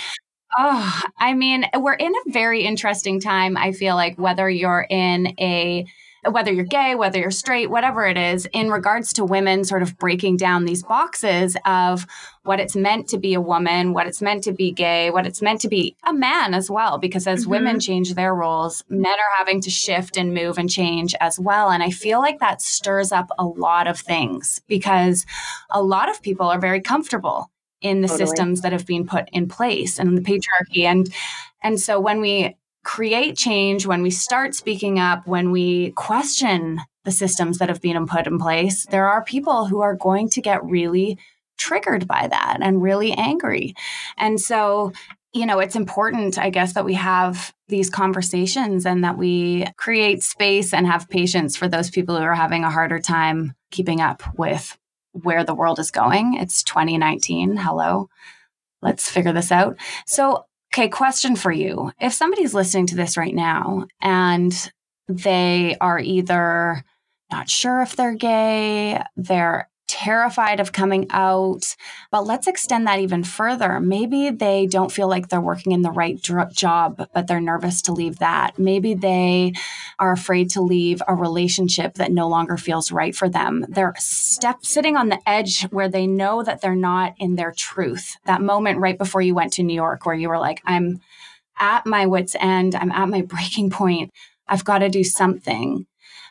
Oh, 0.59 1.03
I 1.19 1.35
mean, 1.35 1.67
we're 1.77 1.93
in 1.93 2.13
a 2.15 2.31
very 2.31 2.63
interesting 2.63 3.21
time. 3.21 3.59
I 3.59 3.73
feel 3.73 3.95
like 3.95 4.19
whether 4.19 4.49
you're 4.49 4.87
in 4.89 5.35
a 5.39 5.87
whether 6.31 6.53
you're 6.53 6.65
gay, 6.65 6.95
whether 6.95 7.19
you're 7.19 7.31
straight, 7.31 7.71
whatever 7.71 8.07
it 8.07 8.17
is, 8.17 8.47
in 8.53 8.71
regards 8.71 9.13
to 9.15 9.25
women 9.25 9.65
sort 9.65 9.83
of 9.83 9.97
breaking 9.99 10.37
down 10.37 10.65
these 10.65 10.83
boxes 10.83 11.57
of 11.65 12.07
what 12.43 12.61
it's 12.61 12.75
meant 12.75 13.09
to 13.09 13.19
be 13.19 13.35
a 13.35 13.41
woman, 13.41 13.93
what 13.93 14.07
it's 14.07 14.23
meant 14.23 14.43
to 14.45 14.53
be 14.53 14.73
gay, 14.73 15.11
what 15.11 15.27
it's 15.27 15.43
meant 15.43 15.61
to 15.61 15.69
be 15.69 15.97
a 16.05 16.13
man 16.13 16.55
as 16.55 16.71
well. 16.71 16.99
Because 16.99 17.27
as 17.27 17.43
mm-hmm. 17.43 17.51
women 17.51 17.81
change 17.81 18.15
their 18.15 18.35
roles, 18.35 18.83
men 18.89 19.07
are 19.07 19.37
having 19.37 19.61
to 19.61 19.71
shift 19.71 20.17
and 20.17 20.35
move 20.35 20.59
and 20.59 20.71
change 20.71 21.15
as 21.21 21.39
well. 21.39 21.71
And 21.71 21.83
I 21.83 21.91
feel 21.91 22.19
like 22.21 22.41
that 22.41 22.63
stirs 22.63 23.13
up 23.13 23.29
a 23.39 23.45
lot 23.45 23.87
of 23.87 23.99
things 23.99 24.61
because 24.67 25.27
a 25.71 25.83
lot 25.83 26.09
of 26.09 26.23
people 26.23 26.49
are 26.49 26.59
very 26.59 26.81
comfortable 26.81 27.51
in 27.81 28.01
the 28.01 28.09
totally. 28.09 28.27
systems 28.27 28.61
that 28.63 28.73
have 28.73 28.87
been 28.87 29.07
put 29.07 29.29
in 29.33 29.49
place 29.49 29.99
and 29.99 30.17
the 30.19 30.23
patriarchy 30.23 30.83
and 30.85 31.15
and 31.63 31.81
so 31.81 32.01
when 32.01 32.21
we 32.21 32.57
create 32.89 33.37
change, 33.37 33.85
when 33.85 34.01
we 34.01 34.11
start 34.11 34.55
speaking 34.55 34.99
up, 34.99 35.27
when 35.27 35.51
we 35.51 35.91
question 35.91 36.81
the 37.05 37.11
systems 37.11 37.59
that 37.59 37.69
have 37.69 37.83
been 37.83 38.07
put 38.07 38.27
in 38.27 38.39
place, 38.39 38.87
there 38.87 39.07
are 39.07 39.23
people 39.23 39.67
who 39.67 39.83
are 39.83 39.95
going 39.95 40.27
to 40.31 40.41
get 40.41 40.65
really 40.65 41.19
triggered 41.59 42.09
by 42.09 42.27
that 42.27 42.57
and 42.63 42.83
really 42.83 43.13
angry. 43.13 43.75
And 44.17 44.41
so, 44.41 44.95
you 45.35 45.45
know, 45.45 45.59
it's 45.59 45.77
important, 45.77 46.39
I 46.39 46.49
guess, 46.49 46.73
that 46.73 46.87
we 46.87 46.95
have 46.95 47.53
these 47.69 47.91
conversations 47.91 48.87
and 48.87 49.05
that 49.05 49.19
we 49.19 49.67
create 49.77 50.23
space 50.23 50.73
and 50.73 50.87
have 50.87 51.11
patience 51.11 51.57
for 51.59 51.69
those 51.69 51.91
people 51.91 52.17
who 52.17 52.25
are 52.25 52.35
having 52.35 52.65
a 52.65 52.71
harder 52.71 53.01
time 53.01 53.55
keeping 53.71 54.01
up 54.01 54.23
with 54.39 54.79
where 55.13 55.45
the 55.45 55.55
world 55.55 55.79
is 55.79 55.91
going. 55.91 56.39
It's 56.41 56.63
2019. 56.63 57.59
Hello. 57.59 58.09
Let's 58.81 59.11
figure 59.11 59.35
this 59.35 59.53
out. 59.53 59.77
So, 60.07 60.47
Okay, 60.73 60.89
question 60.89 61.35
for 61.35 61.51
you. 61.51 61.93
If 62.01 62.13
somebody's 62.13 62.55
listening 62.55 62.87
to 62.89 62.97
this 62.97 63.17
right 63.17 63.35
now 63.35 63.87
and 64.01 64.53
they 65.09 65.77
are 65.81 65.99
either 65.99 66.85
not 67.31 67.49
sure 67.49 67.81
if 67.83 67.97
they're 67.97 68.15
gay, 68.15 69.03
they're 69.17 69.69
terrified 69.89 70.61
of 70.61 70.73
coming 70.73 71.07
out. 71.11 71.75
But 72.11 72.27
let's 72.27 72.47
extend 72.47 72.87
that 72.87 73.01
even 73.01 73.25
further. 73.25 73.81
Maybe 73.81 74.31
they 74.31 74.67
don't 74.67 74.93
feel 74.93 75.09
like 75.09 75.29
they're 75.29 75.41
working 75.41 75.73
in 75.73 75.83
the 75.83 75.91
right 75.91 76.21
dr- 76.21 76.53
job, 76.53 77.09
but 77.13 77.27
they're 77.27 77.41
nervous 77.41 77.83
to 77.83 77.93
leave 77.93 78.19
that. 78.19 78.59
Maybe 78.59 78.95
they 78.95 79.55
are 79.99 80.13
afraid 80.13 80.51
to 80.51 80.61
leave 80.61 81.03
a 81.09 81.15
relationship 81.15 81.95
that 81.95 82.13
no 82.13 82.29
longer 82.29 82.57
feels 82.57 82.93
right 82.93 83.17
for 83.17 83.29
them. 83.29 83.65
They're 83.69 83.95
step 83.99 84.65
sitting 84.65 84.97
on 84.97 85.09
the 85.09 85.19
edge 85.29 85.63
where 85.71 85.89
they 85.89 86.07
know 86.07 86.43
that 86.43 86.61
they're 86.61 86.77
not 86.77 87.15
in 87.19 87.37
their 87.37 87.53
truth. 87.53 88.17
That 88.27 88.43
moment 88.43 88.79
right 88.79 88.99
before 88.99 89.23
you 89.23 89.35
went 89.35 89.55
to 89.55 89.63
New 89.63 89.75
York 89.75 90.07
where 90.07 90.15
you 90.15 90.29
were 90.29 90.39
like, 90.39 90.63
I'm 90.65 91.01
at 91.59 91.87
my 91.87 92.07
wits 92.07 92.37
end, 92.39 92.75
I'm 92.75 92.93
at 92.93 93.09
my 93.09 93.23
breaking 93.29 93.71
point. 93.71 94.13
I've 94.47 94.65
got 94.65 94.79
to 94.79 94.89
do 94.89 95.05
something. 95.05 95.87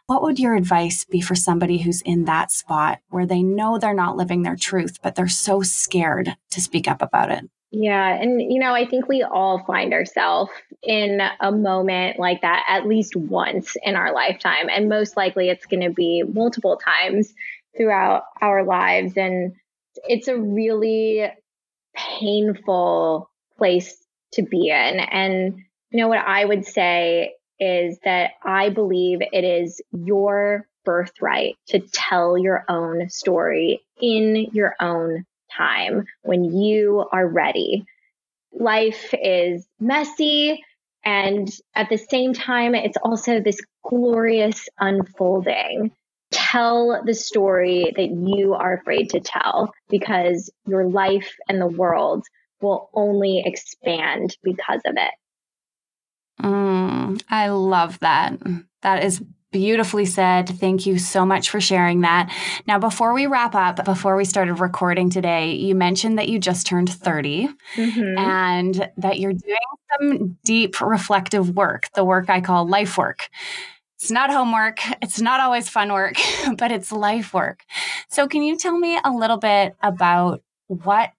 What 0.08 0.22
would 0.22 0.40
your 0.40 0.56
advice 0.56 1.04
be 1.04 1.20
for 1.20 1.36
somebody 1.36 1.80
who's 1.80 2.02
in 2.02 2.24
that 2.26 2.50
spot 2.50 3.00
where 3.10 3.26
they 3.26 3.44
know 3.44 3.78
they're 3.78 3.94
not 3.94 4.16
living 4.16 4.42
their 4.42 4.56
truth, 4.56 5.00
but 5.04 5.16
they're 5.16 5.28
so 5.28 5.62
scared 5.62 6.36
to 6.52 6.62
speak 6.62 6.88
up 6.88 7.02
about 7.02 7.30
it? 7.30 7.44
Yeah. 7.72 8.16
And, 8.16 8.42
you 8.42 8.60
know, 8.62 8.74
I 8.74 8.86
think 8.86 9.10
we 9.10 9.24
all 9.24 9.66
find 9.66 9.94
ourselves 9.94 10.50
in 10.82 11.20
a 11.42 11.52
moment 11.52 12.18
like 12.18 12.42
that 12.42 12.66
at 12.70 12.88
least 12.88 13.18
once 13.18 13.76
in 13.84 13.98
our 13.98 14.14
lifetime. 14.14 14.70
And 14.70 14.88
most 14.88 15.18
likely 15.18 15.50
it's 15.50 15.66
going 15.66 15.84
to 15.84 15.90
be 15.90 16.24
multiple 16.24 16.78
times 16.78 17.34
throughout 17.76 18.24
our 18.42 18.64
lives. 18.64 19.18
And 19.18 19.56
it's 20.08 20.30
a 20.30 20.38
really 20.38 21.30
painful 21.94 23.30
place 23.58 23.98
to 24.34 24.44
be 24.44 24.70
in. 24.70 25.00
And, 25.02 25.58
you 25.92 26.00
know, 26.00 26.08
what 26.08 26.20
I 26.26 26.46
would 26.46 26.66
say 26.66 27.34
is 27.60 27.98
that 28.04 28.32
I 28.44 28.70
believe 28.70 29.20
it 29.22 29.44
is 29.44 29.82
your 29.92 30.68
birthright 30.86 31.56
to 31.68 31.80
tell 31.80 32.38
your 32.38 32.64
own 32.70 33.10
story 33.10 33.82
in 34.02 34.48
your 34.54 34.76
own 34.80 35.26
time 35.56 36.06
when 36.22 36.44
you 36.46 37.06
are 37.12 37.28
ready. 37.28 37.86
Life 38.54 39.14
is 39.14 39.68
messy. 39.80 40.64
And 41.04 41.50
at 41.76 41.90
the 41.90 41.98
same 41.98 42.34
time, 42.34 42.76
it's 42.76 42.98
also 43.02 43.40
this 43.40 43.60
glorious 43.84 44.68
unfolding. 44.80 45.92
Tell 46.32 47.04
the 47.06 47.14
story 47.14 47.94
that 47.96 48.10
you 48.10 48.54
are 48.54 48.74
afraid 48.74 49.12
to 49.12 49.20
tell 49.20 49.74
because 49.90 50.50
your 50.68 50.86
life 50.90 51.34
and 51.48 51.62
the 51.62 51.68
world 51.68 52.26
will 52.62 52.90
only 52.94 53.44
expand 53.46 54.36
because 54.44 54.82
of 54.86 54.96
it. 54.98 55.14
Mm, 56.42 57.22
I 57.30 57.50
love 57.50 58.00
that. 58.00 58.38
That 58.82 59.04
is 59.04 59.22
beautifully 59.52 60.06
said. 60.06 60.50
Thank 60.50 60.86
you 60.86 61.00
so 61.00 61.26
much 61.26 61.50
for 61.50 61.62
sharing 61.62 62.02
that. 62.02 62.32
Now, 62.68 62.80
before 62.80 63.14
we 63.14 63.28
wrap 63.28 63.56
up, 63.56 63.84
before 63.86 64.16
we 64.16 64.26
started 64.26 64.56
recording 64.56 65.10
today, 65.10 65.54
you 65.54 65.74
mentioned 65.74 66.20
that 66.20 66.30
you 66.30 66.38
just 66.40 66.68
turned 66.68 66.90
30 66.90 67.50
mm-hmm. 67.76 68.18
and 68.18 68.92
that 68.98 69.20
you're 69.20 69.34
doing 69.34 69.58
some 70.00 70.38
deep 70.44 70.82
reflective 70.82 71.56
work, 71.56 71.90
the 71.96 72.04
work 72.04 72.30
I 72.30 72.42
call 72.42 72.68
life 72.68 72.98
work. 72.98 73.30
It's 74.00 74.12
not 74.12 74.30
homework. 74.32 74.80
It's 75.02 75.22
not 75.22 75.40
always 75.40 75.70
fun 75.70 75.92
work, 75.92 76.16
but 76.58 76.72
it's 76.72 76.92
life 76.92 77.34
work. 77.34 77.62
So, 78.10 78.28
can 78.28 78.44
you 78.44 78.58
tell 78.58 78.78
me 78.78 79.00
a 79.04 79.12
little 79.12 79.38
bit 79.38 79.76
about 79.82 80.44
what 80.68 81.14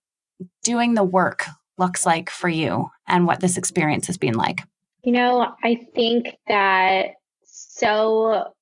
doing 0.62 0.94
the 0.94 1.02
work 1.02 1.44
looks 1.76 2.06
like 2.06 2.30
for 2.30 2.48
you 2.48 2.90
and 3.06 3.26
what 3.26 3.40
this 3.40 3.56
experience 3.56 4.06
has 4.06 4.16
been 4.16 4.34
like? 4.34 4.60
You 5.08 5.12
know, 5.12 5.54
I 5.64 5.88
think 5.94 6.36
that 6.48 7.14
so 7.42 8.52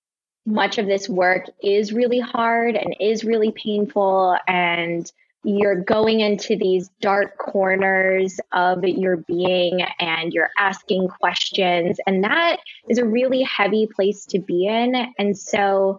much 0.46 0.78
of 0.78 0.86
this 0.86 1.08
work 1.08 1.46
is 1.60 1.92
really 1.92 2.20
hard 2.20 2.76
and 2.76 2.94
is 3.00 3.24
really 3.24 3.50
painful 3.50 4.36
and 4.46 5.10
you're 5.42 5.82
going 5.82 6.20
into 6.20 6.54
these 6.56 6.88
dark 7.00 7.36
corners 7.38 8.38
of 8.52 8.84
your 8.84 9.16
being 9.16 9.80
and 9.98 10.32
you're 10.32 10.50
asking 10.56 11.08
questions 11.08 11.98
and 12.06 12.22
that 12.22 12.58
is 12.88 12.98
a 12.98 13.04
really 13.04 13.42
heavy 13.42 13.88
place 13.92 14.24
to 14.26 14.38
be 14.38 14.68
in. 14.68 14.94
And 15.18 15.36
so 15.36 15.98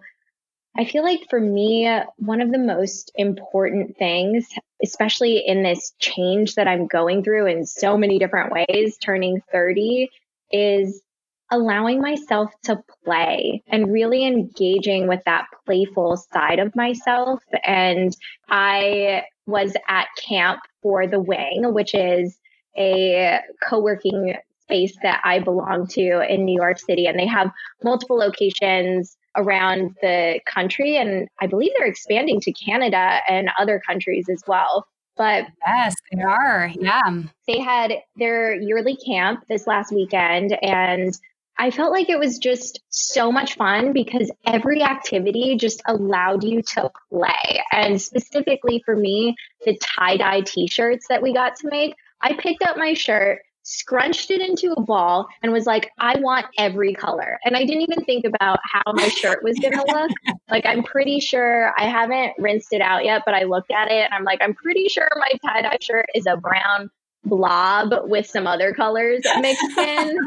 I 0.78 0.86
feel 0.86 1.02
like 1.02 1.28
for 1.28 1.40
me, 1.40 1.94
one 2.16 2.40
of 2.40 2.52
the 2.52 2.58
most 2.58 3.12
important 3.16 3.98
things, 3.98 4.48
especially 4.82 5.46
in 5.46 5.62
this 5.62 5.92
change 5.98 6.54
that 6.54 6.66
I'm 6.66 6.86
going 6.86 7.22
through 7.22 7.48
in 7.48 7.66
so 7.66 7.98
many 7.98 8.18
different 8.18 8.50
ways, 8.50 8.96
turning 8.96 9.42
30, 9.52 10.08
is 10.50 11.02
allowing 11.50 12.00
myself 12.00 12.50
to 12.62 12.82
play 13.04 13.62
and 13.68 13.92
really 13.92 14.26
engaging 14.26 15.08
with 15.08 15.20
that 15.24 15.46
playful 15.64 16.16
side 16.32 16.58
of 16.58 16.76
myself. 16.76 17.40
And 17.64 18.14
I 18.48 19.24
was 19.46 19.74
at 19.88 20.08
camp 20.18 20.60
for 20.82 21.06
the 21.06 21.20
Wing, 21.20 21.72
which 21.72 21.94
is 21.94 22.38
a 22.76 23.40
co 23.66 23.80
working 23.80 24.34
space 24.62 24.94
that 25.02 25.22
I 25.24 25.38
belong 25.38 25.86
to 25.88 26.20
in 26.32 26.44
New 26.44 26.54
York 26.54 26.78
City. 26.78 27.06
And 27.06 27.18
they 27.18 27.26
have 27.26 27.50
multiple 27.82 28.18
locations 28.18 29.16
around 29.36 29.96
the 30.02 30.40
country. 30.46 30.96
And 30.96 31.28
I 31.40 31.46
believe 31.46 31.72
they're 31.78 31.88
expanding 31.88 32.40
to 32.42 32.52
Canada 32.52 33.20
and 33.28 33.48
other 33.58 33.80
countries 33.86 34.26
as 34.30 34.42
well. 34.46 34.86
But 35.18 35.46
yes, 35.66 35.94
they 36.12 36.22
are. 36.22 36.70
Yeah. 36.80 37.22
They 37.46 37.58
had 37.58 37.92
their 38.16 38.54
yearly 38.54 38.96
camp 38.96 39.44
this 39.48 39.66
last 39.66 39.92
weekend 39.92 40.56
and 40.62 41.12
I 41.60 41.72
felt 41.72 41.90
like 41.90 42.08
it 42.08 42.20
was 42.20 42.38
just 42.38 42.80
so 42.88 43.32
much 43.32 43.56
fun 43.56 43.92
because 43.92 44.30
every 44.46 44.80
activity 44.80 45.56
just 45.56 45.82
allowed 45.86 46.44
you 46.44 46.62
to 46.62 46.90
play. 47.10 47.62
And 47.72 48.00
specifically 48.00 48.80
for 48.84 48.94
me, 48.94 49.34
the 49.64 49.76
tie 49.76 50.16
dye 50.16 50.42
t 50.42 50.68
shirts 50.68 51.08
that 51.08 51.20
we 51.20 51.34
got 51.34 51.56
to 51.56 51.68
make, 51.68 51.94
I 52.22 52.34
picked 52.34 52.62
up 52.62 52.76
my 52.76 52.94
shirt 52.94 53.40
scrunched 53.68 54.30
it 54.30 54.40
into 54.40 54.72
a 54.72 54.80
ball 54.80 55.28
and 55.42 55.52
was 55.52 55.66
like, 55.66 55.90
I 55.98 56.18
want 56.20 56.46
every 56.56 56.94
color. 56.94 57.38
And 57.44 57.54
I 57.54 57.66
didn't 57.66 57.82
even 57.82 58.02
think 58.04 58.24
about 58.24 58.58
how 58.64 58.82
my 58.94 59.08
shirt 59.08 59.44
was 59.44 59.58
going 59.58 59.74
to 59.74 59.84
look. 59.86 60.10
like, 60.50 60.64
I'm 60.64 60.82
pretty 60.82 61.20
sure 61.20 61.74
I 61.78 61.84
haven't 61.84 62.32
rinsed 62.38 62.72
it 62.72 62.80
out 62.80 63.04
yet, 63.04 63.22
but 63.26 63.34
I 63.34 63.42
looked 63.42 63.70
at 63.70 63.90
it 63.90 64.04
and 64.04 64.14
I'm 64.14 64.24
like, 64.24 64.40
I'm 64.40 64.54
pretty 64.54 64.88
sure 64.88 65.06
my 65.16 65.30
tie 65.44 65.60
dye 65.62 65.76
shirt 65.82 66.06
is 66.14 66.26
a 66.26 66.38
brown 66.38 66.90
blob 67.24 67.92
with 68.04 68.26
some 68.26 68.46
other 68.46 68.72
colors 68.72 69.20
mixed 69.38 69.76
in. 69.76 70.18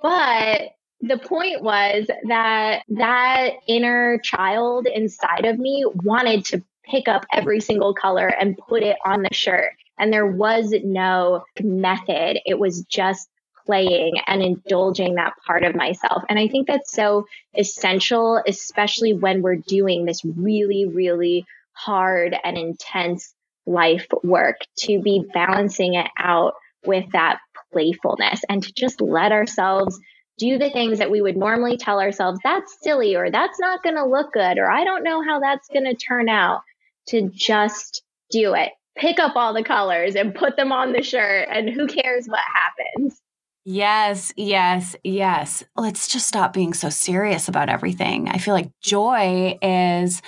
but 0.00 0.60
the 1.00 1.18
point 1.18 1.62
was 1.62 2.06
that 2.28 2.82
that 2.90 3.50
inner 3.66 4.18
child 4.18 4.86
inside 4.86 5.46
of 5.46 5.58
me 5.58 5.84
wanted 6.04 6.44
to 6.44 6.62
pick 6.84 7.08
up 7.08 7.26
every 7.32 7.60
single 7.60 7.92
color 7.92 8.28
and 8.28 8.56
put 8.56 8.84
it 8.84 8.96
on 9.04 9.22
the 9.22 9.34
shirt. 9.34 9.72
And 9.98 10.12
there 10.12 10.26
was 10.26 10.74
no 10.84 11.44
method. 11.60 12.38
It 12.46 12.58
was 12.58 12.84
just 12.84 13.28
playing 13.66 14.14
and 14.26 14.42
indulging 14.42 15.16
that 15.16 15.34
part 15.46 15.62
of 15.62 15.74
myself. 15.74 16.22
And 16.28 16.38
I 16.38 16.48
think 16.48 16.66
that's 16.66 16.90
so 16.90 17.26
essential, 17.54 18.42
especially 18.46 19.12
when 19.12 19.42
we're 19.42 19.56
doing 19.56 20.04
this 20.04 20.24
really, 20.24 20.86
really 20.86 21.44
hard 21.72 22.34
and 22.42 22.56
intense 22.56 23.34
life 23.66 24.06
work 24.24 24.56
to 24.78 25.00
be 25.02 25.22
balancing 25.34 25.94
it 25.94 26.06
out 26.18 26.54
with 26.86 27.04
that 27.12 27.38
playfulness 27.72 28.42
and 28.48 28.62
to 28.62 28.72
just 28.72 29.00
let 29.00 29.32
ourselves 29.32 30.00
do 30.38 30.56
the 30.56 30.70
things 30.70 30.98
that 30.98 31.10
we 31.10 31.20
would 31.20 31.36
normally 31.36 31.76
tell 31.76 32.00
ourselves 32.00 32.40
that's 32.42 32.76
silly 32.82 33.16
or 33.16 33.30
that's 33.30 33.60
not 33.60 33.82
going 33.82 33.96
to 33.96 34.06
look 34.06 34.32
good 34.32 34.56
or 34.56 34.70
I 34.70 34.84
don't 34.84 35.02
know 35.02 35.22
how 35.22 35.40
that's 35.40 35.68
going 35.68 35.84
to 35.84 35.94
turn 35.94 36.28
out 36.28 36.62
to 37.08 37.28
just 37.34 38.02
do 38.30 38.54
it. 38.54 38.70
Pick 38.98 39.18
up 39.18 39.36
all 39.36 39.54
the 39.54 39.62
colors 39.62 40.14
and 40.14 40.34
put 40.34 40.56
them 40.56 40.72
on 40.72 40.92
the 40.92 41.02
shirt 41.02 41.48
and 41.50 41.70
who 41.70 41.86
cares 41.86 42.26
what 42.26 42.40
happens. 42.40 43.20
Yes, 43.64 44.32
yes, 44.36 44.96
yes. 45.04 45.62
Let's 45.76 46.08
just 46.08 46.26
stop 46.26 46.52
being 46.52 46.72
so 46.72 46.88
serious 46.88 47.48
about 47.48 47.68
everything. 47.68 48.28
I 48.28 48.38
feel 48.38 48.54
like 48.54 48.70
joy 48.80 49.58
is 49.60 50.22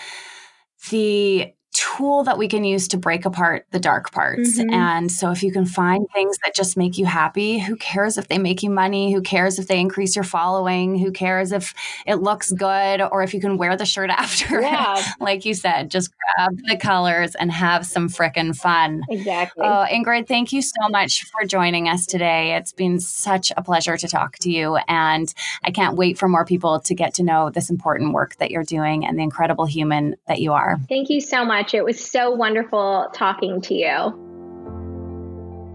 the 0.91 1.53
tool 1.81 2.25
that 2.25 2.37
we 2.37 2.47
can 2.47 2.63
use 2.63 2.89
to 2.89 2.99
break 2.99 3.25
apart 3.25 3.65
the 3.71 3.81
dark 3.81 4.13
parts. 4.13 4.59
Mm-hmm. 4.59 4.75
And 4.75 5.11
so 5.11 5.31
if 5.31 5.43
you 5.43 5.51
can 5.51 5.65
find 5.65 6.07
things 6.13 6.37
that 6.45 6.55
just 6.55 6.77
make 6.77 6.99
you 6.99 7.07
happy, 7.07 7.59
who 7.59 7.75
cares 7.77 8.19
if 8.19 8.29
they 8.29 8.37
make 8.37 8.63
you 8.63 8.69
money? 8.69 9.15
Who 9.15 9.23
cares 9.23 9.59
if 9.59 9.67
they 9.67 9.81
increase 9.81 10.15
your 10.15 10.25
following? 10.25 10.99
Who 10.99 11.11
cares 11.11 11.53
if 11.53 11.73
it 12.07 12.17
looks 12.17 12.53
good 12.53 13.01
or 13.01 13.23
if 13.23 13.33
you 13.33 13.41
can 13.41 13.57
wear 13.57 13.77
the 13.77 13.87
shirt 13.87 14.11
after 14.21 14.61
yeah. 14.61 15.03
like 15.21 15.47
you 15.47 15.55
said, 15.55 15.91
just 15.91 16.11
grab 16.37 16.59
the 16.69 16.77
colors 16.77 17.35
and 17.35 17.51
have 17.51 17.87
some 17.87 18.11
frickin' 18.11 18.55
fun. 18.55 19.03
Exactly. 19.09 19.65
Oh, 19.65 19.87
Ingrid, 19.91 20.29
thank 20.29 20.53
you 20.53 20.61
so 20.61 20.89
much 20.91 21.25
for 21.31 21.47
joining 21.47 21.89
us 21.89 22.05
today. 22.05 22.57
It's 22.57 22.73
been 22.73 23.01
such 23.01 23.53
a 23.57 23.63
pleasure 23.63 23.97
to 23.97 24.07
talk 24.07 24.37
to 24.41 24.51
you. 24.51 24.77
And 24.87 25.33
I 25.65 25.71
can't 25.71 25.97
wait 25.97 26.19
for 26.19 26.29
more 26.29 26.45
people 26.45 26.81
to 26.81 26.95
get 26.95 27.15
to 27.15 27.23
know 27.23 27.49
this 27.49 27.71
important 27.71 28.13
work 28.13 28.37
that 28.37 28.51
you're 28.51 28.65
doing 28.65 29.07
and 29.07 29.19
the 29.19 29.23
incredible 29.23 29.65
human 29.65 30.17
that 30.29 30.41
you 30.43 30.53
are. 30.53 30.79
Thank 30.89 31.09
you 31.09 31.23
so 31.23 31.43
much 31.43 31.70
much. 31.71 31.79
It 31.79 31.85
was 31.85 32.05
so 32.05 32.31
wonderful 32.31 33.09
talking 33.15 33.61
to 33.63 33.75
you. 33.75 34.27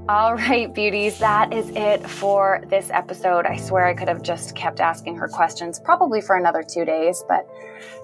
All 0.08 0.36
right, 0.36 0.72
beauties, 0.72 1.18
that 1.18 1.52
is 1.52 1.70
it 1.70 2.08
for 2.08 2.64
this 2.70 2.92
episode. 2.92 3.48
I 3.48 3.58
swear 3.58 3.88
I 3.88 3.96
could 3.96 4.08
have 4.08 4.22
just 4.22 4.56
kept 4.56 4.80
asking 4.80 5.16
her 5.16 5.28
questions, 5.28 5.80
probably 5.80 6.22
for 6.22 6.36
another 6.36 6.62
two 6.62 6.86
days, 6.86 7.24
but 7.28 7.48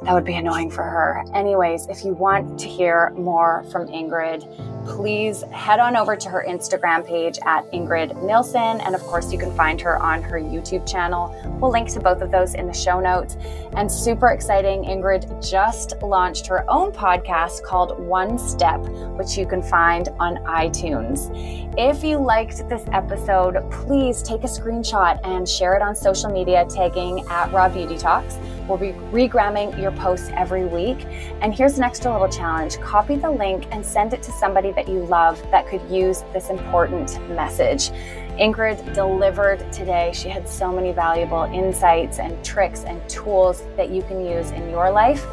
that 0.03 0.13
would 0.13 0.25
be 0.25 0.35
annoying 0.35 0.71
for 0.71 0.83
her. 0.83 1.23
Anyways, 1.33 1.87
if 1.87 2.03
you 2.03 2.13
want 2.13 2.59
to 2.59 2.67
hear 2.67 3.11
more 3.11 3.63
from 3.71 3.87
Ingrid, 3.87 4.47
please 4.85 5.43
head 5.51 5.79
on 5.79 5.95
over 5.95 6.15
to 6.15 6.29
her 6.29 6.43
Instagram 6.47 7.05
page 7.05 7.37
at 7.45 7.71
Ingrid 7.71 8.21
Nilsen. 8.23 8.81
And 8.81 8.95
of 8.95 9.01
course, 9.01 9.31
you 9.31 9.37
can 9.37 9.55
find 9.55 9.79
her 9.81 9.97
on 10.01 10.23
her 10.23 10.39
YouTube 10.39 10.89
channel. 10.89 11.35
We'll 11.61 11.71
link 11.71 11.89
to 11.91 11.99
both 11.99 12.21
of 12.21 12.31
those 12.31 12.55
in 12.55 12.65
the 12.65 12.73
show 12.73 12.99
notes. 12.99 13.37
And 13.73 13.91
super 13.91 14.29
exciting, 14.29 14.83
Ingrid 14.83 15.47
just 15.47 16.01
launched 16.01 16.47
her 16.47 16.65
own 16.69 16.91
podcast 16.91 17.63
called 17.63 17.99
One 17.99 18.39
Step, 18.39 18.79
which 19.17 19.37
you 19.37 19.45
can 19.45 19.61
find 19.61 20.09
on 20.19 20.37
iTunes. 20.45 21.29
If 21.77 22.03
you 22.03 22.17
liked 22.17 22.67
this 22.67 22.83
episode, 22.91 23.63
please 23.71 24.23
take 24.23 24.43
a 24.43 24.47
screenshot 24.47 25.19
and 25.23 25.47
share 25.47 25.75
it 25.75 25.81
on 25.81 25.95
social 25.95 26.31
media, 26.31 26.65
tagging 26.69 27.25
at 27.29 27.51
Raw 27.53 27.69
Beauty 27.69 27.97
Talks. 27.97 28.37
We'll 28.67 28.77
be 28.77 28.93
regramming 29.11 29.60
your 29.77 29.91
posts 29.91 30.29
every 30.33 30.65
week. 30.65 31.05
And 31.41 31.53
here's 31.53 31.77
an 31.77 31.83
extra 31.83 32.11
little 32.11 32.27
challenge 32.27 32.79
copy 32.79 33.15
the 33.15 33.29
link 33.29 33.67
and 33.71 33.85
send 33.85 34.13
it 34.13 34.23
to 34.23 34.31
somebody 34.31 34.71
that 34.71 34.87
you 34.87 35.05
love 35.05 35.41
that 35.51 35.67
could 35.67 35.81
use 35.89 36.23
this 36.33 36.49
important 36.49 37.19
message. 37.29 37.91
Ingrid 38.39 38.93
delivered 38.93 39.71
today. 39.71 40.11
She 40.13 40.29
had 40.29 40.47
so 40.49 40.71
many 40.71 40.91
valuable 40.91 41.43
insights 41.43 42.19
and 42.19 42.43
tricks 42.43 42.83
and 42.85 43.07
tools 43.09 43.63
that 43.77 43.89
you 43.89 44.01
can 44.03 44.25
use 44.25 44.51
in 44.51 44.69
your 44.69 44.89
life. 44.89 45.23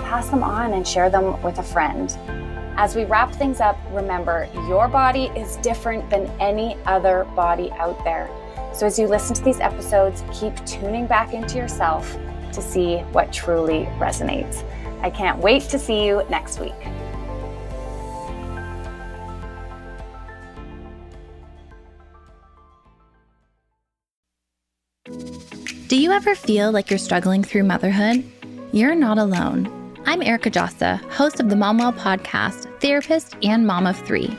Pass 0.00 0.28
them 0.28 0.42
on 0.42 0.74
and 0.74 0.86
share 0.86 1.08
them 1.08 1.40
with 1.42 1.58
a 1.58 1.62
friend. 1.62 2.16
As 2.76 2.94
we 2.94 3.04
wrap 3.04 3.32
things 3.32 3.60
up, 3.60 3.78
remember 3.90 4.48
your 4.68 4.86
body 4.86 5.30
is 5.36 5.56
different 5.56 6.08
than 6.10 6.26
any 6.40 6.76
other 6.86 7.24
body 7.34 7.72
out 7.72 8.04
there. 8.04 8.30
So 8.72 8.86
as 8.86 8.98
you 8.98 9.08
listen 9.08 9.34
to 9.34 9.42
these 9.42 9.58
episodes, 9.58 10.22
keep 10.32 10.54
tuning 10.64 11.06
back 11.06 11.34
into 11.34 11.56
yourself 11.56 12.16
to 12.58 12.62
see 12.62 12.96
what 13.12 13.32
truly 13.32 13.84
resonates. 13.98 14.64
I 15.00 15.10
can't 15.10 15.38
wait 15.38 15.62
to 15.70 15.78
see 15.78 16.04
you 16.04 16.22
next 16.28 16.58
week. 16.58 16.74
Do 25.86 25.96
you 25.96 26.10
ever 26.10 26.34
feel 26.34 26.70
like 26.70 26.90
you're 26.90 26.98
struggling 26.98 27.42
through 27.42 27.62
motherhood? 27.62 28.24
You're 28.72 28.94
not 28.94 29.18
alone. 29.18 29.72
I'm 30.04 30.20
Erica 30.20 30.50
Djossa, 30.50 30.98
host 31.10 31.40
of 31.40 31.48
the 31.48 31.54
Momwell 31.54 31.96
podcast, 31.96 32.80
therapist, 32.80 33.36
and 33.42 33.66
mom 33.66 33.86
of 33.86 33.96
three. 34.00 34.36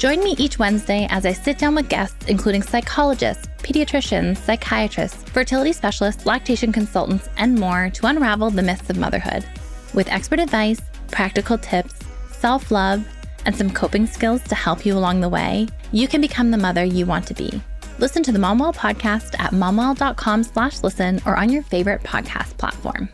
Join 0.00 0.24
me 0.24 0.34
each 0.38 0.58
Wednesday 0.58 1.06
as 1.10 1.26
I 1.26 1.34
sit 1.34 1.58
down 1.58 1.74
with 1.74 1.90
guests, 1.90 2.24
including 2.26 2.62
psychologists, 2.62 3.48
pediatricians, 3.58 4.38
psychiatrists, 4.38 5.22
fertility 5.24 5.74
specialists, 5.74 6.24
lactation 6.24 6.72
consultants, 6.72 7.28
and 7.36 7.54
more 7.54 7.90
to 7.90 8.06
unravel 8.06 8.48
the 8.48 8.62
myths 8.62 8.88
of 8.88 8.96
motherhood. 8.96 9.44
With 9.92 10.08
expert 10.08 10.40
advice, 10.40 10.80
practical 11.08 11.58
tips, 11.58 11.96
self 12.32 12.70
love, 12.70 13.06
and 13.44 13.54
some 13.54 13.68
coping 13.68 14.06
skills 14.06 14.42
to 14.44 14.54
help 14.54 14.86
you 14.86 14.96
along 14.96 15.20
the 15.20 15.28
way, 15.28 15.68
you 15.92 16.08
can 16.08 16.22
become 16.22 16.50
the 16.50 16.56
mother 16.56 16.82
you 16.82 17.04
want 17.04 17.26
to 17.26 17.34
be. 17.34 17.60
Listen 17.98 18.22
to 18.22 18.32
the 18.32 18.38
Momwell 18.38 18.74
podcast 18.74 19.38
at 19.38 19.52
momwell.com 19.52 20.44
slash 20.44 20.82
listen 20.82 21.20
or 21.26 21.36
on 21.36 21.50
your 21.50 21.62
favorite 21.62 22.02
podcast 22.04 22.56
platform. 22.56 23.10